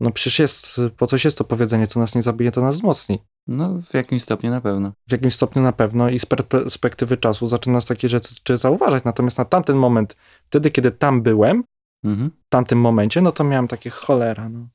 No 0.00 0.10
przecież 0.10 0.38
jest, 0.38 0.80
po 0.96 1.06
coś 1.06 1.24
jest 1.24 1.38
to 1.38 1.44
powiedzenie, 1.44 1.86
co 1.86 2.00
nas 2.00 2.14
nie 2.14 2.22
zabije, 2.22 2.52
to 2.52 2.62
nas 2.62 2.74
wzmocni. 2.74 3.18
No, 3.48 3.80
w 3.90 3.94
jakimś 3.94 4.22
stopniu 4.22 4.50
na 4.50 4.60
pewno. 4.60 4.92
W 5.08 5.12
jakimś 5.12 5.34
stopniu 5.34 5.62
na 5.62 5.72
pewno 5.72 6.08
i 6.08 6.18
z 6.18 6.26
perspektywy 6.26 7.16
czasu 7.16 7.48
zaczynasz 7.48 7.84
takie 7.84 8.08
rzeczy 8.08 8.56
zauważać. 8.56 9.04
Natomiast 9.04 9.38
na 9.38 9.44
tamten 9.44 9.76
moment, 9.76 10.16
wtedy, 10.46 10.70
kiedy 10.70 10.90
tam 10.90 11.22
byłem, 11.22 11.64
Mhm. 12.04 12.30
w 12.46 12.48
tamtym 12.48 12.80
momencie, 12.80 13.20
no 13.20 13.32
to 13.32 13.44
miałem 13.44 13.68
takie 13.68 13.90
cholera, 13.90 14.48
no. 14.48 14.66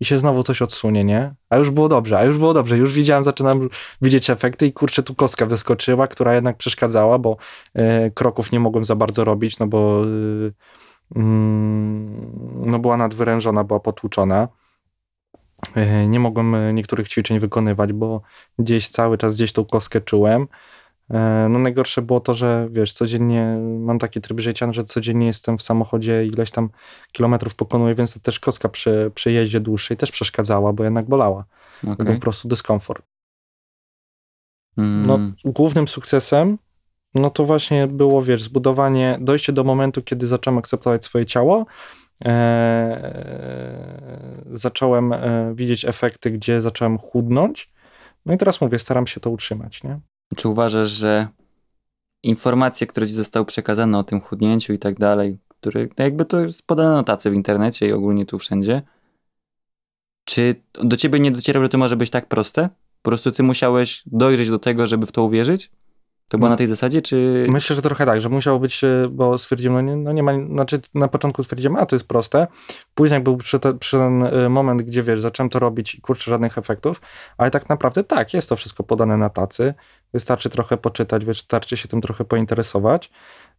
I 0.00 0.04
się 0.04 0.18
znowu 0.18 0.42
coś 0.42 0.62
odsunie, 0.62 1.04
nie? 1.04 1.34
A 1.50 1.56
już 1.56 1.70
było 1.70 1.88
dobrze, 1.88 2.18
a 2.18 2.24
już 2.24 2.38
było 2.38 2.54
dobrze. 2.54 2.78
Już 2.78 2.94
widziałem, 2.94 3.22
zaczynam 3.24 3.68
widzieć 4.02 4.30
efekty 4.30 4.66
i 4.66 4.72
kurczę, 4.72 5.02
tu 5.02 5.14
kostka 5.14 5.46
wyskoczyła, 5.46 6.06
która 6.06 6.34
jednak 6.34 6.56
przeszkadzała, 6.56 7.18
bo 7.18 7.36
e, 7.74 8.10
kroków 8.10 8.52
nie 8.52 8.60
mogłem 8.60 8.84
za 8.84 8.96
bardzo 8.96 9.24
robić, 9.24 9.58
no 9.58 9.66
bo 9.66 10.04
e, 10.04 11.16
mm, 11.16 12.62
no 12.66 12.78
była 12.78 12.96
nadwyrężona, 12.96 13.64
była 13.64 13.80
potłuczona. 13.80 14.48
E, 15.74 16.08
nie 16.08 16.20
mogłem 16.20 16.54
e, 16.54 16.72
niektórych 16.72 17.08
ćwiczeń 17.08 17.38
wykonywać, 17.38 17.92
bo 17.92 18.22
gdzieś 18.58 18.88
cały 18.88 19.18
czas 19.18 19.34
gdzieś 19.34 19.52
tą 19.52 19.64
kostkę 19.64 20.00
czułem. 20.00 20.46
E, 21.10 21.46
No 21.50 21.58
najgorsze 21.58 22.02
było 22.02 22.20
to, 22.20 22.34
że 22.34 22.68
wiesz, 22.70 22.92
codziennie 22.92 23.58
mam 23.80 23.98
taki 23.98 24.20
tryb 24.20 24.40
życia, 24.40 24.72
że 24.72 24.84
codziennie 24.84 25.26
jestem 25.26 25.58
w 25.58 25.62
samochodzie 25.62 26.26
ileś 26.26 26.50
tam 26.50 26.70
kilometrów 27.12 27.54
pokonuję, 27.54 27.94
więc 27.94 28.14
to 28.14 28.20
też 28.20 28.40
kostka 28.40 28.68
przy, 28.68 29.10
przy 29.14 29.32
jeździe 29.32 29.60
dłuższej 29.60 29.96
też 29.96 30.10
przeszkadzała, 30.10 30.72
bo 30.72 30.84
jednak 30.84 31.06
bolała. 31.06 31.44
Okej. 31.82 32.06
Był 32.06 32.14
po 32.14 32.20
prostu 32.20 32.48
dyskomfort. 32.48 33.02
Mm, 34.78 35.06
No, 35.06 35.18
głównym 35.44 35.88
sukcesem, 35.88 36.58
no 37.14 37.30
to 37.30 37.44
właśnie 37.44 37.86
było, 37.86 38.22
wiesz, 38.22 38.42
zbudowanie, 38.42 39.18
dojście 39.20 39.52
do 39.52 39.64
momentu, 39.64 40.02
kiedy 40.02 40.26
zacząłem 40.26 40.58
akceptować 40.58 41.04
swoje 41.04 41.26
ciało. 41.26 41.66
E, 42.24 43.94
zacząłem 44.52 45.12
e, 45.12 45.52
widzieć 45.54 45.84
efekty, 45.84 46.30
gdzie 46.30 46.62
zacząłem 46.62 46.98
chudnąć. 46.98 47.70
No 48.26 48.34
i 48.34 48.38
teraz 48.38 48.60
mówię, 48.60 48.78
staram 48.78 49.06
się 49.06 49.20
to 49.20 49.30
utrzymać, 49.30 49.82
nie? 49.82 50.00
Czy 50.36 50.48
uważasz, 50.48 50.90
że 50.90 51.28
informacje, 52.22 52.86
które 52.86 53.06
ci 53.06 53.12
zostały 53.12 53.46
przekazane 53.46 53.98
o 53.98 54.04
tym 54.04 54.20
chudnięciu 54.20 54.72
i 54.72 54.78
tak 54.78 54.98
dalej, 54.98 55.38
które 55.48 55.86
no 55.98 56.04
jakby 56.04 56.24
to 56.24 56.40
jest 56.40 56.66
podane 56.66 56.94
na 56.94 57.02
tacy 57.02 57.30
w 57.30 57.34
internecie 57.34 57.88
i 57.88 57.92
ogólnie 57.92 58.26
tu 58.26 58.38
wszędzie, 58.38 58.82
czy 60.24 60.54
do 60.84 60.96
ciebie 60.96 61.20
nie 61.20 61.30
dociera, 61.30 61.62
że 61.62 61.68
to 61.68 61.78
może 61.78 61.96
być 61.96 62.10
tak 62.10 62.26
proste? 62.28 62.68
Po 63.02 63.10
prostu 63.10 63.30
ty 63.30 63.42
musiałeś 63.42 64.02
dojrzeć 64.06 64.50
do 64.50 64.58
tego, 64.58 64.86
żeby 64.86 65.06
w 65.06 65.12
to 65.12 65.22
uwierzyć? 65.22 65.70
To 66.34 66.38
było 66.38 66.50
na 66.50 66.56
tej 66.56 66.66
zasadzie, 66.66 67.02
czy... 67.02 67.46
Myślę, 67.48 67.76
że 67.76 67.82
trochę 67.82 68.06
tak, 68.06 68.20
że 68.20 68.28
musiało 68.28 68.58
być, 68.58 68.84
e, 68.84 69.08
bo 69.10 69.38
stwierdziłem, 69.38 69.86
no 69.86 69.92
nie, 69.92 69.96
no 69.96 70.12
nie 70.12 70.22
ma, 70.22 70.32
znaczy 70.54 70.80
na 70.94 71.08
początku 71.08 71.44
stwierdziłem, 71.44 71.76
a 71.76 71.86
to 71.86 71.96
jest 71.96 72.08
proste. 72.08 72.46
Później 72.94 73.20
był 73.20 73.36
przy, 73.36 73.58
te, 73.58 73.74
przy 73.78 73.98
ten 73.98 74.22
e, 74.22 74.48
moment, 74.48 74.82
gdzie 74.82 75.02
wiesz, 75.02 75.20
zacząłem 75.20 75.50
to 75.50 75.58
robić 75.58 75.94
i 75.94 76.00
kurczę, 76.00 76.30
żadnych 76.30 76.58
efektów, 76.58 77.00
ale 77.38 77.50
tak 77.50 77.68
naprawdę 77.68 78.04
tak, 78.04 78.34
jest 78.34 78.48
to 78.48 78.56
wszystko 78.56 78.84
podane 78.84 79.16
na 79.16 79.30
tacy. 79.30 79.74
Wystarczy 80.12 80.48
trochę 80.48 80.76
poczytać, 80.76 81.24
wystarczy 81.24 81.76
się 81.76 81.88
tym 81.88 82.00
trochę 82.00 82.24
pointeresować. 82.24 83.10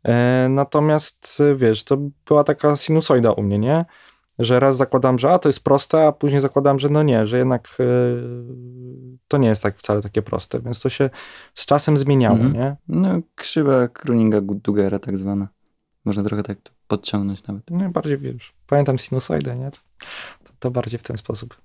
E, 0.04 0.48
natomiast 0.50 1.44
wiesz, 1.56 1.84
to 1.84 1.98
była 2.28 2.44
taka 2.44 2.78
sinusoida 2.78 3.32
u 3.32 3.44
mnie, 3.44 3.60
nie? 3.60 3.86
Że 4.40 4.60
raz 4.60 4.78
zakładam, 4.78 5.20
że 5.20 5.32
a 5.34 5.40
to 5.40 5.50
jest 5.50 5.64
proste, 5.64 6.08
a 6.08 6.12
później 6.12 6.42
zakładam, 6.42 6.80
że 6.80 6.90
no 6.90 7.04
nie, 7.04 7.26
że 7.26 7.38
jednak 7.38 7.78
e, 7.80 7.84
to 9.28 9.38
nie 9.38 9.48
jest 9.48 9.64
tak 9.64 9.78
wcale 9.78 10.02
takie 10.02 10.22
proste, 10.22 10.60
więc 10.62 10.82
to 10.82 10.90
się 10.90 11.10
z 11.54 11.66
czasem 11.66 11.98
zmieniało, 11.98 12.36
Mhm. 12.36 12.54
nie? 12.54 12.76
No, 12.88 13.20
krzywa 13.36 13.88
Kruninga 13.88 14.42
Dugera 14.42 15.00
tak 15.00 15.18
zwana. 15.18 15.48
Można 16.06 16.24
trochę 16.24 16.44
tak 16.44 16.62
to 16.62 16.72
podciągnąć 16.88 17.44
nawet. 17.48 17.64
No 17.70 17.90
bardziej 17.90 18.18
wiesz. 18.18 18.54
Pamiętam 18.68 18.98
sinusoidę, 18.98 19.56
nie? 19.56 19.72
To, 20.44 20.52
to 20.60 20.72
bardziej 20.72 21.00
w 21.00 21.04
ten 21.04 21.18
sposób. 21.18 21.62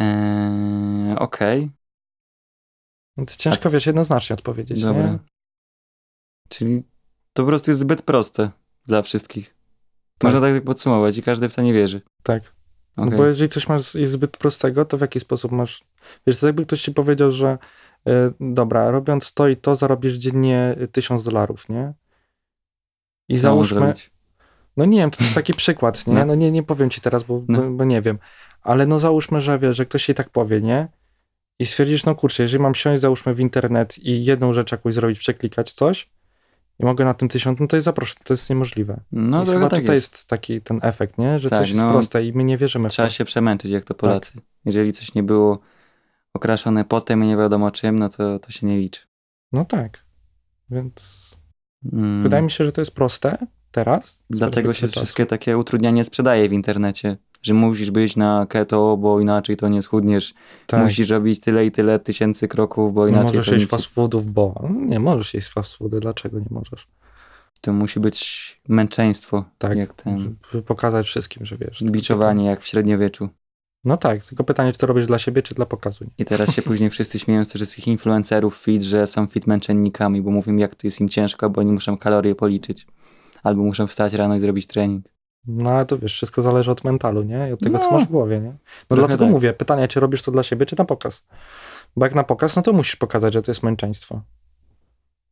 Eee, 0.00 1.16
Okej, 1.18 1.70
Więc 3.16 3.36
ciężko, 3.36 3.70
wiesz, 3.70 3.86
jednoznacznie 3.86 4.34
odpowiedzieć, 4.34 4.82
dobra. 4.82 5.02
nie? 5.02 5.18
Czyli 6.48 6.82
to 7.32 7.42
po 7.42 7.46
prostu 7.48 7.70
jest 7.70 7.80
zbyt 7.80 8.02
proste 8.02 8.50
dla 8.86 9.02
wszystkich. 9.02 9.55
Tak. 10.18 10.32
Można 10.32 10.40
tak 10.40 10.64
podsumować 10.64 11.18
i 11.18 11.22
każdy 11.22 11.48
w 11.48 11.54
to 11.54 11.62
nie 11.62 11.72
wierzy. 11.72 12.00
Tak. 12.22 12.56
Okej. 12.96 13.10
No 13.10 13.16
bo 13.16 13.26
jeżeli 13.26 13.48
coś 13.48 13.68
masz, 13.68 13.94
jest 13.94 14.12
zbyt 14.12 14.36
prostego, 14.36 14.84
to 14.84 14.98
w 14.98 15.00
jaki 15.00 15.20
sposób 15.20 15.52
masz... 15.52 15.84
Wiesz, 16.26 16.40
to 16.40 16.46
jakby 16.46 16.66
ktoś 16.66 16.82
ci 16.82 16.92
powiedział, 16.92 17.30
że 17.30 17.58
e, 18.08 18.32
dobra, 18.40 18.90
robiąc 18.90 19.34
to 19.34 19.48
i 19.48 19.56
to 19.56 19.76
zarobisz 19.76 20.14
dziennie 20.14 20.76
tysiąc 20.92 21.24
dolarów, 21.24 21.68
nie? 21.68 21.92
I 23.28 23.36
Co 23.36 23.42
załóżmy... 23.42 23.94
No 24.76 24.84
nie 24.84 24.98
wiem, 24.98 25.10
to 25.10 25.24
jest 25.24 25.34
taki 25.40 25.54
przykład, 25.54 26.06
nie? 26.06 26.14
No. 26.14 26.24
No 26.24 26.34
nie, 26.34 26.52
nie 26.52 26.62
powiem 26.62 26.90
ci 26.90 27.00
teraz, 27.00 27.22
bo, 27.22 27.42
No. 27.48 27.62
bo, 27.62 27.70
bo 27.70 27.84
nie 27.84 28.02
wiem. 28.02 28.18
Ale 28.62 28.86
no 28.86 28.98
załóżmy, 28.98 29.40
że 29.40 29.58
wiesz, 29.58 29.76
że 29.76 29.86
ktoś 29.86 30.04
się 30.04 30.14
tak 30.14 30.30
powie, 30.30 30.60
nie? 30.60 30.88
I 31.58 31.66
stwierdzisz, 31.66 32.04
no 32.04 32.14
kurczę, 32.14 32.42
jeżeli 32.42 32.62
mam 32.62 32.74
siąść, 32.74 33.00
załóżmy 33.02 33.34
w 33.34 33.40
internet 33.40 33.98
i 33.98 34.24
jedną 34.24 34.52
rzecz 34.52 34.72
jakąś 34.72 34.94
zrobić, 34.94 35.18
przeklikać 35.18 35.72
coś 35.72 36.10
i 36.78 36.84
mogę 36.84 37.04
na 37.04 37.14
tym 37.14 37.28
tysiąc, 37.28 37.60
no 37.60 37.66
to 37.66 37.76
jest 37.76 37.84
zaproszę, 37.84 38.14
to 38.24 38.32
jest 38.32 38.50
niemożliwe. 38.50 39.00
No 39.12 39.42
I 39.42 39.46
chyba 39.46 39.68
tak 39.68 39.80
tutaj 39.80 39.94
jest. 39.94 40.12
jest. 40.12 40.28
taki 40.28 40.60
ten 40.60 40.78
efekt, 40.82 41.18
nie? 41.18 41.38
Że 41.38 41.50
Tak, 41.50 41.58
coś 41.58 41.70
jest 41.70 41.82
no. 41.82 41.90
proste 41.90 42.24
i 42.24 42.32
my 42.32 42.44
nie 42.44 42.56
wierzymy 42.58 42.88
w 42.88 42.92
Trzeba 42.92 43.08
to. 43.08 43.14
się 43.14 43.24
przemęczyć 43.24 43.70
jak 43.70 43.84
to 43.84 43.94
Tak. 43.94 44.00
Polacy. 44.00 44.38
Jeżeli 44.64 44.92
coś 44.92 45.14
nie 45.14 45.22
było 45.22 45.58
okraszone 46.34 46.84
potem 46.84 47.24
i 47.24 47.26
nie 47.26 47.36
wiadomo 47.36 47.70
czym, 47.70 47.98
no 47.98 48.08
to, 48.08 48.38
to 48.38 48.50
się 48.50 48.66
nie 48.66 48.78
liczy. 48.78 49.00
No 49.52 49.64
tak. 49.64 50.04
Więc 50.70 51.30
Mm. 51.92 52.22
wydaje 52.22 52.42
mi 52.42 52.50
się, 52.50 52.64
że 52.64 52.72
to 52.72 52.80
jest 52.80 52.94
proste 52.94 53.38
teraz. 53.70 54.22
Dlatego 54.30 54.74
się 54.74 54.80
czasu. 54.86 54.92
wszystkie 55.00 55.26
takie 55.26 55.58
utrudnianie 55.58 56.04
sprzedaje 56.04 56.48
w 56.48 56.52
internecie. 56.52 57.16
Że 57.42 57.54
musisz 57.54 57.90
być 57.90 58.16
na 58.16 58.46
keto, 58.48 58.96
bo 58.96 59.20
inaczej 59.20 59.56
to 59.56 59.68
nie 59.68 59.82
schudniesz. 59.82 60.34
tak. 60.66 60.82
Musisz 60.84 61.10
robić 61.10 61.40
tyle 61.40 61.66
i 61.66 61.70
tyle 61.70 61.98
tysięcy 61.98 62.48
kroków, 62.48 62.94
bo 62.94 63.06
nie 63.06 63.12
inaczej 63.12 63.26
możesz 63.36 63.46
to, 63.46 63.52
jeść 63.54 63.62
nic, 63.62 63.70
fast 63.70 63.86
foodów, 63.94 64.26
bo 64.26 64.60
No 64.62 64.84
nie 64.86 65.00
możesz 65.00 65.34
jeść 65.34 65.48
fast 65.48 65.76
foody. 65.76 66.00
Dlaczego 66.00 66.38
nie 66.38 66.46
możesz? 66.50 66.88
to 67.60 67.72
musi 67.72 68.00
być 68.00 68.60
męczeństwo. 68.68 69.44
Tak. 69.58 69.78
Jak 69.78 69.94
ten 69.94 70.36
Żeby 70.52 70.62
pokazać 70.62 71.06
wszystkim, 71.06 71.46
że 71.46 71.56
wiesz. 71.56 71.84
biczowanie, 71.84 72.44
jak 72.46 72.60
w 72.62 72.66
średniowieczu. 72.66 73.28
No 73.84 73.96
tak, 73.96 74.24
tylko 74.24 74.44
pytanie, 74.44 74.72
czy 74.72 74.78
to 74.78 74.86
robisz 74.86 75.06
dla 75.06 75.18
siebie, 75.18 75.42
czy 75.42 75.54
dla 75.54 75.66
pokazu. 75.66 76.04
nie? 76.04 76.10
I 76.18 76.24
teraz 76.24 76.54
się 76.54 76.62
później 76.62 76.90
wszyscy 76.90 77.18
śmieją 77.18 77.44
z 77.44 77.52
wszystkich 77.54 77.88
influencerów 77.88 78.56
fit, 78.56 78.82
że 78.82 79.06
są 79.06 79.26
fit 79.26 79.46
męczennikami, 79.46 80.22
bo 80.22 80.30
mówią 80.30 80.56
jak 80.56 80.74
to 80.74 80.86
jest 80.86 81.00
im 81.00 81.08
ciężko, 81.08 81.50
bo 81.50 81.60
oni 81.60 81.72
muszą 81.72 81.98
kalorie 81.98 82.34
policzyć. 82.34 82.86
Albo 83.42 83.62
muszą 83.62 83.86
wstać 83.86 84.12
rano 84.12 84.36
i 84.36 84.40
zrobić 84.40 84.66
trening. 84.66 85.06
No 85.46 85.70
ale 85.70 85.84
to 85.84 85.98
wiesz, 85.98 86.12
wszystko 86.12 86.42
zależy 86.42 86.70
od 86.70 86.84
mentalu, 86.84 87.22
nie? 87.22 87.48
I 87.48 87.52
od 87.52 87.60
tego, 87.60 87.78
co 87.78 87.84
No. 87.90 87.96
masz 87.98 88.06
w 88.06 88.10
głowie, 88.10 88.40
nie? 88.40 88.48
No 88.50 88.56
Trochę 88.88 89.00
dlatego 89.02 89.24
tak. 89.24 89.32
mówię, 89.32 89.52
pytanie, 89.52 89.88
czy 89.88 90.00
robisz 90.00 90.22
to 90.22 90.30
dla 90.32 90.42
siebie, 90.42 90.66
czy 90.66 90.76
na 90.78 90.84
pokaz? 90.84 91.24
Bo 91.96 92.06
jak 92.06 92.14
na 92.14 92.24
pokaz, 92.24 92.56
no 92.56 92.62
to 92.62 92.72
musisz 92.72 92.96
pokazać, 92.96 93.34
że 93.34 93.42
to 93.42 93.50
jest 93.50 93.62
męczeństwo. 93.62 94.20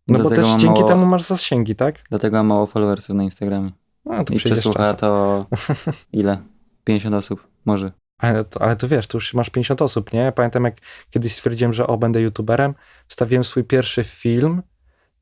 No 0.08 0.18
bo 0.18 0.20
Dlatego 0.20 0.42
też 0.42 0.50
mam 0.50 0.60
dzięki 0.60 0.80
mało- 0.80 0.88
temu 0.88 1.06
masz 1.06 1.22
zasięgi, 1.22 1.76
tak? 1.76 2.02
Dlatego 2.10 2.36
mam 2.36 2.46
mało 2.46 2.66
followersów 2.66 3.16
na 3.16 3.22
Instagramie. 3.22 3.70
No 4.04 4.24
to 4.24 4.34
I 4.34 4.36
przesłucha 4.36 4.78
czasem. 4.78 4.96
to 4.96 5.46
ile? 6.12 6.38
50 6.84 7.14
osób? 7.14 7.46
Może. 7.64 7.92
Ale 8.18 8.44
to, 8.44 8.62
ale 8.62 8.76
to 8.76 8.88
wiesz, 8.88 9.06
to 9.06 9.16
już 9.16 9.34
masz 9.34 9.50
50 9.50 9.82
osób, 9.82 10.12
nie? 10.12 10.32
Pamiętam, 10.36 10.64
jak 10.64 10.76
kiedyś 11.10 11.32
stwierdziłem, 11.34 11.72
że 11.72 11.86
o, 11.86 11.96
będę 11.98 12.20
youtuberem, 12.20 12.74
wstawiłem 13.08 13.44
swój 13.44 13.64
pierwszy 13.64 14.04
film, 14.04 14.62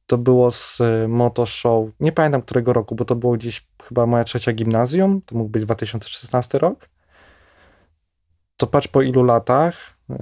to 0.07 0.19
było 0.19 0.51
z 0.51 0.81
y, 0.81 1.09
Moto 1.09 1.47
Show, 1.47 1.89
nie 2.01 2.13
pamiętam 2.13 2.43
którego 2.43 2.73
roku, 2.73 2.95
bo 2.95 3.05
to 3.05 3.17
było 3.17 3.33
gdzieś 3.33 3.67
chyba 3.83 4.07
moja 4.07 4.25
trzecia 4.25 4.53
gimnazjum, 4.53 5.23
to 5.27 5.37
mógł 5.37 5.51
być 5.51 5.65
2016 5.65 6.59
rok. 6.59 6.89
To 8.57 8.67
patrz 8.67 8.89
po 8.89 9.03
ilu 9.03 9.23
latach, 9.23 9.97
y, 10.11 10.15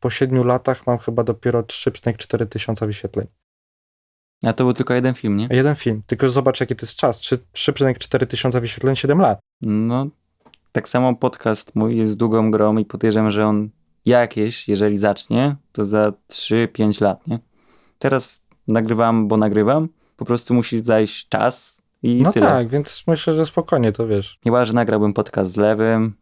po 0.00 0.10
7 0.10 0.46
latach 0.46 0.86
mam 0.86 0.98
chyba 0.98 1.24
dopiero 1.24 1.62
3,4 1.62 2.46
tysiąca 2.46 2.86
wyświetleń. 2.86 3.26
A 4.46 4.52
to 4.52 4.64
był 4.64 4.72
tylko 4.72 4.94
jeden 4.94 5.14
film, 5.14 5.36
nie? 5.36 5.48
Jeden 5.50 5.74
film, 5.74 6.02
tylko 6.06 6.28
zobacz 6.28 6.60
jaki 6.60 6.76
to 6.76 6.86
jest 6.86 6.96
czas, 6.98 7.20
Trzy- 7.20 7.38
3,4 7.52 8.26
tysiąca 8.26 8.60
wyświetleń, 8.60 8.96
7 8.96 9.18
lat. 9.18 9.38
No, 9.62 10.06
tak 10.72 10.88
samo 10.88 11.14
podcast 11.14 11.74
mój 11.74 11.96
jest 11.96 12.16
długą 12.16 12.50
grą 12.50 12.78
i 12.78 12.84
podejrzewam, 12.84 13.30
że 13.30 13.46
on 13.46 13.70
jakieś, 14.06 14.68
jeżeli 14.68 14.98
zacznie, 14.98 15.56
to 15.72 15.84
za 15.84 16.12
3-5 16.28 17.02
lat, 17.02 17.26
nie? 17.26 17.38
Teraz 17.98 18.46
nagrywam, 18.72 19.28
bo 19.28 19.36
nagrywam. 19.36 19.88
Po 20.16 20.24
prostu 20.24 20.54
musi 20.54 20.80
zajść 20.80 21.28
czas 21.28 21.82
i 22.02 22.22
No 22.22 22.32
tyle. 22.32 22.46
tak, 22.46 22.68
więc 22.68 23.02
myślę, 23.06 23.34
że 23.34 23.46
spokojnie 23.46 23.92
to 23.92 24.06
wiesz. 24.06 24.38
Chyba, 24.44 24.64
że 24.64 24.72
nagrałbym 24.72 25.12
podcast 25.12 25.52
z 25.52 25.56
Lewym, 25.56 26.14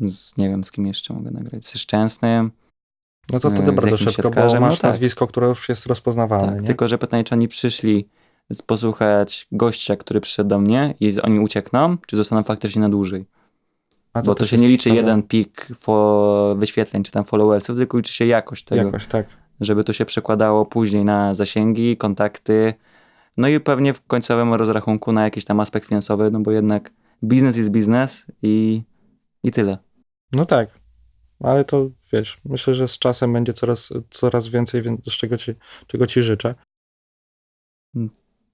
z, 0.00 0.36
nie 0.36 0.48
wiem, 0.48 0.64
z 0.64 0.70
kim 0.70 0.86
jeszcze 0.86 1.14
mogę 1.14 1.30
nagrać, 1.30 1.64
ze 1.64 1.78
Szczęsnym. 1.78 2.50
No 3.32 3.40
to 3.40 3.48
E, 3.48 3.50
wtedy 3.50 3.72
z 3.72 3.74
bardzo 3.74 3.96
szybko, 3.96 4.22
bo 4.22 4.28
siatkarzem, 4.28 4.60
no 4.60 4.66
masz 4.66 4.78
tak. 4.78 4.90
nazwisko, 4.90 5.26
które 5.26 5.46
już 5.46 5.68
jest 5.68 5.86
rozpoznawalne, 5.86 6.56
Tak, 6.56 6.62
tylko, 6.66 6.88
że 6.88 6.98
pytanie, 6.98 7.24
czy 7.24 7.34
oni 7.34 7.48
przyszli 7.48 8.08
posłuchać 8.66 9.46
gościa, 9.52 9.96
który 9.96 10.20
przyszedł 10.20 10.48
do 10.50 10.58
mnie 10.58 10.94
i 11.00 11.20
oni 11.20 11.40
uciekną, 11.40 11.96
czy 12.06 12.16
zostaną 12.16 12.42
faktycznie 12.42 12.82
na 12.82 12.88
dłużej. 12.88 13.26
A 14.12 14.22
Bo 14.22 14.34
to 14.34 14.46
się 14.46 14.56
nie 14.56 14.68
liczy 14.68 14.90
jeden 14.90 15.22
pik 15.22 15.68
wyświetleń, 16.56 17.02
czy 17.02 17.12
tam 17.12 17.24
followersów, 17.24 17.76
tylko 17.76 17.96
liczy 17.96 18.12
się 18.12 18.26
jakość 18.26 18.64
tego, 18.64 18.82
Jakoś, 18.84 19.06
tak. 19.06 19.26
Żeby 19.60 19.84
to 19.84 19.92
się 19.92 20.04
przekładało 20.04 20.66
później 20.66 21.04
na 21.04 21.34
zasięgi, 21.34 21.96
kontakty, 21.96 22.74
no 23.36 23.48
i 23.48 23.60
pewnie 23.60 23.94
w 23.94 24.06
końcowym 24.06 24.54
rozrachunku 24.54 25.12
na 25.12 25.24
jakiś 25.24 25.44
tam 25.44 25.60
aspekt 25.60 25.88
finansowy, 25.88 26.30
no 26.30 26.40
bo 26.40 26.50
jednak 26.50 26.90
biznes 27.24 27.56
jest 27.56 27.70
biznes 27.70 28.26
i, 28.42 28.82
i 29.42 29.50
tyle. 29.50 29.78
No 30.32 30.44
tak. 30.44 30.68
Ale 31.40 31.64
to 31.64 31.90
wiesz, 32.12 32.40
myślę, 32.44 32.74
że 32.74 32.88
z 32.88 32.98
czasem 32.98 33.32
będzie 33.32 33.52
coraz, 33.52 33.92
coraz 34.10 34.48
więcej, 34.48 34.82
więc 34.82 35.12
z 35.12 35.18
czego 35.18 35.36
ci, 35.36 35.54
czego 35.86 36.06
ci 36.06 36.22
życzę. 36.22 36.54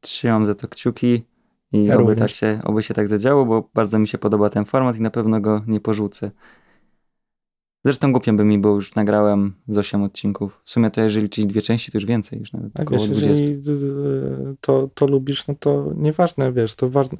Trzymam 0.01 0.45
za 0.45 0.55
to 0.55 0.69
kciuki 0.69 1.23
i 1.73 1.85
Ja 1.85 1.95
oby, 1.95 2.03
również. 2.03 2.19
tak 2.19 2.31
się, 2.31 2.61
oby 2.65 2.83
się 2.83 2.95
tak 2.95 3.09
zadziało, 3.09 3.47
bo 3.47 3.71
bardzo 3.75 3.99
mi 3.99 4.09
się 4.09 4.19
podoba 4.19 4.51
ten 4.51 4.65
format 4.65 4.97
i 4.97 5.01
na 5.01 5.11
pewno 5.11 5.41
go 5.41 5.63
nie 5.67 5.81
porzucę. 5.81 6.31
Zresztą 7.85 8.13
głupio 8.13 8.33
by 8.33 8.45
mi 8.45 8.59
było, 8.59 8.75
już 8.75 8.95
nagrałem 8.95 9.55
z 9.69 9.79
8 9.79 10.03
odcinków. 10.03 10.63
W 10.65 10.71
sumie 10.71 10.91
to 10.91 11.01
jeżeli 11.01 11.23
liczyć 11.23 11.47
dwie 11.47 11.63
części, 11.63 11.93
to 11.93 11.99
już 11.99 12.07
więcej, 12.07 12.39
już 12.39 12.53
nawet 12.53 12.81
A 12.81 12.83
około 12.83 13.01
wiesz, 13.01 13.09
20. 13.09 13.31
jeżeli 13.31 13.61
to, 14.61 14.91
to 14.95 15.07
lubisz, 15.07 15.47
no 15.47 15.55
to 15.55 15.93
nieważne, 15.97 16.53
wiesz, 16.53 16.75
to 16.75 16.91
ważne, 16.91 17.19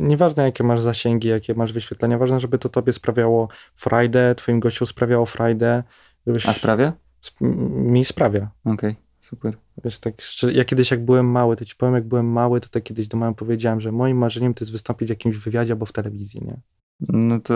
nieważne 0.00 0.42
jakie 0.42 0.64
masz 0.64 0.80
zasięgi, 0.80 1.28
jakie 1.28 1.54
masz 1.54 1.72
wyświetlenia, 1.72 2.18
ważne, 2.18 2.40
żeby 2.40 2.58
to 2.58 2.68
tobie 2.68 2.92
sprawiało 2.92 3.48
frajdę, 3.74 4.34
twoim 4.34 4.60
gościom 4.60 4.86
sprawiało 4.86 5.26
frajdę, 5.26 5.82
żebyś... 6.26 6.46
A 6.48 6.52
sprawia? 6.54 6.92
sp- 7.28 7.44
mi 7.70 8.04
sprawia. 8.04 8.50
Okej, 8.64 8.96
super. 9.20 9.56
Wiesz, 9.84 9.98
tak, 9.98 10.14
ja 10.52 10.64
kiedyś 10.64 10.90
jak 10.90 11.04
byłem 11.04 11.26
mały, 11.26 11.56
to 11.56 11.64
ci 11.64 11.76
powiem, 11.76 11.94
jak 11.94 12.08
byłem 12.08 12.26
mały, 12.26 12.60
to 12.60 12.68
tak 12.68 12.82
kiedyś 12.82 13.08
do 13.08 13.18
mamy 13.18 13.34
powiedziałem, 13.34 13.80
że 13.80 13.92
moim 13.92 14.16
marzeniem 14.16 14.54
to 14.54 14.64
jest 14.64 14.72
wystąpić 14.72 15.08
w 15.08 15.10
jakimś 15.10 15.36
wywiadzie 15.36 15.72
albo 15.72 15.86
w 15.86 15.92
telewizji, 15.92 16.40
nie? 16.44 16.60
No 17.00 17.40
to 17.40 17.54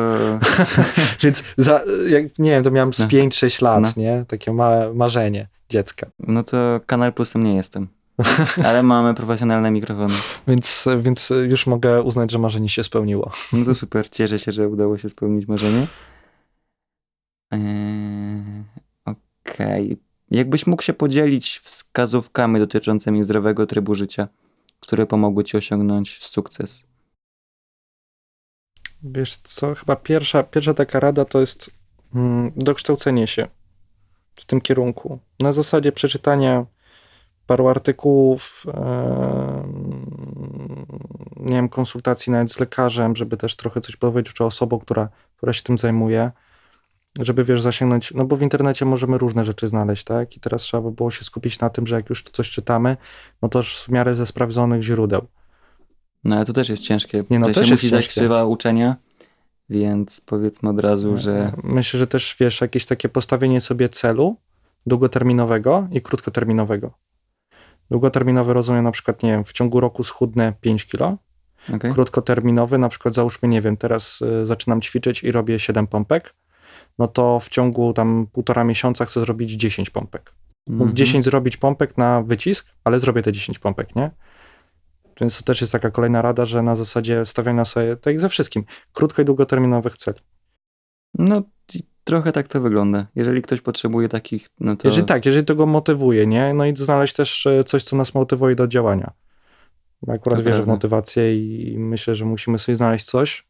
Więc 1.23 1.45
za, 1.57 1.81
jak, 2.09 2.39
nie 2.39 2.51
wiem, 2.51 2.63
to 2.63 2.71
miałem 2.71 2.93
z 2.93 2.99
No. 2.99 3.07
5-6 3.07 3.63
lat, 3.63 3.83
No. 3.83 4.03
nie? 4.03 4.25
Takie 4.29 4.53
małe 4.53 4.95
marzenie 4.95 5.49
dziecka. 5.69 6.07
No 6.19 6.43
to 6.43 6.81
Kanal 6.87 7.13
Plusem 7.13 7.45
nie 7.45 7.55
jestem. 7.57 7.89
Ale 8.65 8.83
mamy 8.83 9.15
profesjonalne 9.15 9.71
mikrofony. 9.71 10.15
Więc, 10.49 10.89
więc 10.99 11.33
już 11.49 11.67
mogę 11.67 12.03
uznać, 12.03 12.31
że 12.31 12.39
marzenie 12.39 12.69
się 12.69 12.85
spełniło. 12.85 13.31
No 13.53 13.65
to 13.65 13.75
super, 13.75 14.09
cieszę 14.11 14.39
się, 14.39 14.53
że 14.53 14.69
udało 14.69 14.99
się 14.99 15.09
spełnić 15.09 15.49
marzenie. 15.49 15.87
Eee, 17.51 18.65
Okej. 19.05 19.97
Jakbyś 20.31 20.67
mógł 20.67 20.83
się 20.83 20.93
podzielić 20.93 21.59
wskazówkami 21.59 22.59
dotyczącymi 22.59 23.25
zdrowego 23.25 23.67
trybu 23.67 23.95
życia, 23.95 24.29
które 24.81 25.07
pomogły 25.07 25.45
ci 25.45 25.57
osiągnąć 25.57 26.19
sukces. 26.25 26.85
Wiesz 29.05 29.37
co, 29.37 29.75
chyba 29.75 29.97
pierwsza, 29.97 30.43
pierwsza 30.43 30.75
taka 30.75 31.01
rada 31.01 31.25
to 31.25 31.41
jest 31.41 31.71
mm, 32.15 32.53
dokształcenie 32.57 33.27
się 33.27 33.49
w 34.35 34.45
tym 34.45 34.61
kierunku. 34.61 35.19
Na 35.41 35.53
zasadzie 35.53 35.93
przeczytania 35.93 36.67
paru 37.47 37.69
artykułów, 37.69 38.67
nie 41.37 41.57
wiem, 41.57 41.69
konsultacji 41.69 42.33
nawet 42.33 42.53
z 42.53 42.61
lekarzem, 42.61 43.17
żeby 43.17 43.37
też 43.37 43.57
trochę 43.57 43.81
coś 43.81 43.97
powiedzieć 43.97 44.35
czy 44.35 44.45
osobą, 44.45 44.79
która, 44.79 45.09
która 45.37 45.53
się 45.53 45.63
tym 45.63 45.79
zajmuje, 45.79 46.31
żeby 47.19 47.45
wiesz, 47.45 47.63
zasięgnąć, 47.63 48.15
no 48.15 48.25
bo 48.25 48.37
w 48.37 48.43
internecie 48.43 48.85
możemy 48.85 49.19
różne 49.19 49.45
rzeczy 49.45 49.69
znaleźć, 49.69 50.05
tak? 50.05 50.37
I 50.37 50.41
teraz 50.41 50.63
trzeba 50.63 50.83
by 50.83 50.91
było 50.91 51.11
się 51.11 51.25
skupić 51.25 51.61
na 51.61 51.71
tym, 51.71 51.87
że 51.87 51.97
jak 51.97 52.11
już 52.11 52.23
coś 52.23 52.51
czytamy, 52.51 52.97
no 53.43 53.49
to 53.49 53.63
w 53.63 53.89
miarę 53.89 54.15
ze 54.15 54.27
sprawdzonych 54.27 54.83
źródeł. 54.83 55.27
No 56.25 56.37
ale 56.37 56.45
to 56.45 56.53
też 56.53 56.69
jest 56.69 56.83
ciężkie. 56.83 57.25
Nie, 57.31 57.39
no 57.39 57.47
to 57.47 57.55
też 57.55 57.67
się 57.67 57.73
jest 57.73 57.83
musi 57.83 57.91
dać 57.91 58.09
krzywa 58.09 58.45
uczenia, 58.45 58.97
więc 59.71 60.21
powiedzmy 60.21 60.71
od 60.71 60.81
razu, 60.81 61.17
że 61.17 61.53
Myślę, 61.63 61.99
że 62.01 62.07
też 62.07 62.37
wiesz, 62.41 62.61
jakieś 62.61 62.87
takie 62.87 63.09
postawienie 63.09 63.61
sobie 63.61 63.89
celu 63.89 64.37
długoterminowego 64.87 65.89
i 65.93 66.01
krótkoterminowego. 66.01 66.91
Długoterminowy 67.91 68.53
rozumiem 68.53 68.85
na 68.85 68.91
przykład, 68.91 69.23
nie 69.23 69.31
wiem, 69.31 69.45
w 69.45 69.53
ciągu 69.53 69.81
roku 69.81 70.05
schudnę 70.05 70.53
5 70.61 70.87
kilo. 70.87 71.19
okej. 71.75 71.93
Krótkoterminowy, 71.93 72.79
na 72.79 72.89
przykład 72.89 73.15
załóżmy, 73.15 73.49
nie 73.49 73.61
wiem, 73.61 73.77
teraz 73.77 74.23
y, 74.43 74.47
zaczynam 74.47 74.81
ćwiczyć 74.81 75.25
i 75.25 75.33
robię 75.33 75.59
7 75.59 75.87
pompek, 75.87 76.35
no 76.99 77.07
to 77.07 77.41
w 77.41 77.49
ciągu 77.49 77.93
tam 77.93 78.27
półtora 78.33 78.65
miesiąca 78.65 79.05
chcę 79.05 79.21
zrobić 79.21 79.51
10 79.51 79.91
pompek. 79.91 80.33
Mógł 80.69 80.83
Mhm. 80.83 80.97
10 80.97 81.25
zrobić 81.25 81.57
pompek 81.57 81.99
na 81.99 82.23
wycisk, 82.23 82.67
ale 82.85 83.01
zrobię 83.01 83.23
te 83.23 83.33
10 83.33 83.59
pompek, 83.59 83.97
nie? 83.97 84.11
Więc 85.21 85.39
to 85.39 85.43
też 85.43 85.61
jest 85.61 85.73
taka 85.73 85.91
kolejna 85.91 86.23
rada, 86.23 86.45
że 86.45 86.63
na 86.63 86.77
zasadzie 86.77 87.27
stawiania 87.27 87.65
sobie, 87.65 87.97
tak 87.97 88.13
jak 88.13 88.21
ze 88.21 88.29
wszystkim, 88.29 88.65
krótko 88.93 89.23
i 89.23 89.25
długoterminowych 89.25 89.97
celi. 89.97 90.19
No 91.19 91.43
trochę 92.05 92.33
tak 92.33 92.49
to 92.49 92.61
wygląda. 92.61 93.07
Jeżeli 93.15 93.43
ktoś 93.43 93.61
potrzebuje 93.61 94.09
takich, 94.09 94.49
no 94.61 94.77
to... 94.77 94.89
Jeżeli 94.89 95.07
tak, 95.07 95.27
jeżeli 95.27 95.47
to 95.47 95.55
go 95.55 95.67
motywuje, 95.67 96.27
nie? 96.27 96.55
No 96.55 96.67
i 96.67 96.77
znaleźć 96.77 97.15
też 97.15 97.47
e, 97.47 97.65
coś, 97.65 97.85
co 97.85 97.97
nas 97.97 98.15
motywuje 98.15 98.55
do 98.55 98.69
działania. 98.69 99.13
Bo 100.03 100.13
akurat 100.13 100.39
To 100.39 100.45
wierzę 100.45 100.63
w 100.63 100.67
motywację 100.67 101.37
i 101.37 101.79
myślę, 101.79 102.15
że 102.15 102.25
musimy 102.25 102.59
sobie 102.59 102.77
znaleźć 102.77 103.05
coś 103.05 103.47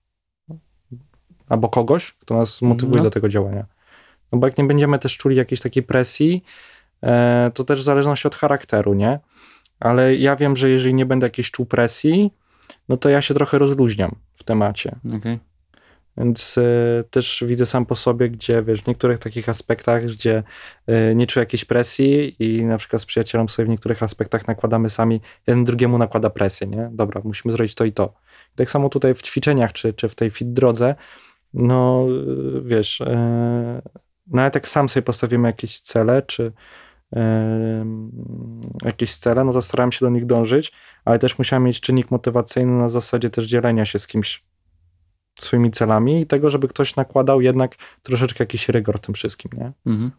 albo 1.49 1.69
kogoś, 1.69 2.13
kto 2.13 2.37
nas 2.37 2.63
motywuje 2.63 2.99
No. 2.99 3.05
do 3.05 3.11
tego 3.11 3.29
działania. 3.29 3.67
No 4.33 4.39
bo 4.39 4.47
jak 4.47 4.59
nie 4.59 4.65
będziemy 4.65 4.99
też 4.99 5.19
czuli 5.19 5.37
jakiejś 5.37 5.61
takiej 5.61 5.83
presji, 5.83 6.45
e, 7.03 7.51
to 7.55 7.65
też 7.65 7.81
w 7.81 7.85
zależności 7.85 8.29
od 8.29 8.35
charakteru, 8.35 8.95
nie? 8.95 9.21
Ale 9.83 10.17
ja 10.17 10.37
wiem, 10.37 10.57
że 10.57 10.71
jeżeli 10.71 10.95
nie 10.95 11.07
będę 11.07 11.27
jakiejś 11.27 11.51
czuł 11.51 11.67
presji, 11.67 12.31
no 12.89 12.97
to 12.97 13.09
ja 13.09 13.23
się 13.23 13.35
trochę 13.35 13.59
rozluźniam 13.59 14.15
w 14.35 14.45
temacie. 14.45 14.97
Okej. 15.17 15.39
Więc 16.17 16.59
y, 16.59 17.05
też 17.11 17.45
widzę 17.47 17.67
sam 17.67 17.87
po 17.87 17.95
sobie, 17.95 18.31
gdzie 18.31 18.63
wiesz, 18.63 18.83
w 18.83 18.87
niektórych 18.87 19.19
takich 19.19 19.49
aspektach, 19.49 20.07
gdzie 20.07 20.43
y, 20.89 21.15
nie 21.15 21.27
czuję 21.27 21.43
jakiejś 21.43 21.65
presji 21.65 22.37
i 22.39 22.65
na 22.65 22.79
przykład 22.79 23.03
z 23.03 23.07
przyjacielem 23.07 23.49
sobie 23.49 23.67
w 23.67 23.69
niektórych 23.69 24.03
aspektach 24.03 24.49
nakładamy 24.49 24.91
sami, 24.91 25.21
jeden 25.47 25.65
drugiemu 25.65 25.99
nakłada 25.99 26.31
presję, 26.31 26.67
nie? 26.67 26.91
Dobra, 26.93 27.21
musimy 27.25 27.53
zrobić 27.53 27.75
to 27.75 27.85
i 27.85 27.93
to. 27.93 28.15
I 28.55 28.57
tak 28.57 28.71
samo 28.71 28.89
tutaj 28.89 29.15
w 29.15 29.23
ćwiczeniach, 29.23 29.73
czy, 29.73 29.93
czy 29.93 30.09
w 30.09 30.15
tej 30.15 30.31
fit 30.31 30.53
drodze, 30.53 30.95
no 31.55 32.07
y, 32.57 32.63
wiesz, 32.63 33.01
y, 33.01 33.07
nawet 34.27 34.55
jak 34.55 34.69
sam 34.69 34.89
sobie 34.89 35.03
postawimy 35.03 35.49
jakieś 35.49 35.81
cele, 35.81 36.23
czy 36.23 36.53
jakieś 38.85 39.17
cele, 39.17 39.45
no 39.45 39.53
to 39.53 39.63
starałem 39.63 39.93
się 39.93 40.07
do 40.07 40.11
nich 40.11 40.27
dążyć, 40.27 40.73
ale 41.05 41.19
też 41.19 41.39
musiałem 41.39 41.65
mieć 41.65 41.81
czynnik 41.81 42.11
motywacyjny 42.11 42.73
na 42.73 42.89
zasadzie 42.89 43.31
też 43.31 43.47
dzielenia 43.47 43.85
się 43.85 43.99
z 43.99 44.07
kimś 44.07 44.45
swoimi 45.41 45.71
celami 45.71 46.21
i 46.21 46.27
tego, 46.27 46.51
żeby 46.51 46.69
ktoś 46.69 46.97
nakładał 46.97 47.41
jednak 47.41 47.77
troszeczkę 48.03 48.43
jakiś 48.45 48.69
rygor 48.69 48.99
tym 48.99 49.15
wszystkim, 49.15 49.51
nie? 49.59 49.73
Mhm. 49.87 50.11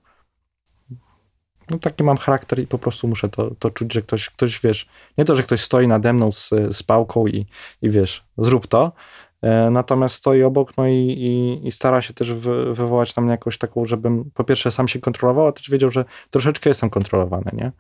No 1.69 1.79
taki 1.79 2.03
mam 2.03 2.17
charakter 2.17 2.59
i 2.59 2.67
po 2.67 2.79
prostu 2.79 3.07
muszę 3.07 3.29
to, 3.29 3.55
to 3.59 3.69
czuć, 3.69 3.93
że 3.93 4.01
ktoś, 4.01 4.29
ktoś, 4.29 4.61
wiesz, 4.61 4.89
nie 5.17 5.25
to, 5.25 5.35
że 5.35 5.43
ktoś 5.43 5.61
stoi 5.61 5.87
nade 5.87 6.13
mną 6.13 6.31
z, 6.31 6.49
z 6.71 6.83
pałką 6.83 7.27
i, 7.27 7.45
i 7.81 7.89
wiesz, 7.89 8.25
zrób 8.37 8.67
to, 8.67 8.91
natomiast 9.71 10.15
stoi 10.15 10.43
obok, 10.43 10.77
no 10.77 10.87
i, 10.87 10.91
i, 10.93 11.67
i 11.67 11.71
stara 11.71 12.01
się 12.01 12.13
też 12.13 12.33
wy, 12.33 12.73
wywołać 12.73 13.13
tam 13.13 13.29
jakąś 13.29 13.57
taką, 13.57 13.85
żebym 13.85 14.31
po 14.33 14.43
pierwsze 14.43 14.71
sam 14.71 14.87
się 14.87 14.99
kontrolował, 14.99 15.47
a 15.47 15.51
też 15.51 15.69
wiedział, 15.69 15.91
że 15.91 16.05
troszeczkę 16.29 16.69
jestem 16.69 16.89
kontrolowany, 16.89 17.51
nie? 17.53 17.71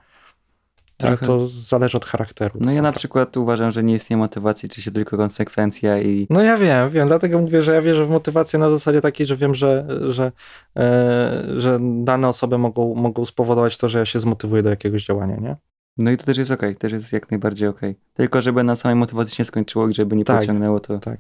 Trochę. 0.97 1.25
to 1.25 1.47
zależy 1.47 1.97
od 1.97 2.05
charakteru. 2.05 2.59
No 2.61 2.71
ja 2.71 2.81
na 2.81 2.91
tak 2.91 2.97
przykład 2.97 3.37
uważam, 3.37 3.71
że 3.71 3.83
nie 3.83 3.93
istnieje 3.93 4.17
motywacji, 4.17 4.69
czy 4.69 4.81
się 4.81 4.91
tylko 4.91 5.17
konsekwencja 5.17 6.01
i 6.01 6.27
No 6.29 6.41
ja 6.41 6.57
wiem, 6.57 6.89
wiem, 6.89 7.07
dlatego 7.07 7.39
mówię, 7.39 7.63
że 7.63 7.73
ja 7.73 7.81
wierzę 7.81 8.05
w 8.05 8.09
motywację 8.09 8.59
na 8.59 8.69
zasadzie 8.69 9.01
takiej, 9.01 9.27
że 9.27 9.35
wiem, 9.35 9.53
że, 9.53 9.87
że, 10.01 10.31
e, 10.77 11.43
że 11.57 11.79
dane 11.81 12.27
osoby 12.27 12.57
mogą, 12.57 12.95
mogą 12.95 13.25
spowodować 13.25 13.77
to, 13.77 13.89
że 13.89 13.99
ja 13.99 14.05
się 14.05 14.19
zmotywuję 14.19 14.63
do 14.63 14.69
jakiegoś 14.69 15.05
działania, 15.05 15.35
nie? 15.35 15.55
no 15.97 16.11
i 16.11 16.17
to 16.17 16.25
też 16.25 16.37
jest 16.37 16.51
okej, 16.51 16.75
też 16.75 16.93
jest 16.93 17.13
jak 17.13 17.31
najbardziej 17.31 17.67
okej. 17.67 17.95
Tylko 18.13 18.41
żeby 18.41 18.63
na 18.63 18.75
samej 18.75 18.95
motywacji 18.95 19.35
się 19.35 19.45
skończyło 19.45 19.87
i 19.87 19.93
żeby 19.93 20.15
nie 20.15 20.23
Tak, 20.23 20.37
podciągnęło 20.37 20.79
to, 20.79 20.99
tak. 20.99 21.19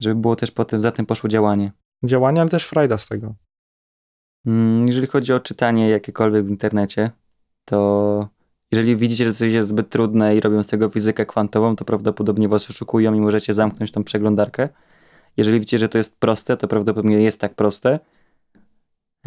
Żeby 0.00 0.20
było 0.20 0.36
też 0.36 0.50
potem, 0.50 0.80
za 0.80 0.90
tym 0.90 1.06
poszło 1.06 1.28
działanie. 1.28 1.72
Działanie, 2.04 2.40
ale 2.40 2.50
też 2.50 2.64
frajda 2.64 2.98
z 2.98 3.08
tego. 3.08 3.34
Mm, 4.46 4.86
Jeżeli 4.86 5.06
chodzi 5.06 5.32
o 5.32 5.40
czytanie 5.40 5.88
jakiekolwiek 5.88 6.46
w 6.46 6.50
internecie, 6.50 7.10
to 7.64 8.28
jeżeli 8.72 8.96
widzicie, 8.96 9.24
że 9.24 9.32
coś 9.32 9.52
jest 9.52 9.68
zbyt 9.68 9.88
trudne 9.88 10.36
i 10.36 10.40
robią 10.40 10.62
z 10.62 10.66
tego 10.66 10.88
fizykę 10.90 11.26
kwantową, 11.26 11.76
to 11.76 11.84
prawdopodobnie 11.84 12.48
was 12.48 12.70
oszukują 12.70 13.14
i 13.14 13.20
możecie 13.20 13.54
zamknąć 13.54 13.92
tą 13.92 14.04
przeglądarkę. 14.04 14.68
Jeżeli 15.36 15.60
widzicie, 15.60 15.78
że 15.78 15.88
to 15.88 15.98
jest 15.98 16.18
proste, 16.18 16.56
to 16.56 16.68
prawdopodobnie 16.68 17.22
jest 17.22 17.40
tak 17.40 17.54
proste, 17.54 17.98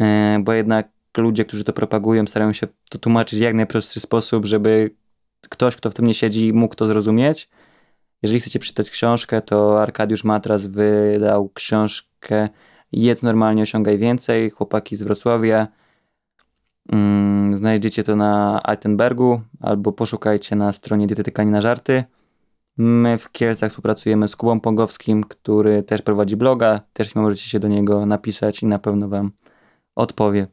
E, 0.00 0.38
bo 0.44 0.52
jednak 0.52 0.88
ludzie, 1.16 1.44
którzy 1.44 1.64
to 1.64 1.72
propagują, 1.72 2.26
starają 2.26 2.52
się 2.52 2.66
to 2.90 2.98
tłumaczyć 2.98 3.38
w 3.38 3.42
jak 3.42 3.54
najprostszy 3.54 4.00
sposób, 4.00 4.46
żeby 4.46 4.90
ktoś, 5.48 5.76
kto 5.76 5.90
w 5.90 5.94
tym 5.94 6.06
nie 6.06 6.14
siedzi, 6.14 6.52
mógł 6.52 6.74
to 6.74 6.86
zrozumieć. 6.86 7.48
Jeżeli 8.22 8.40
chcecie 8.40 8.58
przeczytać 8.58 8.90
książkę, 8.90 9.40
to 9.40 9.82
Arkadiusz 9.82 10.24
Matras 10.24 10.66
wydał 10.66 11.48
książkę 11.48 12.48
Jedz 12.92 13.22
normalnie, 13.22 13.62
osiągaj 13.62 13.98
więcej. 13.98 14.50
Chłopaki 14.50 14.96
z 14.96 15.02
Wrocławia. 15.02 15.68
Mm, 16.92 17.56
znajdziecie 17.56 18.04
to 18.04 18.16
na 18.16 18.62
Altenbergu 18.62 19.40
albo 19.60 19.92
poszukajcie 19.92 20.56
na 20.56 20.72
stronie 20.72 21.06
Dietetyka 21.06 21.44
na 21.44 21.60
żarty. 21.60 22.04
My 22.76 23.18
w 23.18 23.32
Kielcach 23.32 23.70
współpracujemy 23.70 24.28
z 24.28 24.36
Kubą 24.36 24.60
Pongowskim, 24.60 25.24
który 25.24 25.82
też 25.82 26.02
prowadzi 26.02 26.36
bloga. 26.36 26.80
Też 26.92 27.14
możecie 27.14 27.48
się 27.48 27.60
do 27.60 27.68
niego 27.68 28.06
napisać 28.06 28.62
i 28.62 28.66
na 28.66 28.78
pewno 28.78 29.08
wam 29.08 29.32
odpowie. 29.94 30.46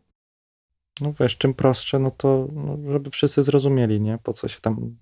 No 1.01 1.13
wiesz, 1.19 1.37
czym 1.37 1.53
prostsze, 1.53 1.99
no 1.99 2.11
to 2.11 2.47
no, 2.53 2.91
żeby 2.91 3.09
wszyscy 3.09 3.43
zrozumieli, 3.43 4.01
nie? 4.01 4.17
Po 4.23 4.33
co 4.33 4.47
się 4.47 4.59
tam 4.61 4.95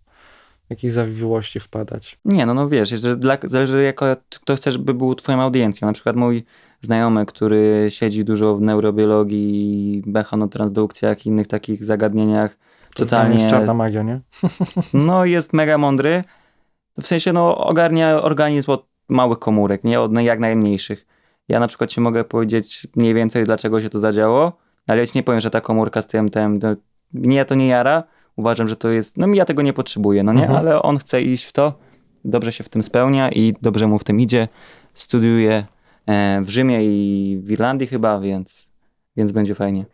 w 0.68 0.70
jakieś 0.70 0.92
zawiłości 0.92 1.60
wpadać. 1.60 2.20
Nie, 2.26 2.46
no, 2.46 2.54
no 2.54 2.70
wiesz, 2.70 2.90
że 2.90 3.16
dla, 3.16 3.38
zależy 3.44 3.84
jako 3.84 4.06
kto 4.30 4.56
chcesz, 4.56 4.74
żeby 4.74 4.94
był 4.94 5.16
twoją 5.16 5.42
audiencją. 5.42 5.88
Na 5.88 5.94
przykład 5.94 6.16
mój 6.16 6.44
znajomy, 6.82 7.26
który 7.26 7.88
siedzi 7.90 8.26
dużo 8.26 8.56
w 8.56 8.62
neurobiologii, 8.62 10.04
mechanotransdukcjach 10.06 11.26
i 11.26 11.30
innych 11.30 11.48
takich 11.48 11.86
zagadnieniach, 11.86 12.58
To 12.96 13.04
totalnie, 13.04 13.36
jest 13.36 13.48
czarna 13.48 13.74
magia, 13.74 14.04
nie? 14.04 14.22
no 14.94 15.26
jest 15.26 15.54
mega 15.54 15.78
mądry. 15.78 16.24
W 17.02 17.08
sensie, 17.08 17.34
no 17.34 17.58
ogarnia 17.58 18.22
organizm 18.22 18.72
od 18.72 18.88
małych 19.10 19.40
komórek, 19.40 19.84
nie 19.84 20.02
od 20.02 20.22
jak 20.22 20.40
najmniejszych. 20.40 21.06
Ja 21.48 21.60
na 21.60 21.68
przykład 21.68 21.90
ci 21.90 22.02
mogę 22.02 22.24
powiedzieć 22.24 22.88
mniej 22.96 23.14
więcej, 23.14 23.46
dlaczego 23.46 23.82
się 23.82 23.90
to 23.90 24.00
zadziało, 24.00 24.58
ale 24.88 25.00
ja 25.00 25.08
ci 25.08 25.18
nie 25.18 25.24
powiem, 25.24 25.42
że 25.42 25.50
ta 25.50 25.62
komórka 25.62 26.02
z 26.02 26.08
tym, 26.08 26.30
tym, 26.30 26.60
to, 26.60 26.68
mnie 27.14 27.46
to 27.46 27.56
nie 27.56 27.68
jara, 27.68 28.04
uważam, 28.38 28.68
że 28.68 28.76
to 28.76 28.90
jest, 28.90 29.18
no 29.18 29.28
ja 29.34 29.46
tego 29.46 29.62
nie 29.62 29.74
potrzebuję, 29.74 30.24
no 30.24 30.34
nie, 30.34 30.42
Mhm. 30.42 30.60
ale 30.60 30.82
on 30.82 30.98
chce 30.98 31.22
iść 31.22 31.44
w 31.46 31.52
to, 31.54 31.80
dobrze 32.26 32.52
się 32.52 32.64
w 32.64 32.70
tym 32.70 32.84
spełnia 32.84 33.30
i 33.32 33.54
dobrze 33.62 33.88
mu 33.88 34.00
w 34.00 34.04
tym 34.04 34.20
idzie, 34.20 34.48
studiuje 34.94 35.66
e, 36.06 36.42
w 36.42 36.50
Rzymie 36.50 36.80
i 36.86 37.40
w 37.44 37.52
Irlandii 37.52 37.88
chyba, 37.88 38.20
więc, 38.20 38.72
więc 39.16 39.32
będzie 39.32 39.56
fajnie. 39.56 39.86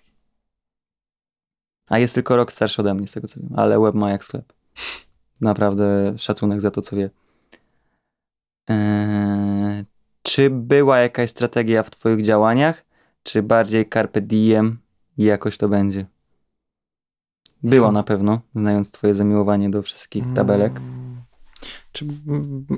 A 1.90 2.00
jest 2.00 2.16
tylko 2.16 2.36
rok 2.36 2.52
starszy 2.52 2.82
ode 2.82 2.94
mnie, 2.94 3.08
z 3.08 3.12
tego 3.12 3.28
co 3.28 3.40
wiem, 3.40 3.50
ale 3.56 3.80
web 3.80 3.96
ma 3.96 4.12
jak 4.12 4.24
sklep. 4.24 4.54
Naprawdę 5.42 6.14
szacunek 6.18 6.62
za 6.62 6.72
to, 6.72 6.82
co 6.82 6.96
wie. 6.96 7.10
Eee, 8.70 9.84
czy 10.22 10.50
była 10.50 11.00
jakaś 11.00 11.30
strategia 11.30 11.84
w 11.84 11.90
twoich 11.92 12.26
działaniach, 12.26 12.86
czy 13.24 13.44
bardziej 13.44 13.90
carpe 13.90 14.22
diem 14.22 14.78
i 15.18 15.24
jakoś 15.24 15.58
to 15.58 15.70
będzie? 15.70 16.06
Hmm. 17.72 17.94
na 17.94 18.04
pewno, 18.04 18.40
znając 18.56 18.92
twoje 18.92 19.14
zamiłowanie 19.14 19.70
do 19.70 19.82
wszystkich 19.82 20.24
tabelek. 20.36 20.78
Mm. 20.78 21.22
Czy 21.92 22.06
b- 22.06 22.14
b- 22.26 22.76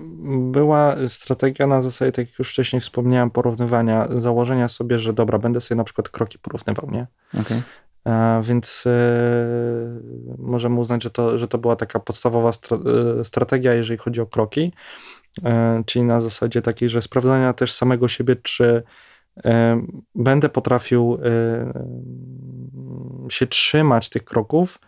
była 0.51 0.95
strategia 1.07 1.67
na 1.67 1.81
zasadzie, 1.81 2.11
tak 2.11 2.27
jak 2.29 2.39
już 2.39 2.51
wcześniej 2.51 2.79
wspomniałem, 2.79 3.31
porównywania, 3.31 4.07
założenia 4.17 4.67
sobie, 4.67 4.99
że 4.99 5.13
dobra, 5.13 5.39
będę 5.39 5.61
sobie 5.61 5.77
na 5.77 5.83
przykład 5.83 6.09
kroki 6.09 6.39
porównywał, 6.39 6.91
nie? 6.91 7.07
Okej. 7.41 7.61
E, 8.05 8.41
więc 8.43 8.83
e, 8.87 8.91
możemy 10.37 10.79
uznać, 10.79 11.03
że 11.03 11.09
to, 11.09 11.39
że 11.39 11.47
to 11.47 11.57
była 11.57 11.75
taka 11.75 11.99
podstawowa 11.99 12.51
stra 12.51 12.77
e, 13.19 13.25
strategia, 13.25 13.73
jeżeli 13.73 13.97
chodzi 13.97 14.21
o 14.21 14.25
kroki, 14.25 14.71
czyli 15.85 16.05
na 16.05 16.21
zasadzie 16.21 16.61
takiej, 16.61 16.89
że 16.89 17.01
sprawdzania 17.01 17.53
też 17.53 17.73
samego 17.73 18.07
siebie, 18.07 18.35
czy 18.35 18.83
będę 20.15 20.49
potrafił 20.49 21.17
się 23.29 23.47
trzymać 23.47 24.09
tych 24.09 24.23
kroków 24.23 24.79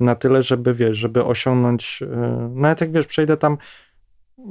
na 0.00 0.14
tyle, 0.14 0.42
żeby 0.42 0.74
wiesz, 0.74 0.96
żeby 0.98 1.24
osiągnąć, 1.24 2.02
e, 2.02 2.50
nawet 2.54 2.80
jak 2.80 2.92
wiesz, 2.92 3.06
przejdę 3.06 3.36
tam 3.36 3.58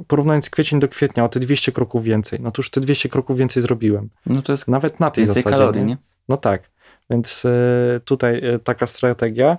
porównując 0.06 0.50
kwiecień 0.50 0.80
do 0.80 0.88
kwietnia 0.88 1.24
o 1.24 1.28
te 1.28 1.40
200 1.40 1.72
kroków 1.72 2.04
więcej, 2.04 2.38
no 2.42 2.50
to 2.50 2.62
już 2.62 2.70
te 2.70 2.80
200 2.80 3.08
kroków 3.08 3.38
więcej 3.38 3.62
zrobiłem. 3.62 4.10
No 4.26 4.42
to 4.42 4.52
jest 4.52 4.68
Nawet 4.68 5.00
na 5.00 5.10
tej 5.10 5.24
więcej 5.24 5.42
zasadzie. 5.42 5.56
kalorii, 5.56 5.84
nie? 5.84 5.96
No 6.28 6.36
tak, 6.36 6.70
więc 7.10 7.44
e, 7.44 8.00
tutaj 8.04 8.40
e, 8.44 8.58
taka 8.58 8.86
strategia. 8.86 9.58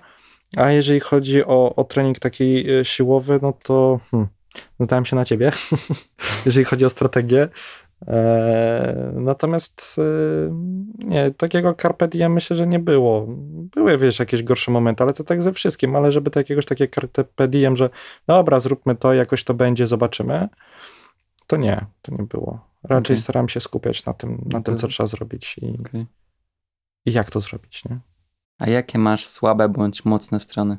A 0.57 0.71
jeżeli 0.71 0.99
chodzi 0.99 1.45
o, 1.45 1.75
o 1.75 1.83
trening 1.83 2.19
taki 2.19 2.65
siłowy, 2.83 3.39
no 3.41 3.53
to 3.63 3.99
hmm, 4.11 4.27
zdałem 4.79 5.05
się 5.05 5.15
na 5.15 5.25
ciebie, 5.25 5.51
jeżeli 6.45 6.65
chodzi 6.65 6.85
o 6.85 6.89
strategię. 6.89 7.47
E, 8.07 9.11
natomiast 9.15 9.95
e, 9.97 10.01
nie, 11.05 11.31
takiego 11.31 11.73
carpe 11.73 12.07
diem 12.07 12.33
myślę, 12.33 12.55
że 12.55 12.67
nie 12.67 12.79
było. 12.79 13.25
Były, 13.75 13.97
wiesz, 13.97 14.19
jakieś 14.19 14.43
gorsze 14.43 14.71
momenty, 14.71 15.03
ale 15.03 15.13
to 15.13 15.23
tak 15.23 15.41
ze 15.41 15.53
wszystkim, 15.53 15.95
ale 15.95 16.11
żeby 16.11 16.31
to 16.31 16.39
jakiegoś 16.39 16.65
takiego 16.65 16.93
carpe 16.95 17.47
diem, 17.47 17.75
że 17.75 17.89
dobra, 18.27 18.59
zróbmy 18.59 18.95
to, 18.95 19.13
jakoś 19.13 19.43
to 19.43 19.53
będzie, 19.53 19.87
zobaczymy, 19.87 20.49
to 21.47 21.57
nie, 21.57 21.85
to 22.01 22.15
nie 22.15 22.23
było. 22.23 22.59
Raczej 22.83 23.13
Okej. 23.13 23.17
starałem 23.17 23.49
się 23.49 23.59
skupiać 23.59 24.05
na 24.05 24.13
tym, 24.13 24.41
na 24.45 24.61
tym 24.61 24.77
co 24.77 24.87
trzeba 24.87 25.07
zrobić 25.07 25.57
i, 25.61 25.77
Okej. 25.79 26.05
i 27.05 27.13
jak 27.13 27.31
to 27.31 27.41
zrobić, 27.41 27.85
nie? 27.85 27.99
A 28.59 28.69
jakie 28.69 28.99
masz 28.99 29.25
słabe 29.25 29.69
bądź 29.69 30.05
mocne 30.05 30.39
strony, 30.39 30.77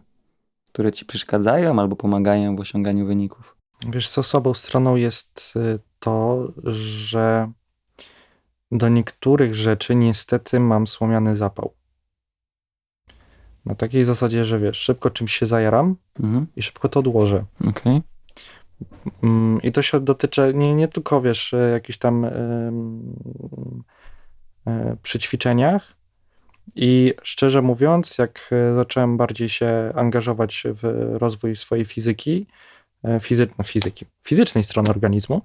które 0.73 0.93
ci 0.93 1.05
przeszkadzają 1.05 1.81
albo 1.81 1.97
pomagają 1.97 2.57
w 2.57 2.61
osiąganiu 2.61 3.07
wyników? 3.07 3.57
Wiesz, 3.89 4.09
co 4.09 4.23
słabą 4.23 4.55
stroną 4.55 4.97
jest 4.97 5.55
y, 5.57 5.79
to, 6.07 6.53
że 6.65 7.53
do 8.73 8.89
niektórych 8.89 9.55
rzeczy 9.55 9.95
niestety 9.95 10.61
mam 10.61 10.87
słomiany 10.87 11.37
zapał. 11.37 11.75
Na 13.65 13.75
takiej 13.75 14.05
zasadzie, 14.05 14.45
że 14.45 14.59
wiesz, 14.59 14.77
szybko 14.79 15.11
czymś 15.11 15.33
się 15.37 15.47
zajaram 15.47 15.97
Mhm. 16.21 16.47
i 16.57 16.63
szybko 16.63 16.89
to 16.89 17.01
odłożę. 17.01 17.45
Okej. 17.69 18.03
Mm, 19.23 19.63
I 19.63 19.73
to 19.73 19.83
się 19.83 20.01
dotyczy 20.01 20.53
nie, 20.55 20.75
nie 20.75 20.89
tylko, 20.89 21.21
wiesz, 21.21 21.55
e, 21.55 21.71
jakichś 21.71 21.99
tam 21.99 22.25
em, 22.25 23.15
e, 24.67 24.97
przy 25.03 25.19
ćwiczeniach. 25.19 25.93
I 26.77 27.15
szczerze 27.23 27.63
mówiąc, 27.63 28.19
jak 28.19 28.51
e, 28.53 28.75
zacząłem 28.75 29.17
bardziej 29.17 29.49
się 29.49 29.93
angażować 29.95 30.65
w 30.83 31.13
rozwój 31.19 31.57
swojej 31.57 31.85
fizyki, 31.85 32.47
fizy, 33.21 33.47
no 33.59 33.65
fizyki, 33.65 34.07
fizycznej 34.25 34.65
strony 34.65 34.91
organizmu, 34.91 35.43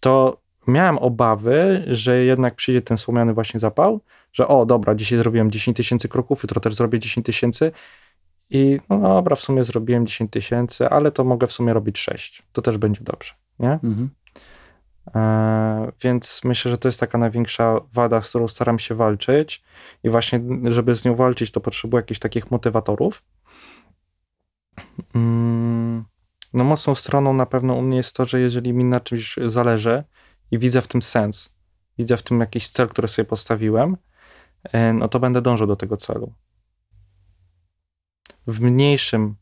to 0.00 0.40
miałem 0.66 0.98
obawy, 0.98 1.84
że 1.86 2.24
jednak 2.24 2.54
przyjdzie 2.54 2.80
ten 2.80 2.96
słomiany 2.96 3.34
właśnie 3.34 3.60
zapał, 3.60 4.00
że 4.32 4.48
o, 4.48 4.66
dobra, 4.66 4.94
dzisiaj 4.94 5.18
zrobiłem 5.18 5.50
10 5.50 5.76
tysięcy 5.76 6.08
kroków, 6.08 6.42
jutro 6.42 6.60
też 6.60 6.74
zrobię 6.74 6.98
10 6.98 7.26
tysięcy 7.26 7.72
i 8.50 8.80
no 8.88 9.00
dobra, 9.00 9.36
w 9.36 9.40
sumie 9.40 9.62
zrobiłem 9.62 10.06
10 10.06 10.30
tysięcy, 10.30 10.88
ale 10.88 11.12
to 11.12 11.24
mogę 11.24 11.46
w 11.46 11.52
sumie 11.52 11.72
robić 11.72 11.98
6. 11.98 12.42
To 12.52 12.62
też 12.62 12.78
będzie 12.78 13.00
dobrze, 13.00 13.32
nie? 13.58 13.72
Mhm. 13.72 14.10
E, 15.14 15.92
więc 16.02 16.40
myślę, 16.44 16.70
że 16.70 16.78
to 16.78 16.88
jest 16.88 17.00
taka 17.00 17.18
największa 17.18 17.80
wada, 17.92 18.22
z 18.22 18.28
którą 18.28 18.48
staram 18.48 18.78
się 18.78 18.94
walczyć 18.94 19.62
i 20.04 20.10
właśnie, 20.10 20.40
żeby 20.64 20.94
z 20.94 21.04
nią 21.04 21.14
walczyć, 21.14 21.50
to 21.50 21.60
potrzebuję 21.60 21.98
jakichś 21.98 22.20
takich 22.20 22.50
motywatorów. 22.50 23.22
Mm, 25.14 26.04
No 26.54 26.64
mocną 26.64 26.94
stroną 26.94 27.32
na 27.32 27.46
pewno 27.46 27.74
u 27.74 27.82
mnie 27.82 27.96
jest 27.96 28.16
to, 28.16 28.24
że 28.24 28.40
jeżeli 28.40 28.72
mi 28.72 28.84
na 28.84 29.00
czymś 29.00 29.36
zależy 29.46 30.04
i 30.50 30.58
widzę 30.58 30.82
w 30.82 30.88
tym 30.88 31.02
sens, 31.02 31.52
widzę 31.98 32.16
w 32.16 32.22
tym 32.22 32.40
jakiś 32.40 32.68
cel, 32.68 32.88
który 32.88 33.08
sobie 33.08 33.26
postawiłem, 33.26 33.96
e, 34.62 34.92
no 34.92 35.08
to 35.08 35.20
będę 35.20 35.42
dążył 35.42 35.66
do 35.66 35.76
tego 35.76 35.96
celu. 35.96 36.32
W 38.46 38.60
mniejszym, 38.60 39.36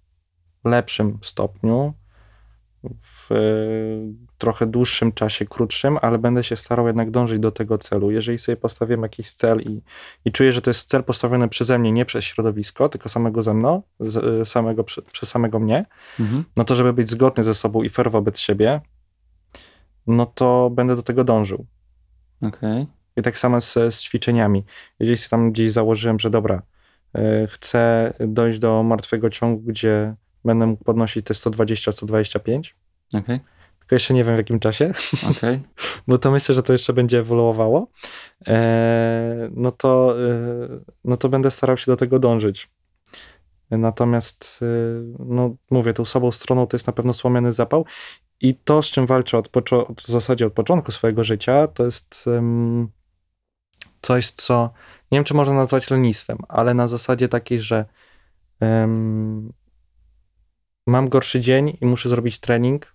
lepszym 0.64 1.18
stopniu, 1.22 1.94
w 3.02 3.32
e, 3.32 3.36
trochę 4.38 4.66
dłuższym 4.66 5.12
czasie, 5.12 5.46
krótszym, 5.46 5.98
ale 6.02 6.18
będę 6.18 6.44
się 6.44 6.56
starał 6.56 6.86
jednak 6.86 7.10
dążyć 7.10 7.38
do 7.38 7.50
tego 7.50 7.78
celu. 7.78 8.10
Jeżeli 8.10 8.38
sobie 8.38 8.56
postawiam 8.56 9.02
jakiś 9.02 9.30
cel 9.30 9.60
i, 9.60 9.82
i 10.24 10.32
czuję, 10.32 10.52
że 10.52 10.62
to 10.62 10.70
jest 10.70 10.88
cel 10.88 11.04
postawiony 11.04 11.48
przeze 11.48 11.78
mnie, 11.78 11.92
nie 11.92 12.04
przez 12.04 12.24
środowisko, 12.24 12.88
tylko 12.88 13.08
samego 13.08 13.42
ze 13.42 13.54
mną, 13.54 13.82
z, 14.00 14.16
e, 14.16 14.46
samego, 14.46 14.84
prze- 14.84 15.02
przez 15.02 15.28
samego 15.28 15.58
mnie, 15.58 15.84
Mhm. 16.20 16.44
no 16.56 16.64
to 16.64 16.74
żeby 16.74 16.92
być 16.92 17.10
zgodny 17.10 17.42
ze 17.42 17.54
sobą 17.54 17.82
i 17.82 17.88
fair 17.88 18.10
wobec 18.10 18.38
siebie, 18.38 18.80
no 20.06 20.26
to 20.26 20.70
będę 20.70 20.96
do 20.96 21.02
tego 21.02 21.24
dążył. 21.24 21.66
Okej. 22.42 22.86
I 23.16 23.22
tak 23.22 23.38
samo 23.38 23.60
z, 23.60 23.72
z 23.94 24.02
ćwiczeniami. 24.02 24.64
Jeżeli 25.00 25.16
sobie 25.16 25.30
tam 25.30 25.52
gdzieś 25.52 25.72
założyłem, 25.72 26.18
że 26.18 26.30
dobra, 26.30 26.62
y, 27.18 27.46
chcę 27.46 28.12
dojść 28.20 28.58
do 28.58 28.82
martwego 28.82 29.30
ciągu, 29.30 29.62
gdzie 29.62 30.14
będę 30.44 30.66
mógł 30.66 30.84
podnosić 30.84 31.26
te 31.26 31.34
120-125, 31.34 32.74
Okej. 33.14 33.40
tylko 33.78 33.94
jeszcze 33.94 34.14
nie 34.14 34.24
wiem 34.24 34.34
w 34.34 34.38
jakim 34.38 34.60
czasie, 34.60 34.92
Okej. 35.30 35.60
bo 36.08 36.18
to 36.18 36.30
myślę, 36.30 36.54
że 36.54 36.62
to 36.62 36.72
jeszcze 36.72 36.92
będzie 36.92 37.18
ewoluowało, 37.18 37.88
e, 38.46 39.50
no, 39.54 39.70
to, 39.70 40.16
e, 40.30 40.68
no 41.04 41.16
to 41.16 41.28
będę 41.28 41.50
starał 41.50 41.76
się 41.76 41.92
do 41.92 41.96
tego 41.96 42.18
dążyć. 42.18 42.70
Natomiast, 43.70 44.60
e, 44.62 44.66
no 45.18 45.54
mówię, 45.70 45.92
tą 45.92 46.04
słabą 46.04 46.30
stroną 46.30 46.66
to 46.66 46.76
jest 46.76 46.86
na 46.86 46.92
pewno 46.92 47.12
słomiany 47.12 47.52
zapał 47.52 47.84
i 48.40 48.54
to, 48.54 48.82
z 48.82 48.90
czym 48.90 49.06
walczę 49.06 49.38
od, 49.38 49.48
poczo- 49.48 49.94
w 49.96 50.06
zasadzie 50.06 50.46
od 50.46 50.52
początku 50.52 50.92
swojego 50.92 51.24
życia, 51.24 51.66
to 51.66 51.84
jest 51.84 52.24
em, 52.26 52.88
coś, 54.02 54.30
co 54.30 54.70
nie 55.12 55.18
wiem, 55.18 55.24
czy 55.24 55.34
można 55.34 55.54
nazwać 55.54 55.90
lenistwem, 55.90 56.38
ale 56.48 56.74
na 56.74 56.88
zasadzie 56.88 57.28
takiej, 57.28 57.60
że 57.60 57.84
em, 58.60 59.52
mam 60.86 61.08
gorszy 61.08 61.40
dzień 61.40 61.76
i 61.80 61.86
muszę 61.86 62.08
zrobić 62.08 62.38
trening 62.38 62.94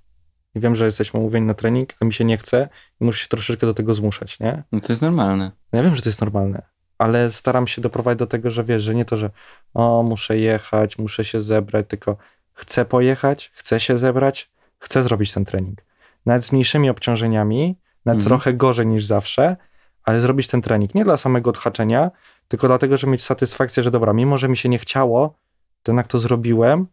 i 0.56 0.60
wiem, 0.60 0.76
że 0.76 0.86
jesteśmy 0.86 1.20
umówieni 1.20 1.48
na 1.48 1.54
trening, 1.54 1.94
a 2.00 2.06
mi 2.06 2.14
się 2.14 2.26
nie 2.26 2.38
chce 2.38 2.70
i 3.02 3.04
muszę 3.04 3.24
się 3.24 3.28
troszeczkę 3.28 3.68
do 3.68 3.74
tego 3.74 3.94
zmuszać, 3.94 4.40
nie? 4.40 4.64
No 4.72 4.80
to 4.80 4.94
jest 4.94 5.02
normalne. 5.02 5.52
Ja 5.72 5.84
wiem, 5.84 5.96
że 5.96 6.02
to 6.02 6.10
jest 6.10 6.22
normalne, 6.22 6.62
ale 6.98 7.32
staram 7.32 7.68
się 7.68 7.82
doprowadzić 7.82 8.20
do 8.20 8.28
tego, 8.28 8.50
że 8.50 8.64
wiesz, 8.64 8.84
że 8.84 8.96
nie 8.96 9.06
to, 9.06 9.18
że 9.18 9.30
o, 9.74 10.04
muszę 10.04 10.38
jechać, 10.38 10.98
muszę 10.98 11.26
się 11.26 11.42
zebrać, 11.42 11.86
tylko 11.90 12.18
chcę 12.54 12.86
pojechać, 12.86 13.52
chcę 13.54 13.80
się 13.80 13.98
zebrać, 13.98 14.52
chcę 14.80 15.04
zrobić 15.04 15.34
ten 15.34 15.46
trening. 15.46 15.82
Nawet 16.26 16.46
z 16.46 16.52
mniejszymi 16.52 16.90
obciążeniami, 16.90 17.76
nawet 18.06 18.24
Mhm. 18.24 18.30
trochę 18.30 18.54
gorzej 18.54 18.88
niż 18.88 19.06
zawsze, 19.06 19.58
ale 20.04 20.20
zrobić 20.20 20.48
ten 20.48 20.62
trening. 20.62 20.96
Nie 20.96 21.04
dla 21.04 21.18
samego 21.18 21.50
odhaczenia, 21.50 22.12
tylko 22.48 22.68
dlatego, 22.68 22.98
żeby 22.98 23.12
mieć 23.12 23.24
satysfakcję, 23.24 23.84
że 23.84 23.92
dobra, 23.92 24.14
mimo 24.14 24.38
że 24.38 24.50
mi 24.50 24.58
się 24.58 24.70
nie 24.70 24.78
chciało, 24.80 25.38
to 25.84 25.92
jednak 25.92 26.08
to 26.08 26.20
zrobiłem, 26.20 26.88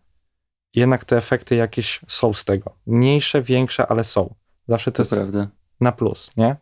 jednak 0.75 1.05
te 1.05 1.16
efekty 1.16 1.55
jakieś 1.57 2.01
są 2.09 2.33
z 2.33 2.45
tego. 2.45 2.72
Mniejsze, 2.87 3.43
większe, 3.43 3.87
ale 3.87 4.05
są. 4.05 4.35
Zawsze 4.68 4.93
to, 4.93 4.97
To 4.97 5.03
jest 5.03 5.14
prawda. 5.14 5.49
na 5.81 5.93
plus, 5.93 6.31
nie? 6.37 6.57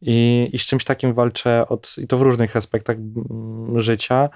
I, 0.00 0.50
I 0.52 0.58
z 0.58 0.62
czymś 0.66 0.84
takim 0.84 1.14
walczę 1.14 1.68
od, 1.68 1.94
i 1.98 2.06
to 2.06 2.18
w 2.18 2.22
różnych 2.22 2.56
aspektach 2.56 2.96
mm, 2.96 3.80
życia, 3.80 4.28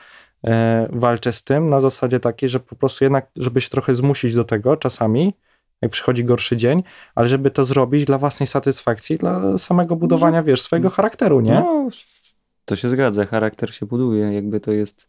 e, 0.44 0.88
walczę 0.92 1.32
z 1.32 1.44
tym 1.44 1.68
na 1.68 1.80
zasadzie 1.80 2.20
takiej, 2.20 2.48
że 2.48 2.61
po 2.61 2.76
prostu 2.76 3.05
jednak, 3.05 3.26
żeby 3.36 3.61
się 3.61 3.68
trochę 3.68 3.94
zmusić 3.94 4.34
do 4.34 4.44
tego 4.44 4.76
czasami, 4.76 5.34
jak 5.82 5.90
przychodzi 5.90 6.24
gorszy 6.24 6.57
dzień, 6.57 6.82
ale 7.14 7.28
żeby 7.28 7.51
to 7.51 7.64
zrobić 7.64 8.05
dla 8.05 8.18
własnej 8.18 8.46
satysfakcji, 8.46 9.16
dla 9.16 9.59
samego 9.59 9.96
budowania, 9.96 10.42
wiesz, 10.42 10.62
swojego 10.62 10.90
charakteru, 10.90 11.40
nie? 11.40 11.55
No, 11.55 11.88
to 12.64 12.76
się 12.76 12.88
zgadza. 12.88 13.26
Charakter 13.26 13.74
się 13.74 13.86
buduje. 13.86 14.32
Jakby 14.32 14.61
to 14.61 14.72
jest 14.72 15.09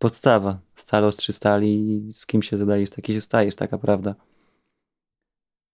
podstawa. 0.00 0.58
Stal 0.74 1.04
ostrzy 1.04 1.32
stali 1.32 2.00
z 2.12 2.26
kim 2.26 2.42
się 2.42 2.56
zadajesz, 2.56 2.90
taki 2.90 3.12
się 3.12 3.20
stajesz, 3.20 3.56
taka 3.56 3.78
prawda. 3.78 4.14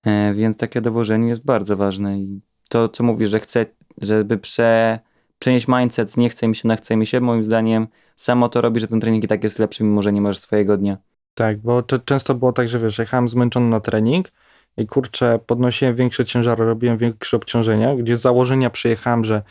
E, 0.06 0.34
więc 0.34 0.56
takie 0.56 0.80
dowożenie 0.80 1.28
jest 1.28 1.44
bardzo 1.44 1.76
ważne. 1.76 2.18
I 2.18 2.40
to, 2.68 2.88
co 2.88 3.04
mówisz, 3.04 3.30
że 3.30 3.40
chcę, 3.40 3.66
żeby 4.00 4.38
prze, 4.38 4.98
przenieść 5.38 5.68
mindset 5.68 6.12
z 6.12 6.16
nie 6.16 6.28
chce 6.28 6.48
mi 6.48 6.56
się 6.56 6.68
na 6.68 6.76
chce 6.76 6.96
mi 6.96 7.06
się, 7.06 7.20
moim 7.20 7.44
zdaniem 7.44 7.86
samo 8.16 8.48
to 8.48 8.60
robi, 8.60 8.80
że 8.80 8.88
ten 8.88 9.00
trening 9.00 9.24
i 9.24 9.28
tak 9.28 9.44
jest 9.44 9.58
lepszy, 9.58 9.84
mimo 9.84 10.02
że 10.02 10.12
nie 10.12 10.20
masz 10.20 10.38
swojego 10.38 10.76
dnia. 10.76 10.96
Tak, 11.34 11.58
bo 11.58 11.82
często 11.82 12.34
było 12.34 12.52
tak, 12.52 12.68
że 12.68 12.78
wiesz, 12.78 12.98
jechałem 12.98 13.28
zmęczony 13.28 13.68
na 13.68 13.80
trening 13.80 14.32
i 14.76 14.86
kurczę, 14.86 15.38
podnosiłem 15.46 15.94
większe 15.94 16.24
ciężary, 16.24 16.64
robiłem 16.64 16.98
większe 16.98 17.36
obciążenia, 17.36 17.96
gdzie 17.96 18.16
z 18.16 18.20
założenia 18.20 18.70
przyjechałem, 18.70 19.24
że 19.24 19.42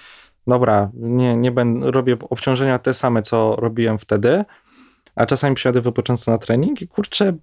dobra, 0.48 0.92
nie, 0.94 1.38
nie 1.38 1.52
będę, 1.52 1.92
robię 1.92 2.18
obciążenia 2.30 2.80
te 2.80 2.94
same, 2.94 3.22
co 3.22 3.56
robiłem 3.56 3.98
wtedy, 3.98 4.46
a 5.16 5.26
czasami 5.26 5.56
przyjadę 5.56 5.82
wypoczący 5.82 6.32
na 6.32 6.38
trening 6.38 6.82
i 6.82 6.88
kurczę, 6.88 7.34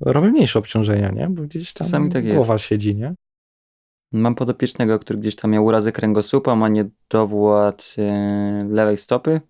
robię 0.00 0.28
mniejsze 0.28 0.58
obciążenia, 0.58 1.10
nie? 1.10 1.28
Bo 1.30 1.42
gdzieś 1.42 1.72
tam 1.72 1.86
Czasami 1.86 2.10
tak 2.10 2.24
jest. 2.24 2.36
głowa 2.36 2.58
siedzi, 2.58 2.96
nie? 2.96 3.14
Mam 4.12 4.34
podopiecznego, 4.34 4.98
który 4.98 5.18
gdzieś 5.18 5.36
tam 5.36 5.50
miał 5.50 5.64
urazy 5.64 5.92
kręgosłupa, 5.92 6.56
ma 6.56 6.68
niedowład 6.68 7.94
e, 7.98 8.68
lewej 8.70 8.96
stopy. 8.96 9.40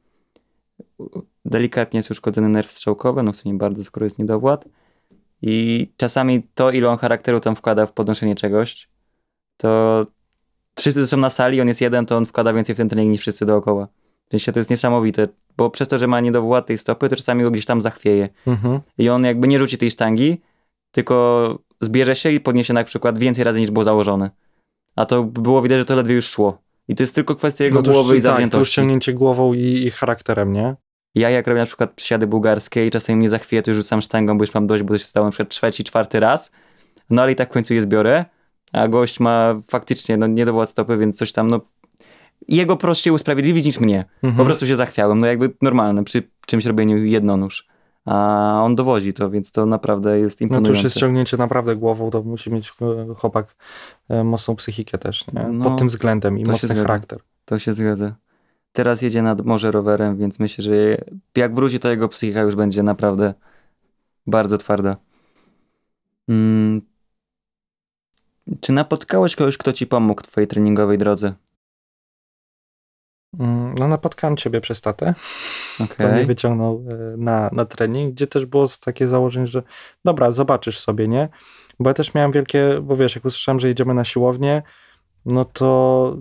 Delikatnie 1.45 1.99
jest 1.99 2.11
uszkodzony 2.11 2.49
nerw 2.49 2.71
strzałkowy, 2.71 3.23
no 3.23 3.33
w 3.33 3.37
sumie 3.37 3.55
bardzo, 3.59 3.85
skoro 3.85 4.07
jest 4.07 4.19
niedowład. 4.19 4.69
I 5.43 5.89
czasami 5.97 6.43
to, 6.55 6.71
ile 6.71 6.89
on 6.89 6.99
charakteru 6.99 7.41
tam 7.41 7.57
wkłada 7.57 7.87
w 7.87 7.93
podnoszenie 7.93 8.35
czegoś, 8.35 8.89
to 9.57 10.07
wszyscy 10.79 11.07
są 11.07 11.17
na 11.17 11.31
sali, 11.31 11.61
on 11.61 11.69
jest 11.69 11.81
jeden, 11.81 12.07
to 12.07 12.17
on 12.17 12.27
wkłada 12.27 12.53
więcej 12.53 12.75
w 12.75 12.79
ten 12.79 12.89
trening 12.89 13.13
niż 13.13 13.21
wszyscy 13.21 13.47
dookoła. 13.47 13.89
W 14.29 14.31
sensie 14.31 14.53
to 14.53 14.61
jest 14.61 14.71
niesamowite, 14.71 15.29
bo 15.57 15.71
przez 15.71 15.89
to, 15.89 15.99
że 15.99 16.07
ma 16.07 16.21
niedowład 16.21 16.67
tej 16.67 16.79
stopy, 16.79 17.09
to 17.09 17.17
czasami 17.17 17.43
go 17.43 17.51
gdzieś 17.51 17.65
tam 17.65 17.81
zachwieje. 17.81 18.29
Mhm. 18.47 18.81
I 18.99 19.09
on 19.09 19.25
jakby 19.25 19.49
nie 19.49 19.59
rzuci 19.59 19.79
tej 19.79 19.91
sztangi, 19.91 20.41
tylko 20.93 21.59
zbierze 21.81 22.17
się 22.17 22.31
i 22.31 22.41
podniesie 22.41 22.75
na 22.75 22.85
przykład 22.85 23.19
więcej 23.19 23.45
razy 23.45 23.61
niż 23.61 23.71
było 23.71 23.85
założone. 23.85 24.31
A 24.97 25.07
to 25.07 25.25
było 25.25 25.63
widać, 25.63 25.79
że 25.79 25.85
to 25.85 25.97
ledwie 25.97 26.15
już 26.15 26.27
szło. 26.31 26.59
I 26.89 26.95
to 26.95 27.03
jest 27.03 27.15
tylko 27.15 27.37
kwestia 27.37 27.65
jego 27.65 27.77
No 27.77 27.83
to 27.83 27.91
już- 27.91 27.97
głowy 27.97 28.17
i 28.17 28.17
Tak, 28.17 28.23
to 28.23 28.29
już 28.29 28.35
zawziętości. 28.37 28.75
ciągnięcie 28.77 29.13
głową 29.13 29.55
i, 29.55 29.61
i 29.87 29.91
charakterem, 29.91 30.53
nie? 30.53 30.77
Ja 31.15 31.31
jak 31.31 31.47
robię 31.47 31.61
na 31.61 31.67
przykład 31.67 31.93
przysiady 31.95 32.27
bułgarskie 32.27 32.87
i 32.87 32.91
czasami 32.91 33.19
mnie 33.19 33.29
zachwieje, 33.29 33.63
to 33.63 33.71
już 33.71 33.77
rzucam 33.79 34.01
sztangą, 34.03 34.39
bo 34.39 34.43
już 34.43 34.55
mam 34.55 34.67
dość, 34.67 34.83
bo 34.83 34.95
to 34.95 34.99
się 34.99 35.05
stało 35.05 35.27
na 35.27 35.31
przykład 35.31 35.49
trzeci, 35.49 35.85
czwarty 35.85 36.21
raz. 36.21 36.51
No 37.11 37.23
ale 37.23 37.33
i 37.33 37.37
tak 37.37 37.49
w 37.51 37.53
końcu 37.53 37.75
je 37.75 37.81
zbiorę, 37.81 38.25
a 38.73 38.89
gość 38.89 39.21
ma 39.21 39.55
faktycznie 39.69 40.17
no, 40.17 40.27
niedowład 40.27 40.71
stopy, 40.71 40.97
więc 40.99 41.19
coś 41.19 41.33
tam, 41.33 41.51
no 41.51 41.61
jego 42.49 42.77
prościej 42.77 43.13
usprawiedliwić 43.13 43.67
niż 43.67 43.81
mnie. 43.81 44.05
Mhm. 44.23 44.37
Po 44.37 44.45
prostu 44.45 44.67
się 44.67 44.77
zachwiałem, 44.77 45.19
no 45.19 45.27
jakby 45.27 45.55
normalne, 45.63 46.05
przy 46.05 46.23
czymś 46.47 46.67
robieniu 46.67 46.97
jednonóż. 46.97 47.67
A 48.05 48.61
on 48.65 48.77
dowodzi 48.77 49.13
to, 49.13 49.31
więc 49.31 49.53
to 49.53 49.67
naprawdę 49.67 50.19
jest 50.19 50.37
No 50.37 50.39
to 50.39 50.45
imponujące. 50.45 50.71
już 50.79 50.85
jest 50.85 50.97
ciągnięcie 50.97 51.37
naprawdę 51.37 51.77
głową, 51.77 52.11
to 52.11 52.23
musi 52.23 52.51
mieć 52.51 52.73
e, 53.11 53.15
chłopak 53.15 53.57
e, 54.09 54.25
mocną 54.25 54.57
psychikę 54.57 54.99
też, 54.99 55.27
nie? 55.33 55.49
No, 55.53 55.65
Pod 55.65 55.79
tym 55.79 55.89
względem 55.89 56.39
i 56.39 56.45
mocny 56.45 56.75
charakter. 56.75 57.19
To 57.45 57.59
się 57.59 57.73
zgadza. 57.73 58.15
Teraz 58.73 59.03
jedzie 59.03 59.23
nad 59.23 59.45
morze 59.45 59.71
rowerem, 59.71 60.17
więc 60.17 60.39
myślę, 60.39 60.65
że 60.65 60.73
jak 61.37 61.55
wróci, 61.55 61.79
to 61.79 61.91
jego 61.91 62.09
psychika 62.09 62.41
już 62.41 62.55
będzie 62.55 62.83
naprawdę 62.83 63.35
bardzo 64.27 64.59
twarda. 64.59 64.97
Mm. 66.29 66.81
Czy 68.61 68.73
napotkałeś 68.73 69.37
kogoś, 69.37 69.59
kto 69.59 69.73
ci 69.73 69.87
pomógł 69.87 70.23
w 70.23 70.27
twojej 70.27 70.49
treningowej 70.49 70.99
drodze? 70.99 71.35
Mm, 73.35 73.75
No 73.79 73.89
napotkałem 73.89 74.37
ciebie 74.37 74.61
przez 74.61 74.81
tatę, 74.81 75.15
okay. 75.85 76.13
mnie 76.13 76.27
wyciągnął 76.27 76.85
e, 76.91 77.17
na, 77.17 77.51
na 77.53 77.65
trening, 77.65 78.15
gdzie 78.15 78.27
też 78.27 78.47
było 78.47 78.67
takie 78.85 79.09
założenie, 79.09 79.47
że 79.47 79.63
dobra, 80.05 80.31
zobaczysz 80.31 80.79
sobie, 80.79 81.09
nie? 81.09 81.29
Bo 81.81 81.91
ja 81.91 81.95
też 81.95 82.15
miałem 82.15 82.33
wielkie, 82.33 82.81
bo 82.83 82.97
wiesz, 82.97 83.15
jak 83.15 83.25
usłyszałem, 83.25 83.61
że 83.61 83.69
jedziemy 83.69 83.95
na 83.95 84.05
siłownię, 84.05 84.63
no 85.27 85.45
to 85.45 86.17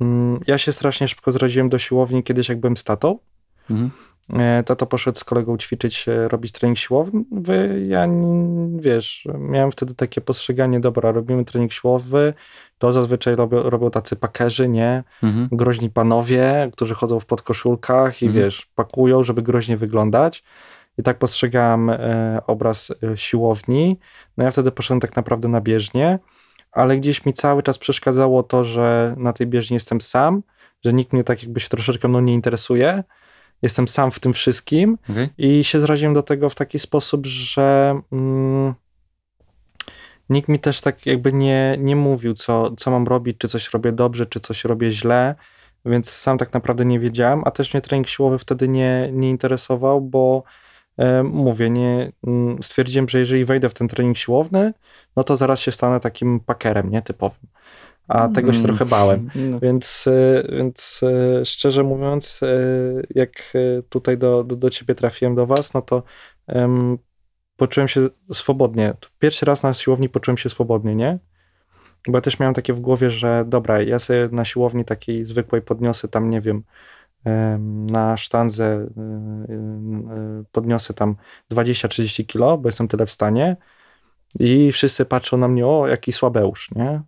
mm, 0.00 0.40
ja 0.46 0.58
się 0.58 0.72
strasznie 0.72 1.08
szybko 1.08 1.32
zraziłem 1.32 1.68
do 1.68 1.78
siłowni 1.78 2.22
kiedyś, 2.22 2.48
jak 2.48 2.60
byłem 2.60 2.76
z 2.76 2.84
tatą. 2.84 3.18
Mhm. 3.70 3.90
E, 4.32 4.62
Tato 4.62 4.86
poszedł 4.86 5.18
z 5.18 5.24
kolegą 5.24 5.56
ćwiczyć, 5.56 6.08
e, 6.08 6.28
robić 6.28 6.52
trening 6.52 6.78
siłowy. 6.78 7.10
Ja, 7.88 8.08
wiesz, 8.76 9.28
miałem 9.38 9.70
wtedy 9.70 9.94
takie 9.94 10.20
postrzeganie, 10.20 10.80
dobra, 10.80 11.12
robimy 11.12 11.44
trening 11.44 11.72
siłowy, 11.72 12.34
to 12.78 12.92
zazwyczaj 12.92 13.36
robią, 13.36 13.62
robią 13.62 13.90
tacy 13.90 14.16
pakerzy, 14.16 14.68
nie? 14.68 15.04
Mhm. 15.22 15.48
Groźni 15.52 15.90
panowie, 15.90 16.70
którzy 16.72 16.94
chodzą 16.94 17.20
w 17.20 17.26
podkoszulkach 17.26 18.22
i 18.22 18.26
Mhm. 18.26 18.44
wiesz, 18.44 18.66
pakują, 18.74 19.22
żeby 19.22 19.42
groźnie 19.42 19.76
wyglądać. 19.76 20.44
I 20.98 21.02
tak 21.02 21.18
postrzegałem 21.18 21.90
e, 21.90 22.40
obraz 22.46 22.92
e, 23.12 23.16
siłowni. 23.16 23.98
No 24.36 24.44
ja 24.44 24.50
wtedy 24.50 24.70
poszedłem 24.70 25.00
tak 25.00 25.16
naprawdę 25.16 25.48
na 25.48 25.60
bieżnię, 25.60 26.18
ale 26.72 26.96
gdzieś 26.96 27.26
mi 27.26 27.32
cały 27.32 27.62
czas 27.62 27.78
przeszkadzało 27.78 28.42
to, 28.42 28.64
że 28.64 29.14
na 29.18 29.32
tej 29.32 29.46
bieżni 29.46 29.74
jestem 29.74 30.00
sam, 30.00 30.42
że 30.84 30.92
nikt 30.92 31.12
mnie 31.12 31.24
tak 31.24 31.42
jakby 31.42 31.60
się 31.60 31.68
troszeczkę 31.68 32.08
mną 32.08 32.20
nie 32.20 32.34
interesuje. 32.34 33.04
Jestem 33.62 33.88
sam 33.88 34.10
w 34.10 34.20
tym 34.20 34.32
wszystkim 34.32 34.98
Okej. 35.10 35.28
i 35.38 35.64
się 35.64 35.80
zraziłem 35.80 36.14
do 36.14 36.22
tego 36.22 36.48
w 36.48 36.54
taki 36.54 36.78
sposób, 36.78 37.26
że 37.26 38.00
mm, 38.12 38.74
nikt 40.30 40.48
mi 40.48 40.58
też 40.58 40.80
tak 40.80 41.06
jakby 41.06 41.32
nie, 41.32 41.76
nie 41.78 41.96
mówił, 41.96 42.34
co, 42.34 42.76
co 42.76 42.90
mam 42.90 43.06
robić, 43.06 43.38
czy 43.38 43.48
coś 43.48 43.70
robię 43.70 43.92
dobrze, 43.92 44.26
czy 44.26 44.40
coś 44.40 44.64
robię 44.64 44.90
źle, 44.90 45.34
więc 45.84 46.10
sam 46.10 46.38
tak 46.38 46.52
naprawdę 46.52 46.84
nie 46.84 47.00
wiedziałem, 47.00 47.42
a 47.44 47.50
też 47.50 47.74
mnie 47.74 47.80
trening 47.80 48.08
siłowy 48.08 48.38
wtedy 48.38 48.68
nie, 48.68 49.10
nie 49.12 49.30
interesował, 49.30 50.00
bo 50.00 50.42
e, 50.96 51.22
mówię, 51.22 51.70
nie, 51.70 52.12
mm, 52.26 52.62
stwierdziłem, 52.62 53.08
że 53.08 53.18
jeżeli 53.18 53.44
wejdę 53.44 53.68
w 53.68 53.74
ten 53.74 53.88
trening 53.88 54.16
siłowny, 54.16 54.72
no 55.16 55.24
to 55.24 55.36
zaraz 55.36 55.60
się 55.60 55.72
stanę 55.72 56.00
takim 56.00 56.40
pakerem, 56.40 56.90
nie, 56.90 57.02
typowym. 57.02 57.48
A 58.08 58.28
tego 58.28 58.52
się 58.52 58.58
Mm. 58.58 58.68
trochę 58.68 58.84
bałem. 58.84 59.30
No. 59.34 59.60
Więc, 59.60 60.04
e, 60.06 60.56
więc 60.56 61.00
e, 61.02 61.44
szczerze 61.44 61.82
mówiąc, 61.82 62.40
e, 62.42 62.48
jak 63.14 63.52
tutaj 63.88 64.18
do, 64.18 64.44
do, 64.44 64.56
do 64.56 64.70
ciebie 64.70 64.94
trafiłem, 64.94 65.34
do 65.34 65.46
was, 65.46 65.74
no 65.74 65.82
to 65.82 66.02
em, 66.46 66.98
poczułem 67.56 67.88
się 67.88 68.08
swobodnie. 68.32 68.94
Pierwszy 69.18 69.46
raz 69.46 69.62
na 69.62 69.74
siłowni 69.74 70.08
poczułem 70.08 70.36
się 70.36 70.48
swobodnie, 70.48 70.94
nie? 70.94 71.18
Bo 72.08 72.16
ja 72.18 72.20
też 72.22 72.38
miałem 72.38 72.54
takie 72.54 72.72
w 72.72 72.80
głowie, 72.80 73.10
że 73.10 73.44
dobra, 73.46 73.82
ja 73.82 73.98
sobie 73.98 74.28
na 74.32 74.44
siłowni 74.44 74.84
takiej 74.84 75.24
zwykłej 75.24 75.62
podniosę 75.62 76.08
tam, 76.08 76.30
nie 76.30 76.40
wiem, 76.40 76.62
em, 77.24 77.86
na 77.86 78.16
sztandze 78.16 78.86
podniosę 80.52 80.94
tam 80.94 81.16
20-30 81.50 82.26
kilo, 82.26 82.58
bo 82.58 82.68
jestem 82.68 82.88
tyle 82.88 83.06
w 83.06 83.10
stanie 83.10 83.56
i 84.40 84.72
wszyscy 84.72 85.04
patrzą 85.04 85.36
na 85.38 85.48
mnie, 85.48 85.66
o, 85.66 85.86
jaki 85.88 86.12
słabeusz, 86.12 86.70
nie? 86.74 87.02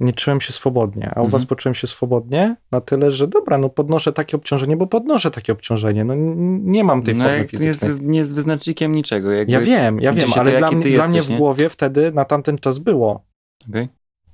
Nie 0.00 0.12
czułem 0.12 0.40
się 0.40 0.52
swobodnie, 0.52 1.06
a 1.06 1.20
u 1.20 1.24
Mhm. 1.24 1.28
was 1.30 1.46
poczułem 1.46 1.74
się 1.74 1.86
swobodnie 1.86 2.56
na 2.72 2.80
tyle, 2.80 3.10
że 3.10 3.28
dobra, 3.28 3.58
no 3.58 3.68
podnoszę 3.68 4.12
takie 4.12 4.36
obciążenie, 4.36 4.76
bo 4.76 4.86
podnoszę 4.86 5.30
takie 5.30 5.52
obciążenie, 5.52 6.04
no 6.04 6.14
nie 6.62 6.84
mam 6.84 7.02
tej 7.02 7.14
No 7.14 7.24
formy 7.24 7.38
jak 7.38 7.48
fizycznej. 7.50 7.88
jest, 7.88 8.02
nie 8.02 8.18
jest 8.18 8.34
wyznacznikiem 8.34 8.92
niczego. 8.92 9.30
Jakby, 9.32 9.52
ja 9.52 9.60
wiem, 9.60 10.00
ja 10.00 10.12
wiem, 10.12 10.28
ale 10.36 10.50
dla, 10.50 10.60
jaki 10.60 10.74
mnie- 10.76 10.84
ty 10.84 10.92
dla 10.92 11.06
mnie 11.08 11.16
jesteś, 11.16 11.28
w 11.28 11.30
nie? 11.30 11.38
głowie 11.38 11.68
wtedy 11.68 12.12
na 12.12 12.24
tamten 12.24 12.58
czas 12.58 12.78
było. 12.78 13.24
Okej. 13.68 13.88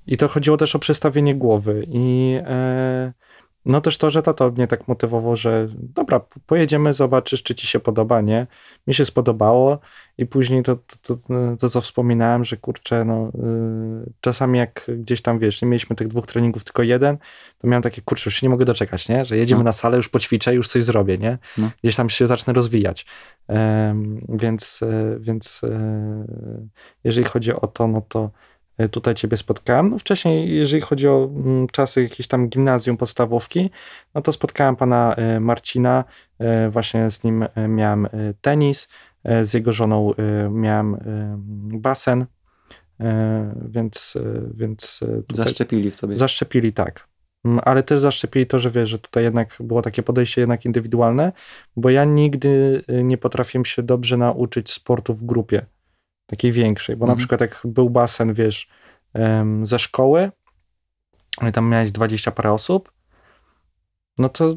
I 0.06 0.16
to 0.16 0.28
chodziło 0.28 0.56
też 0.56 0.76
o 0.76 0.78
przestawienie 0.78 1.34
głowy 1.34 1.84
i 1.88 2.34
e, 2.46 3.12
no 3.66 3.80
też 3.80 3.98
to, 3.98 4.10
że 4.10 4.22
tato 4.22 4.50
mnie 4.50 4.66
tak 4.66 4.88
motywował, 4.88 5.36
że 5.36 5.68
dobra, 5.74 6.20
pojedziemy, 6.46 6.92
zobaczysz, 6.92 7.42
czy 7.42 7.54
ci 7.54 7.66
się 7.66 7.80
podoba, 7.80 8.20
nie? 8.20 8.46
Mi 8.86 8.94
się 8.94 9.04
spodobało 9.04 9.78
i 10.18 10.26
później 10.26 10.62
to, 10.62 10.76
to, 10.76 11.16
to, 11.16 11.56
to 11.60 11.68
co 11.68 11.80
wspominałem, 11.80 12.44
że 12.44 12.56
kurczę, 12.56 13.04
no 13.04 13.28
y, 13.28 14.12
czasami 14.20 14.58
jak 14.58 14.90
gdzieś 14.98 15.22
tam, 15.22 15.38
wiesz, 15.38 15.62
nie 15.62 15.68
mieliśmy 15.68 15.96
tych 15.96 16.08
dwóch 16.08 16.26
treningów, 16.26 16.64
tylko 16.64 16.82
jeden, 16.82 17.16
to 17.58 17.68
miałem 17.68 17.82
takie, 17.82 18.02
kurczę, 18.02 18.22
już 18.26 18.34
się 18.34 18.46
nie 18.46 18.50
mogę 18.50 18.64
doczekać, 18.64 19.08
nie? 19.08 19.24
Że 19.24 19.36
jedziemy 19.36 19.58
No. 19.58 19.64
na 19.64 19.72
salę, 19.72 19.96
już 19.96 20.08
poćwiczę, 20.08 20.54
już 20.54 20.68
coś 20.68 20.84
zrobię, 20.84 21.18
nie? 21.18 21.38
No. 21.58 21.70
Gdzieś 21.82 21.96
tam 21.96 22.10
się 22.10 22.26
zacznę 22.26 22.52
rozwijać. 22.52 23.06
Więc, 24.28 24.80
e, 24.82 25.16
więc 25.20 25.60
e, 25.64 26.26
jeżeli 27.04 27.26
chodzi 27.26 27.52
o 27.52 27.66
to, 27.66 27.88
no 27.88 28.00
to 28.08 28.30
tutaj 28.90 29.14
ciebie 29.14 29.36
spotkałem. 29.36 29.90
No 29.90 29.98
wcześniej, 29.98 30.56
jeżeli 30.56 30.80
chodzi 30.80 31.08
o 31.08 31.30
mm, 31.34 31.66
czasy 31.68 32.02
jakieś 32.02 32.28
tam 32.28 32.48
gimnazjum, 32.48 32.96
podstawówki, 32.96 33.70
no 34.14 34.20
to 34.22 34.32
spotkałem 34.32 34.76
pana 34.76 35.14
e, 35.14 35.40
Marcina, 35.40 36.04
e, 36.38 36.70
właśnie 36.70 37.10
z 37.10 37.24
nim 37.24 37.44
miałem 37.68 38.08
tenis, 38.40 38.88
z 39.42 39.54
jego 39.54 39.72
żoną 39.72 40.12
miałem 40.50 40.96
basen, 41.72 42.26
więc, 43.68 44.18
więc 44.54 45.00
Zaszczepili 45.32 45.90
w 45.90 45.96
tobie. 45.96 46.16
zaszczepili 46.16 46.72
tak. 46.72 47.08
Mm, 47.44 47.60
Ale 47.64 47.82
też 47.82 48.00
zaszczepili 48.00 48.46
to, 48.46 48.58
że 48.58 48.70
wiesz, 48.70 48.88
że 48.88 48.98
tutaj 48.98 49.24
jednak 49.24 49.56
było 49.60 49.82
takie 49.82 50.02
podejście 50.02 50.40
jednak 50.40 50.64
indywidualne, 50.64 51.32
bo 51.76 51.90
ja 51.90 52.04
nigdy 52.04 52.82
y, 52.90 53.04
nie 53.04 53.18
potrafiłem 53.18 53.64
się 53.64 53.82
dobrze 53.82 54.16
nauczyć 54.16 54.70
sportu 54.70 55.14
w 55.14 55.24
grupie. 55.24 55.66
Takiej 56.26 56.52
większej, 56.52 56.96
bo 56.96 57.04
Mhm. 57.04 57.16
na 57.16 57.18
przykład 57.18 57.40
jak 57.40 57.60
był 57.64 57.90
basen, 57.90 58.34
wiesz, 58.34 58.68
ze 59.62 59.78
szkoły, 59.78 60.30
i 61.48 61.52
tam 61.52 61.68
miałeś 61.68 61.90
20 61.92 62.30
parę 62.30 62.52
osób, 62.52 62.92
no 64.18 64.28
to 64.28 64.54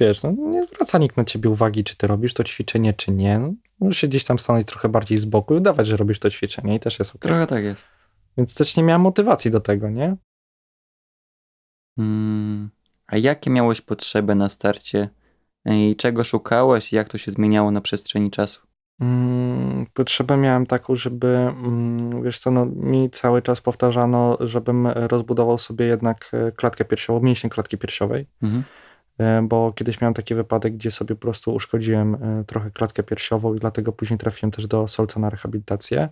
wiesz, 0.00 0.22
no 0.22 0.32
nie 0.38 0.66
zwraca 0.66 0.98
nikt 0.98 1.16
na 1.16 1.24
ciebie 1.24 1.50
uwagi, 1.50 1.84
czy 1.84 1.96
ty 1.96 2.06
robisz 2.06 2.34
to 2.34 2.44
ćwiczenie, 2.44 2.94
czy 2.94 3.12
nie. 3.12 3.38
No, 3.38 3.54
możesz 3.80 3.98
się 3.98 4.08
gdzieś 4.08 4.24
tam 4.24 4.38
stanąć 4.38 4.66
trochę 4.66 4.88
bardziej 4.88 5.18
z 5.18 5.24
boku 5.24 5.54
i 5.54 5.56
udawać, 5.56 5.86
że 5.86 5.96
robisz 5.96 6.18
to 6.18 6.30
ćwiczenie 6.30 6.74
i 6.74 6.80
też 6.80 6.98
jest 6.98 7.14
ok. 7.14 7.22
Trochę 7.22 7.46
tak 7.46 7.64
jest. 7.64 7.88
Więc 8.38 8.54
też 8.54 8.76
nie 8.76 8.82
miałem 8.82 9.02
motywacji 9.02 9.50
do 9.50 9.60
tego, 9.60 9.90
nie? 9.90 10.16
Mm, 11.98 12.70
a 13.06 13.16
jakie 13.16 13.50
miałeś 13.50 13.80
potrzeby 13.80 14.34
na 14.34 14.48
starcie 14.48 15.08
i 15.64 15.96
czego 15.96 16.24
szukałeś 16.24 16.92
jak 16.92 17.08
to 17.08 17.18
się 17.18 17.30
zmieniało 17.32 17.70
na 17.70 17.80
przestrzeni 17.80 18.30
czasu? 18.30 18.66
Mm, 19.00 19.86
potrzebę 19.94 20.36
miałem 20.36 20.66
taką, 20.66 20.96
żeby, 20.96 21.28
mm, 21.28 22.22
wiesz 22.22 22.38
co, 22.38 22.50
no, 22.50 22.66
mi 22.66 23.10
cały 23.10 23.42
czas 23.42 23.60
powtarzano, 23.60 24.36
żebym 24.40 24.86
rozbudował 24.86 25.58
sobie 25.58 25.86
jednak 25.86 26.30
e, 26.32 26.52
klatkę 26.52 26.84
piersiową, 26.84 27.20
mięśnie 27.20 27.50
klatki 27.50 27.78
piersiowej, 27.78 28.26
Mhm. 28.42 28.64
e, 29.18 29.42
bo 29.42 29.72
kiedyś 29.72 30.00
miałem 30.00 30.14
taki 30.14 30.34
wypadek, 30.34 30.74
gdzie 30.74 30.90
sobie 30.90 31.14
po 31.14 31.20
prostu 31.20 31.54
uszkodziłem 31.54 32.14
e, 32.14 32.44
trochę 32.44 32.70
klatkę 32.70 33.02
piersiową 33.02 33.54
i 33.54 33.58
dlatego 33.58 33.92
później 33.92 34.18
trafiłem 34.18 34.50
też 34.50 34.66
do 34.66 34.88
Solca 34.88 35.20
na 35.20 35.30
rehabilitację 35.30 36.08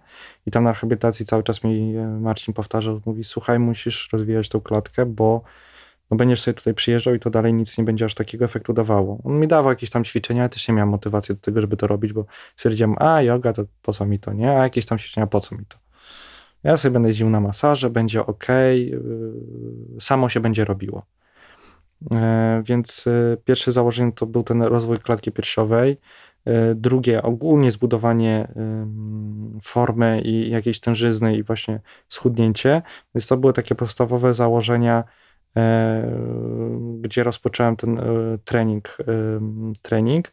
i 0.47 0.51
tam 0.51 0.65
na 0.65 0.73
rehabilitacji 0.73 1.27
cały 1.27 1.43
czas 1.43 1.65
mi 1.65 1.95
Marcin 2.21 2.55
powtarzał, 2.55 3.01
mówi, 3.07 3.25
słuchaj, 3.25 3.59
musisz 3.59 4.09
rozwijać 4.13 4.49
tą 4.49 4.61
klatkę, 4.61 5.07
bo 5.07 5.43
no 6.11 6.17
będziesz 6.17 6.41
sobie 6.41 6.55
tutaj 6.55 6.75
przyjeżdżał 6.75 7.15
i 7.15 7.19
to 7.21 7.31
dalej 7.31 7.55
nic 7.55 7.79
nie 7.79 7.85
będzie 7.85 8.05
aż 8.05 8.15
takiego 8.15 8.45
efektu 8.45 8.73
dawało. 8.73 9.19
On 9.25 9.41
mi 9.41 9.49
dawał 9.49 9.73
jakieś 9.73 9.91
tam 9.91 10.05
ćwiczenia, 10.05 10.43
ale 10.43 10.49
też 10.49 10.69
nie 10.69 10.75
miałem 10.75 10.89
motywacji 10.89 11.35
do 11.35 11.41
tego, 11.41 11.61
żeby 11.61 11.77
to 11.77 11.87
robić, 11.87 12.13
bo 12.13 12.25
stwierdziłem, 12.57 12.95
a 12.99 13.23
yoga 13.23 13.53
to 13.53 13.65
po 13.83 13.93
co 13.93 14.07
mi 14.07 14.19
to, 14.19 14.33
nie? 14.33 14.51
A 14.51 14.63
jakieś 14.63 14.87
tam 14.87 14.99
ćwiczenia, 14.99 15.27
po 15.27 15.41
co 15.41 15.55
mi 15.55 15.67
to? 15.67 15.79
Ja 16.63 16.77
sobie 16.77 16.93
będę 16.93 17.09
jeździł 17.09 17.31
na 17.31 17.41
masaże, 17.41 17.91
będzie 17.91 18.27
ok, 18.27 18.47
samo 20.01 20.29
się 20.29 20.41
będzie 20.41 20.65
robiło. 20.65 21.07
E, 22.13 22.63
Więc 22.67 23.07
e, 23.07 23.37
pierwsze 23.45 23.73
założenie 23.73 24.13
to 24.13 24.27
był 24.27 24.43
ten 24.43 24.63
rozwój 24.63 24.99
klatki 24.99 25.33
piersiowej. 25.33 26.01
E, 26.45 26.75
Drugie, 26.75 27.23
ogólnie 27.23 27.71
zbudowanie 27.71 28.49
formy 29.63 30.21
i 30.21 30.51
jakiejś 30.51 30.81
tężyzny 30.81 31.37
i 31.37 31.43
właśnie 31.43 31.81
schudnięcie. 32.09 32.83
Więc 33.15 33.29
to 33.29 33.37
były 33.37 33.53
takie 33.53 33.75
podstawowe 33.75 34.35
założenia, 34.35 35.05
gdzie 37.01 37.23
rozpocząłem 37.23 37.77
ten 37.77 37.99
e, 37.99 38.03
trening. 38.45 38.97
em, 39.07 39.73
trening. 39.83 40.33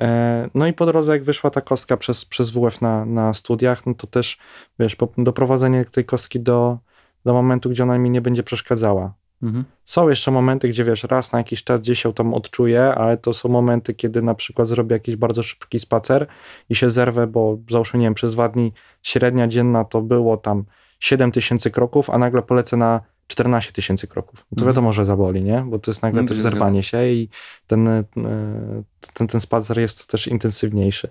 E, 0.00 0.50
No 0.54 0.66
i 0.66 0.72
po 0.72 0.86
drodze, 0.86 1.12
jak 1.12 1.24
wyszła 1.24 1.50
ta 1.50 1.60
kostka 1.60 1.96
przez, 1.96 2.24
przez 2.24 2.50
WF 2.50 2.80
na, 2.80 3.04
na 3.04 3.34
studiach, 3.34 3.86
no 3.86 3.94
to 3.94 4.06
też, 4.06 4.38
wiesz, 4.78 4.96
doprowadzenie 5.18 5.84
tej 5.84 6.04
kostki 6.04 6.40
do, 6.40 6.78
do 7.24 7.32
momentu, 7.32 7.70
gdzie 7.70 7.82
ona 7.82 7.98
mi 7.98 8.10
nie 8.10 8.20
będzie 8.20 8.42
przeszkadzała. 8.42 9.14
Mhm. 9.42 9.64
Są 9.84 10.08
jeszcze 10.08 10.30
momenty, 10.30 10.68
gdzie 10.68 10.84
wiesz, 10.84 11.04
raz 11.04 11.32
na 11.32 11.38
jakiś 11.38 11.64
czas 11.64 11.80
gdzieś 11.80 12.02
się 12.02 12.12
tam 12.12 12.34
odczuję, 12.34 12.82
ale 12.84 13.16
to 13.16 13.34
są 13.34 13.48
momenty, 13.48 13.94
kiedy 13.94 14.22
na 14.22 14.34
przykład 14.34 14.68
zrobię 14.68 14.96
jakiś 14.96 15.16
bardzo 15.16 15.42
szybki 15.42 15.80
spacer 15.80 16.26
i 16.68 16.74
się 16.74 16.90
zerwę, 16.90 17.26
bo 17.26 17.58
załóżmy, 17.70 18.00
nie 18.00 18.06
wiem, 18.06 18.14
przez 18.14 18.32
dwa 18.32 18.48
dni 18.48 18.72
średnia 19.02 19.48
dzienna 19.48 19.84
to 19.84 20.02
było 20.02 20.36
tam 20.36 20.64
7 21.00 21.32
tysięcy 21.32 21.70
kroków, 21.70 22.10
a 22.10 22.18
nagle 22.18 22.42
polecę 22.42 22.76
na 22.76 23.00
14 23.26 23.72
tysięcy 23.72 24.06
kroków. 24.08 24.40
To 24.40 24.46
Mhm. 24.52 24.66
wiadomo, 24.66 24.92
że 24.92 25.04
zaboli, 25.04 25.42
nie? 25.44 25.64
Bo 25.68 25.78
to 25.78 25.90
jest 25.90 26.02
nagle 26.02 26.22
to 26.22 26.28
też 26.28 26.38
zerwanie 26.38 26.82
się 26.82 27.06
i 27.06 27.28
ten, 27.66 27.88
e, 27.88 28.04
ten, 29.14 29.26
ten 29.26 29.40
spacer 29.40 29.78
jest 29.78 30.06
też 30.06 30.26
intensywniejszy. 30.26 31.10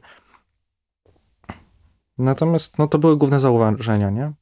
Natomiast 2.17 2.77
no, 2.77 2.87
to 2.87 2.97
były 2.97 3.17
główne 3.17 3.39
zauważenia, 3.39 4.09
nie? 4.09 4.33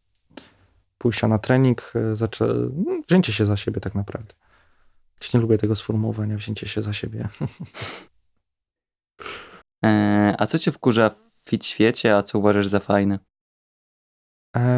Pójścia 0.97 1.27
na 1.27 1.39
trening, 1.39 1.93
e, 1.95 2.15
zaczę... 2.15 2.45
no, 2.85 3.01
wzięcie 3.07 3.33
się 3.33 3.45
za 3.45 3.57
siebie 3.57 3.81
tak 3.81 3.95
naprawdę. 3.95 4.33
Choć 5.19 5.33
nie 5.33 5.39
lubię 5.39 5.57
tego 5.57 5.75
sformułowania, 5.75 6.37
wzięcie 6.37 6.67
się 6.67 6.83
za 6.83 6.93
siebie. 6.93 7.27
E, 9.85 10.35
a 10.37 10.47
co 10.47 10.59
cię 10.59 10.71
wkurza 10.71 11.09
w 11.09 11.49
fit 11.49 11.65
świecie, 11.65 12.15
a 12.17 12.23
co 12.23 12.39
uważasz 12.39 12.67
za 12.67 12.79
fajne? 12.79 13.19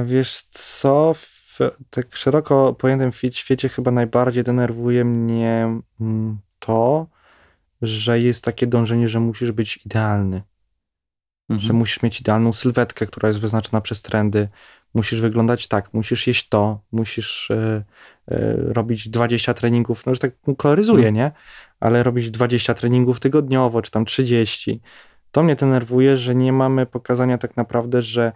Wiesz 0.06 0.42
co, 0.42 1.14
w 1.60 1.72
tak 1.90 2.16
szeroko 2.16 2.74
pojętym 2.74 3.12
świecie 3.32 3.70
chyba 3.70 3.92
najbardziej 3.92 4.44
denerwuje 4.44 5.06
mnie 5.06 5.80
mm, 6.02 6.40
to, 6.60 7.08
że 7.82 8.20
jest 8.20 8.44
takie 8.44 8.68
dążenie, 8.68 9.08
że 9.08 9.20
musisz 9.20 9.52
być 9.52 9.86
idealny. 9.86 10.42
Mhm. 11.50 11.68
że 11.68 11.74
musisz 11.74 12.02
mieć 12.04 12.20
idealną 12.22 12.54
sylwetkę, 12.54 13.08
która 13.08 13.28
jest 13.28 13.40
wyznaczona 13.40 13.82
przez 13.82 14.02
trendy. 14.02 14.50
Musisz 14.94 15.22
wyglądać 15.22 15.68
tak, 15.68 15.94
musisz 15.94 16.28
jeść 16.28 16.50
to, 16.50 16.80
musisz 16.92 17.52
e, 17.52 17.84
e, 18.28 18.56
robić 18.58 19.10
20 19.10 19.54
treningów, 19.54 20.06
no 20.06 20.10
już 20.10 20.20
tak 20.20 20.32
koloryzuję, 20.58 21.08
Mhm. 21.08 21.16
nie? 21.16 21.32
Ale 21.80 22.04
robić 22.04 22.32
20 22.32 22.74
treningów 22.74 23.20
tygodniowo, 23.20 23.82
czy 23.82 23.92
tam 23.92 24.06
30. 24.06 24.82
To 25.32 25.44
mnie 25.44 25.56
denerwuje, 25.56 26.18
że 26.18 26.36
nie 26.36 26.54
mamy 26.54 26.86
pokazania 26.86 27.38
tak 27.38 27.58
naprawdę, 27.58 28.02
że 28.02 28.32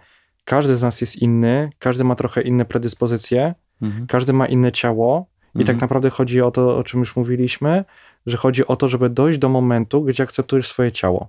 każdy 0.50 0.76
z 0.76 0.82
nas 0.82 1.00
jest 1.00 1.16
inny, 1.16 1.70
każdy 1.78 2.04
ma 2.04 2.14
trochę 2.14 2.42
inne 2.42 2.64
predyspozycje, 2.64 3.54
Mhm. 3.82 4.06
każdy 4.06 4.32
ma 4.32 4.46
inne 4.46 4.72
ciało 4.72 5.26
i 5.54 5.58
Mhm. 5.58 5.66
tak 5.66 5.80
naprawdę 5.80 6.10
chodzi 6.10 6.40
o 6.42 6.50
to, 6.50 6.76
o 6.76 6.84
czym 6.84 7.00
już 7.00 7.16
mówiliśmy, 7.16 7.84
że 8.26 8.36
chodzi 8.36 8.66
o 8.66 8.76
to, 8.76 8.88
żeby 8.88 9.10
dojść 9.10 9.38
do 9.38 9.48
momentu, 9.48 10.04
gdzie 10.04 10.22
akceptujesz 10.22 10.68
swoje 10.68 10.92
ciało. 10.92 11.28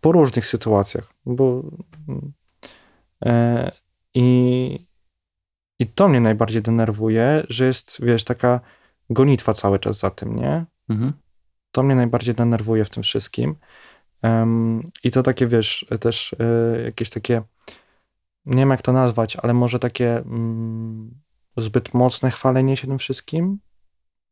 Po 0.00 0.12
różnych 0.12 0.46
sytuacjach. 0.46 1.12
Bo, 1.26 1.62
e, 3.24 3.72
i, 4.14 4.86
I 5.78 5.86
to 5.86 6.08
mnie 6.08 6.20
najbardziej 6.20 6.62
denerwuje, 6.62 7.46
że 7.48 7.66
jest, 7.66 8.04
wiesz, 8.04 8.24
taka 8.24 8.60
gonitwa 9.10 9.52
cały 9.52 9.78
czas 9.78 9.98
za 9.98 10.10
tym, 10.10 10.36
nie? 10.36 10.64
Mhm. 10.88 11.12
To 11.72 11.82
mnie 11.82 11.94
najbardziej 11.94 12.34
denerwuje 12.34 12.84
w 12.84 12.90
tym 12.90 13.02
wszystkim. 13.02 13.56
Em, 14.22 14.80
I 15.04 15.10
to 15.10 15.22
takie, 15.22 15.46
wiesz, 15.46 15.86
też 16.00 16.36
e, 16.38 16.82
jakieś 16.84 17.10
takie, 17.10 17.42
nie 18.48 18.56
wiem 18.56 18.70
jak 18.70 18.82
to 18.82 18.92
nazwać, 18.92 19.36
ale 19.36 19.54
może 19.54 19.78
takie 19.78 20.16
mm, 20.18 21.10
zbyt 21.56 21.94
mocne 21.94 22.30
chwalenie 22.30 22.76
się 22.76 22.86
tym 22.86 22.98
wszystkim. 22.98 23.58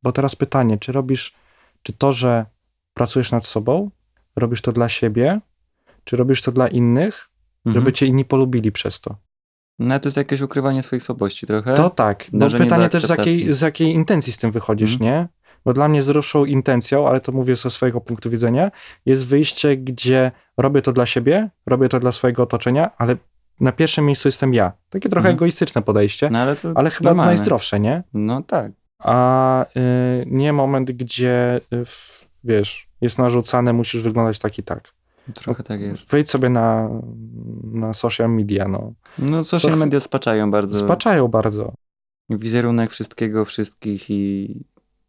Bo 0.03 0.13
teraz 0.13 0.37
pytanie, 0.37 0.79
czy 0.79 0.93
robisz, 0.93 1.35
czy 1.83 1.93
to, 1.93 2.13
że 2.13 2.47
pracujesz 2.95 3.33
nad 3.33 3.47
sobą, 3.47 3.91
robisz 4.37 4.63
to 4.63 4.73
dla 4.73 4.89
siebie, 4.89 5.41
czy 6.05 6.17
robisz 6.17 6.43
to 6.43 6.53
dla 6.53 6.69
innych, 6.69 7.29
Mhm. 7.67 7.75
żeby 7.85 7.93
cię 7.93 8.07
inni 8.07 8.25
polubili 8.25 8.73
przez 8.73 9.01
to? 9.01 9.17
No 9.79 9.99
to 9.99 10.09
jest 10.09 10.17
jakieś 10.17 10.41
ukrywanie 10.41 10.83
swoich 10.83 11.03
słabości 11.03 11.47
trochę. 11.47 11.75
To 11.75 11.91
tak. 11.91 12.33
No 12.33 12.39
Dążenie 12.39 12.65
pytanie 12.65 12.89
też 12.89 13.07
z 13.07 13.09
jakiej, 13.09 13.53
z 13.53 13.61
jakiej 13.61 13.95
intencji 13.95 14.33
z 14.33 14.39
tym 14.39 14.51
wychodzisz, 14.53 14.93
Mhm. 14.93 15.11
nie? 15.11 15.29
Bo 15.65 15.73
dla 15.73 15.89
mnie 15.89 16.03
zdrowszą 16.03 16.45
intencją, 16.45 17.09
ale 17.09 17.21
to 17.21 17.33
mówię 17.33 17.57
ze 17.57 17.71
swojego 17.71 18.01
punktu 18.01 18.31
widzenia, 18.31 18.71
jest 19.07 19.27
wyjście, 19.27 19.77
gdzie 19.77 20.33
robię 20.57 20.83
to 20.83 20.93
dla 20.93 21.07
siebie, 21.07 21.51
robię 21.67 21.89
to 21.89 22.01
dla 22.01 22.13
swojego 22.13 22.43
otoczenia, 22.43 22.91
ale 22.99 23.17
na 23.61 23.73
pierwszym 23.73 24.07
miejscu 24.07 24.29
jestem 24.29 24.55
ja. 24.55 24.73
Takie 24.91 25.09
trochę 25.09 25.29
Mhm. 25.29 25.37
egoistyczne 25.37 25.83
podejście, 25.83 26.31
No 26.31 26.39
ale 26.39 26.57
to 26.57 26.73
ale 26.75 26.91
chyba 26.91 27.11
normalne. 27.11 27.31
najzdrowsze, 27.31 27.81
nie? 27.81 28.03
No 28.15 28.43
tak. 28.43 28.73
A 28.99 29.65
y, 29.65 30.25
nie 30.27 30.53
moment, 30.53 30.91
gdzie 30.91 31.61
y, 31.73 31.85
w, 31.85 32.29
wiesz, 32.45 32.89
jest 33.01 33.19
narzucane, 33.19 33.73
musisz 33.73 34.03
wyglądać 34.03 34.39
tak 34.39 34.59
i 34.59 34.63
tak. 34.63 34.93
Trochę 35.35 35.63
tak 35.63 35.81
jest. 35.81 36.11
Wejdź 36.11 36.31
sobie 36.31 36.49
na, 36.51 36.89
na 37.65 37.95
social 37.95 38.31
media, 38.31 38.69
no. 38.69 38.93
No 39.19 39.45
social 39.45 39.71
Co- 39.71 39.77
media 39.77 40.01
spaczają 40.01 40.51
bardzo 40.51 40.75
Spaczają 40.75 41.29
bardzo. 41.29 41.73
wizerunek 42.31 42.91
wszystkiego, 42.91 43.45
wszystkich 43.45 44.11
i 44.11 44.55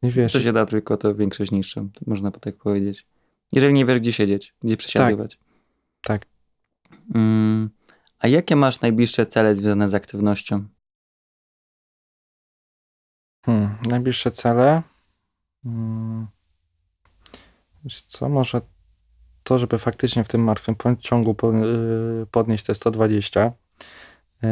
Nie 0.04 0.12
wiesz, 0.12 0.32
co 0.32 0.40
się 0.40 0.54
da 0.54 0.66
tylko, 0.66 0.98
to 0.98 1.16
większość 1.16 1.52
niszczą. 1.52 1.90
Można 2.08 2.32
tak 2.32 2.56
powiedzieć. 2.58 3.06
Jeżeli 3.54 3.74
nie 3.74 3.86
wiesz, 3.86 4.00
gdzie 4.00 4.14
siedzieć, 4.14 4.54
gdzie 4.64 4.78
przesiadywać. 4.78 5.40
tak. 6.02 6.26
Mm, 7.16 7.70
a 8.20 8.28
jakie 8.28 8.56
masz 8.56 8.82
najbliższe 8.82 9.26
cele 9.26 9.56
związane 9.56 9.90
z 9.90 9.94
aktywnością? 9.94 10.68
Hmm, 13.46 13.78
najbliższe 13.90 14.32
cele. 14.32 14.82
Hmm. 15.64 16.28
Wiesz 17.84 18.02
co, 18.02 18.30
może 18.30 18.62
to, 19.44 19.60
żeby 19.60 19.78
faktycznie 19.78 20.24
w 20.24 20.28
tym 20.28 20.44
martwym 20.44 20.76
ciągu 21.00 21.36
yy, 21.54 22.26
podnieść 22.32 22.66
te 22.66 22.76
120. 22.76 23.52
Yy, 24.42 24.50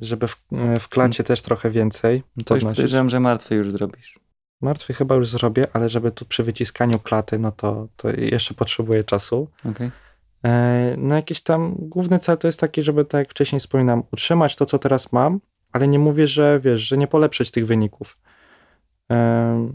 żeby 0.00 0.28
w, 0.28 0.42
yy, 0.52 0.76
w 0.80 0.88
klacie 0.88 1.24
też 1.24 1.42
trochę 1.42 1.70
więcej. 1.70 2.22
No 2.36 2.44
to 2.44 2.54
już 2.54 2.62
podnosić. 2.62 2.76
podejrzewam, 2.76 3.10
że 3.10 3.20
martwy 3.20 3.54
już 3.54 3.70
zrobisz. 3.70 4.18
Martwy 4.60 4.94
chyba 4.94 5.14
już 5.14 5.28
zrobię, 5.28 5.66
ale 5.72 5.88
żeby 5.88 6.12
tu 6.12 6.24
przy 6.24 6.42
wyciskaniu 6.42 6.98
klaty, 6.98 7.38
no 7.38 7.52
to, 7.52 7.88
to 7.96 8.10
jeszcze 8.10 8.54
potrzebuję 8.54 9.04
czasu. 9.04 9.48
Okej. 9.70 9.90
E, 10.44 10.94
No 10.98 11.14
jakiś 11.14 11.40
tam 11.40 11.74
główny 11.78 12.18
cel 12.18 12.38
to 12.38 12.48
jest 12.48 12.60
taki, 12.60 12.82
żeby 12.82 13.04
tak 13.04 13.18
jak 13.18 13.30
wcześniej 13.30 13.60
wspominam, 13.60 14.02
utrzymać 14.12 14.56
to, 14.56 14.66
co 14.66 14.78
teraz 14.78 15.12
mam, 15.12 15.40
ale 15.72 15.88
nie 15.88 15.98
mówię, 15.98 16.26
że 16.26 16.60
wiesz, 16.60 16.80
że 16.80 16.96
nie 16.96 17.06
polepszyć 17.06 17.50
tych 17.50 17.66
wyników. 17.66 18.18
E, 19.10 19.70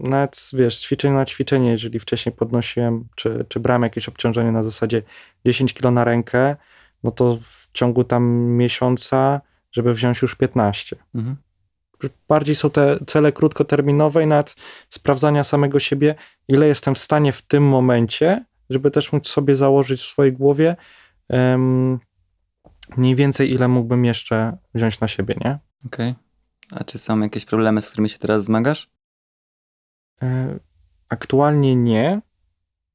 Nawet 0.00 0.50
wiesz, 0.52 0.76
z 0.76 0.82
ćwiczenia 0.82 1.14
na 1.14 1.24
ćwiczenie, 1.24 1.70
jeżeli 1.70 1.98
wcześniej 1.98 2.34
podnosiłem, 2.34 3.04
czy, 3.14 3.44
czy 3.48 3.60
brałem 3.60 3.82
jakieś 3.82 4.08
obciążenie 4.08 4.52
na 4.52 4.62
zasadzie 4.62 5.02
10 5.46 5.74
kg 5.74 5.94
na 5.94 6.04
rękę, 6.04 6.56
no 7.04 7.10
to 7.10 7.38
w 7.42 7.68
ciągu 7.72 8.04
tam 8.04 8.24
miesiąca, 8.40 9.40
żeby 9.72 9.94
wziąć 9.94 10.22
już 10.22 10.34
15. 10.34 10.96
Mhm. 11.14 11.36
Bardziej 12.28 12.54
są 12.54 12.70
te 12.70 12.98
cele 13.06 13.32
krótkoterminowe 13.32 14.22
i 14.22 14.26
nawet 14.26 14.56
sprawdzania 14.88 15.44
samego 15.44 15.78
siebie, 15.78 16.14
ile 16.48 16.66
jestem 16.66 16.94
w 16.94 16.98
stanie 16.98 17.32
w 17.32 17.42
tym 17.42 17.62
momencie, 17.62 18.44
żeby 18.70 18.90
też 18.90 19.12
móc 19.12 19.28
sobie 19.28 19.56
założyć 19.56 20.00
w 20.00 20.06
swojej 20.06 20.32
głowie 20.32 20.76
em, 21.28 21.98
mniej 22.96 23.14
więcej, 23.14 23.50
ile 23.50 23.68
mógłbym 23.68 24.04
jeszcze 24.04 24.56
wziąć 24.74 25.00
na 25.00 25.08
siebie, 25.08 25.34
nie? 25.44 25.58
Okej. 25.86 26.14
A 26.72 26.84
czy 26.84 26.98
są 26.98 27.20
jakieś 27.20 27.44
problemy, 27.44 27.82
z 27.82 27.88
którymi 27.88 28.08
się 28.08 28.18
teraz 28.18 28.44
zmagasz? 28.44 28.90
E, 30.22 30.58
Aktualnie 31.10 31.76
nie, 31.76 32.20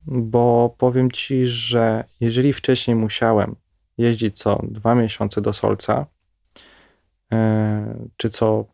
bo 0.02 0.76
powiem 0.78 1.12
ci, 1.12 1.48
że 1.48 2.04
jeżeli 2.20 2.54
wcześniej 2.54 2.96
musiałem 2.96 3.56
jeździć 3.98 4.38
co 4.38 4.62
dwa 4.64 4.96
miesiące 4.96 5.42
do 5.42 5.54
Solca, 5.54 6.06
e, 7.32 8.08
czy 8.18 8.30
co 8.30 8.66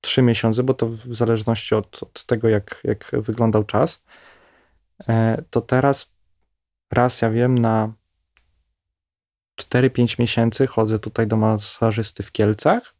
trzy 0.00 0.22
miesiące, 0.22 0.62
bo 0.62 0.74
to 0.74 0.86
w 0.88 1.14
zależności 1.14 1.74
od, 1.74 2.02
od 2.02 2.24
tego, 2.24 2.48
jak, 2.48 2.80
jak 2.84 3.10
wyglądał 3.12 3.64
czas, 3.64 4.04
e, 5.08 5.42
to 5.50 5.60
teraz 5.60 6.12
raz 6.92 7.22
ja 7.22 7.30
wiem 7.30 7.58
na 7.58 7.92
4-5 9.60 10.20
miesięcy 10.20 10.66
chodzę 10.66 10.98
tutaj 10.98 11.26
do 11.26 11.36
masażysty 11.36 12.22
w 12.22 12.32
Kielcach. 12.32 12.94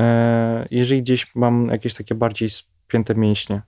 E, 0.00 0.66
Jeżeli 0.70 1.02
gdzieś 1.02 1.34
mam 1.34 1.68
jakieś 1.68 1.94
takie 1.94 2.14
bardziej 2.14 2.50
spięte 2.50 3.14
mięśnie, 3.14 3.62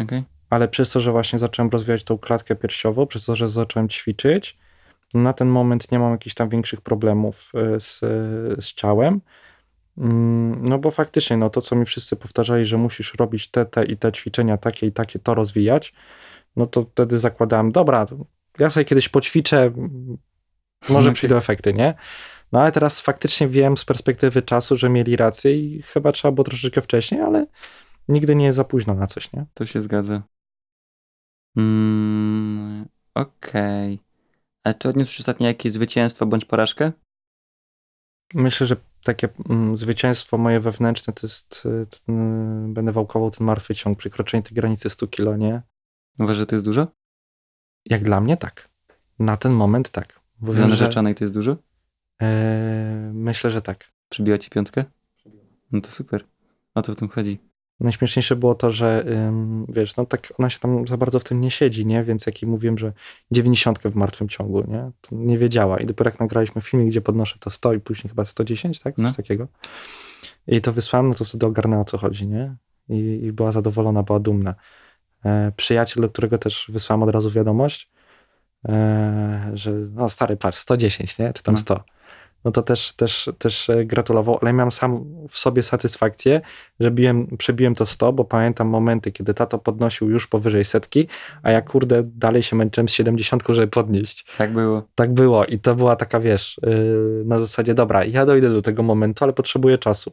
Okej. 0.00 0.24
ale 0.50 0.68
przez 0.68 0.90
to, 0.90 1.00
że 1.00 1.12
właśnie 1.12 1.38
zacząłem 1.38 1.70
rozwijać 1.70 2.04
tą 2.04 2.18
klatkę 2.18 2.56
piersiową, 2.56 3.06
przez 3.06 3.24
to, 3.24 3.36
że 3.36 3.48
zacząłem 3.48 3.88
ćwiczyć, 3.88 4.58
na 5.14 5.32
ten 5.32 5.48
moment 5.48 5.92
nie 5.92 5.98
mam 5.98 6.12
jakichś 6.12 6.34
tam 6.34 6.48
większych 6.48 6.80
problemów 6.80 7.52
y, 7.76 7.80
z, 7.80 7.98
z 8.64 8.74
ciałem. 8.74 9.20
Mm, 9.98 10.64
No 10.64 10.78
bo 10.78 10.90
faktycznie, 10.90 11.36
no 11.36 11.50
to 11.50 11.60
co 11.60 11.76
mi 11.76 11.84
wszyscy 11.84 12.16
powtarzali, 12.16 12.66
że 12.66 12.76
musisz 12.78 13.14
robić 13.14 13.48
te, 13.48 13.66
te 13.66 13.84
i 13.84 13.96
te 13.96 14.12
ćwiczenia, 14.12 14.56
takie 14.56 14.86
i 14.86 14.92
takie, 14.92 15.18
to 15.18 15.34
rozwijać, 15.34 15.92
no 16.58 16.66
to 16.66 16.82
wtedy 16.82 17.18
zakładałem, 17.18 17.72
dobra, 17.72 18.06
ja 18.58 18.70
sobie 18.70 18.84
kiedyś 18.84 19.08
poćwiczę, 19.08 19.72
może 20.88 21.08
Okej. 21.08 21.14
przyjdą 21.14 21.36
efekty, 21.36 21.74
nie? 21.74 21.94
No 22.52 22.60
ale 22.60 22.72
teraz 22.72 23.00
faktycznie 23.00 23.48
wiem 23.48 23.76
z 23.76 23.84
perspektywy 23.84 24.42
czasu, 24.42 24.76
że 24.76 24.88
mieli 24.88 25.16
rację 25.16 25.56
i 25.58 25.82
chyba 25.82 26.12
trzeba 26.12 26.32
było 26.32 26.44
troszeczkę 26.44 26.80
wcześniej, 26.80 27.20
ale 27.20 27.46
nigdy 28.08 28.34
nie 28.34 28.44
jest 28.44 28.56
za 28.56 28.64
późno 28.64 28.94
na 28.94 29.06
coś, 29.06 29.32
nie? 29.32 29.46
To 29.54 29.66
się 29.66 29.80
zgadza. 29.80 30.22
Mm, 31.56 32.86
Okej. 33.14 33.98
A 34.64 34.74
czy 34.74 34.88
odniósłeś 34.88 35.20
ostatnio 35.20 35.46
jakieś 35.46 35.72
zwycięstwo 35.72 36.26
bądź 36.26 36.44
porażkę? 36.44 36.92
Myślę, 38.34 38.66
że 38.66 38.76
takie 39.04 39.28
mm, 39.48 39.76
zwycięstwo 39.76 40.38
moje 40.38 40.60
wewnętrzne 40.60 41.12
to 41.12 41.26
jest, 41.26 41.66
y, 41.66 41.86
ten, 41.86 42.70
y, 42.70 42.74
będę 42.74 42.92
wałkował 42.92 43.30
ten 43.30 43.46
martwy 43.46 43.74
ciąg, 43.74 43.98
przekroczenie 43.98 44.42
tej 44.42 44.54
granicy 44.54 44.90
100 44.90 45.06
kilo, 45.06 45.36
nie? 45.36 45.62
Uważasz, 46.18 46.36
że 46.36 46.46
to 46.46 46.56
jest 46.56 46.64
dużo? 46.64 46.86
Jak 47.84 48.02
dla 48.02 48.20
mnie 48.20 48.36
tak. 48.36 48.68
Na 49.18 49.36
ten 49.36 49.52
moment 49.52 49.90
tak. 49.90 50.20
Bo 50.40 50.52
Dla 50.54 50.66
narzeczonej 50.66 51.14
to 51.14 51.24
jest 51.24 51.34
dużo? 51.34 51.56
e, 52.22 53.10
myślę, 53.14 53.50
że 53.50 53.62
tak. 53.62 53.92
Przybiła 54.08 54.38
ci 54.38 54.50
piątkę? 54.50 54.84
No 55.72 55.80
to 55.80 55.90
super. 55.90 56.24
O 56.74 56.82
to 56.82 56.92
w 56.92 56.96
tym 56.96 57.08
chodzi. 57.08 57.38
Najśmieszniejsze 57.80 58.36
było 58.36 58.54
to, 58.54 58.70
że 58.70 59.04
ym, 59.28 59.66
wiesz, 59.68 59.96
no 59.96 60.06
tak 60.06 60.32
ona 60.38 60.50
się 60.50 60.58
tam 60.58 60.88
za 60.88 60.96
bardzo 60.96 61.20
w 61.20 61.24
tym 61.24 61.40
nie 61.40 61.50
siedzi, 61.50 61.86
nie? 61.86 62.04
Więc 62.04 62.26
jak 62.26 62.42
jej 62.42 62.50
mówiłem, 62.50 62.78
że 62.78 62.92
90 63.30 63.78
w 63.78 63.94
martwym 63.94 64.28
ciągu, 64.28 64.64
nie? 64.70 64.90
To 65.00 65.08
nie 65.16 65.38
wiedziała. 65.38 65.78
I 65.78 65.86
dopiero 65.86 66.10
jak 66.10 66.20
nagraliśmy 66.20 66.62
filmik, 66.62 66.88
gdzie 66.88 67.00
podnoszę 67.00 67.36
to 67.40 67.50
100 67.50 67.72
i 67.74 67.80
później 67.80 68.08
chyba 68.08 68.24
110, 68.24 68.80
tak? 68.80 68.94
Coś 68.96 69.04
No. 69.04 69.12
takiego. 69.12 69.48
I 70.46 70.60
to 70.60 70.72
wysłałem, 70.72 71.08
no 71.08 71.14
to 71.14 71.24
wtedy 71.24 71.46
ogarnęła 71.46 71.82
o 71.82 71.84
co 71.84 71.98
chodzi, 71.98 72.26
nie? 72.26 72.56
I, 72.88 73.20
i 73.24 73.32
była 73.32 73.52
zadowolona, 73.52 74.02
była 74.02 74.20
dumna. 74.20 74.54
E, 75.24 75.52
przyjaciel, 75.56 76.02
do 76.02 76.08
którego 76.08 76.38
też 76.38 76.66
wysłałem 76.68 77.02
od 77.02 77.10
razu 77.10 77.30
wiadomość, 77.30 77.90
e, 78.68 79.50
że 79.54 79.70
no 79.72 80.08
stary, 80.08 80.36
patrz, 80.36 80.58
110, 80.58 81.18
nie? 81.18 81.32
Czy 81.32 81.42
tam 81.42 81.54
No. 81.54 81.60
100. 81.60 81.84
No 82.44 82.50
to 82.50 82.62
też, 82.62 82.92
też, 82.92 83.30
też 83.38 83.70
e, 83.70 83.84
gratulował, 83.84 84.38
ale 84.42 84.52
miałem 84.52 84.70
sam 84.70 85.04
w 85.28 85.38
sobie 85.38 85.62
satysfakcję, 85.62 86.40
że 86.80 86.90
biłem, 86.90 87.36
przebiłem 87.36 87.74
to 87.74 87.86
100, 87.86 88.12
bo 88.12 88.24
pamiętam 88.24 88.68
momenty, 88.68 89.12
kiedy 89.12 89.34
tato 89.34 89.58
podnosił 89.58 90.10
już 90.10 90.26
powyżej 90.26 90.64
setki, 90.64 91.08
a 91.42 91.50
ja 91.50 91.62
kurde 91.62 92.02
dalej 92.02 92.42
się 92.42 92.56
męczyłem 92.56 92.88
z 92.88 92.92
70, 92.92 93.44
żeby 93.48 93.68
podnieść. 93.68 94.26
Tak 94.38 94.52
było. 94.52 94.82
Tak 94.94 95.14
było 95.14 95.44
i 95.44 95.58
to 95.58 95.74
była 95.74 95.96
taka, 95.96 96.20
wiesz, 96.20 96.60
na 97.24 97.38
zasadzie, 97.38 97.74
dobra, 97.74 98.04
ja 98.04 98.26
dojdę 98.26 98.50
do 98.50 98.62
tego 98.62 98.82
momentu, 98.82 99.24
ale 99.24 99.32
potrzebuję 99.32 99.78
czasu. 99.78 100.12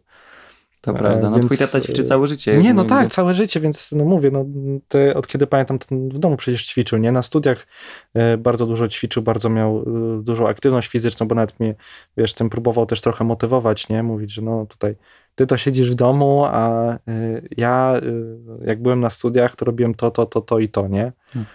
To 0.85 0.91
E, 0.91 0.93
prawda. 0.93 1.29
No 1.29 1.35
więc, 1.35 1.45
twój 1.45 1.57
tata 1.57 1.81
ćwiczy 1.81 2.01
e, 2.01 2.05
całe 2.05 2.27
życie. 2.27 2.57
Nie, 2.57 2.73
no 2.73 2.83
tak, 2.83 3.09
całe 3.09 3.33
życie, 3.33 3.59
więc 3.59 3.91
no 3.91 4.05
mówię, 4.05 4.31
no 4.31 4.45
ty, 4.87 5.15
od 5.15 5.27
kiedy 5.27 5.47
pamiętam, 5.47 5.79
w 5.91 6.19
domu 6.19 6.37
przecież 6.37 6.65
ćwiczył, 6.65 6.99
nie? 6.99 7.11
Na 7.11 7.21
studiach 7.21 7.67
e, 8.13 8.37
bardzo 8.37 8.65
dużo 8.65 8.87
ćwiczył, 8.87 9.23
bardzo 9.23 9.49
miał 9.49 9.85
dużą 10.21 10.47
aktywność 10.47 10.89
fizyczną, 10.89 11.27
bo 11.27 11.35
nawet 11.35 11.59
mnie, 11.59 11.75
wiesz, 12.17 12.33
tym 12.33 12.49
próbował 12.49 12.85
też 12.85 13.01
trochę 13.01 13.23
motywować, 13.23 13.89
nie? 13.89 14.03
Mówić, 14.03 14.31
że 14.31 14.41
no 14.41 14.65
tutaj 14.65 14.95
ty 15.35 15.47
to 15.47 15.57
siedzisz 15.57 15.91
w 15.91 15.95
domu, 15.95 16.45
a 16.45 16.95
ja 17.57 18.01
jak 18.65 18.81
byłem 18.81 18.99
na 18.99 19.09
studiach, 19.09 19.55
to 19.55 19.65
robiłem 19.65 19.93
to, 19.93 20.11
to, 20.11 20.25
to, 20.25 20.41
to 20.41 20.59
i 20.59 20.69
to, 20.69 20.87
nie? 20.87 21.11
Hmm. 21.33 21.51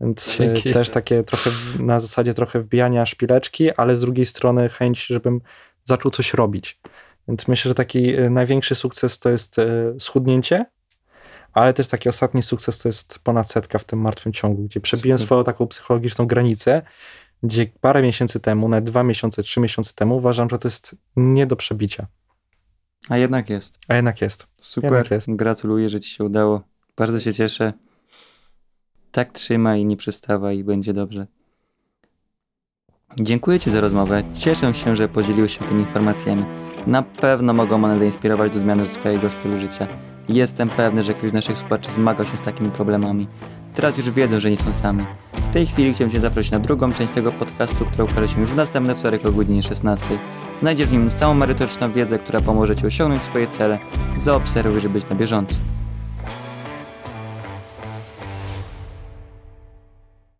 Więc 0.00 0.38
Dzięki. 0.38 0.72
też 0.72 0.90
takie 0.90 1.24
trochę 1.24 1.50
na 1.78 2.00
zasadzie 2.00 2.34
trochę 2.34 2.60
wbijania 2.60 3.06
szpileczki, 3.06 3.72
ale 3.72 3.96
z 3.96 4.00
drugiej 4.00 4.26
strony 4.26 4.68
chęć, 4.68 5.06
żebym 5.06 5.40
zaczął 5.84 6.10
coś 6.10 6.34
robić. 6.34 6.80
Więc 7.28 7.48
myślę, 7.48 7.68
że 7.68 7.74
taki 7.74 8.14
e, 8.14 8.30
największy 8.30 8.74
sukces 8.74 9.18
to 9.18 9.30
jest 9.30 9.58
e, 9.58 9.94
schudnięcie, 9.98 10.66
ale 11.52 11.74
też 11.74 11.88
taki 11.88 12.08
ostatni 12.08 12.42
sukces 12.42 12.78
to 12.78 12.88
jest 12.88 13.18
ponad 13.18 13.50
setka 13.50 13.78
w 13.78 13.84
tym 13.84 14.00
martwym 14.00 14.32
ciągu, 14.32 14.62
gdzie 14.62 14.80
przebiłem 14.80 15.18
Super. 15.18 15.26
swoją 15.26 15.44
taką 15.44 15.66
psychologiczną 15.66 16.26
granicę, 16.26 16.82
gdzie 17.42 17.66
parę 17.80 18.02
miesięcy 18.02 18.40
temu, 18.40 18.68
nawet 18.68 18.84
dwa 18.84 19.02
miesiące, 19.02 19.42
trzy 19.42 19.60
miesiące 19.60 19.92
temu 19.94 20.16
uważam, 20.16 20.50
że 20.50 20.58
to 20.58 20.68
jest 20.68 20.96
nie 21.16 21.46
do 21.46 21.56
przebicia. 21.56 22.06
A 23.08 23.16
jednak 23.16 23.50
jest. 23.50 23.78
A 23.88 23.94
jednak 23.94 24.20
jest. 24.20 24.46
Super. 24.60 24.92
Jednak 24.92 25.10
jest. 25.10 25.26
Gratuluję, 25.30 25.90
że 25.90 26.00
ci 26.00 26.10
się 26.10 26.24
udało. 26.24 26.62
Bardzo 26.96 27.20
się 27.20 27.34
cieszę. 27.34 27.72
Tak 29.12 29.32
trzymaj 29.32 29.80
i 29.80 29.84
nie 29.84 29.96
przestawaj 29.96 30.58
i 30.58 30.64
będzie 30.64 30.92
dobrze. 30.92 31.26
Dziękuję 33.20 33.60
Ci 33.60 33.70
za 33.70 33.80
rozmowę. 33.80 34.22
Cieszę 34.32 34.74
się, 34.74 34.96
że 34.96 35.08
podzieliłeś 35.08 35.58
się 35.58 35.64
tymi 35.64 35.80
informacjami. 35.82 36.44
Na 36.88 37.02
pewno 37.02 37.52
mogą 37.52 37.84
one 37.84 37.98
zainspirować 37.98 38.52
do 38.52 38.60
zmiany 38.60 38.86
swojego 38.86 39.30
stylu 39.30 39.58
życia. 39.58 39.86
Jestem 40.28 40.68
pewny, 40.68 41.02
że 41.02 41.14
ktoś 41.14 41.30
z 41.30 41.32
naszych 41.32 41.58
słuchaczy 41.58 41.90
zmagał 41.90 42.26
się 42.26 42.36
z 42.38 42.42
takimi 42.42 42.70
problemami. 42.70 43.26
Teraz 43.74 43.96
już 43.96 44.10
wiedzą, 44.10 44.40
że 44.40 44.50
nie 44.50 44.56
są 44.56 44.74
sami. 44.74 45.06
W 45.32 45.52
tej 45.52 45.66
chwili 45.66 45.94
chciałbym 45.94 46.14
Cię 46.14 46.20
zaprosić 46.20 46.52
na 46.52 46.58
drugą 46.58 46.92
część 46.92 47.12
tego 47.12 47.32
podcastu, 47.32 47.84
która 47.84 48.04
ukaże 48.04 48.28
się 48.28 48.40
już 48.40 48.50
w 48.50 48.56
następny 48.56 48.94
wtorek 48.94 49.26
o 49.26 49.32
godzinie 49.32 49.62
16. 49.62 50.06
Znajdziesz 50.56 50.88
w 50.88 50.92
nim 50.92 51.10
całą 51.10 51.34
merytoryczną 51.34 51.92
wiedzę, 51.92 52.18
która 52.18 52.40
pomoże 52.40 52.76
Ci 52.76 52.86
osiągnąć 52.86 53.22
swoje 53.22 53.46
cele. 53.46 53.78
Zaobserwuj, 54.16 54.80
żeby 54.80 54.94
być 54.94 55.08
na 55.08 55.16
bieżąco. 55.16 55.58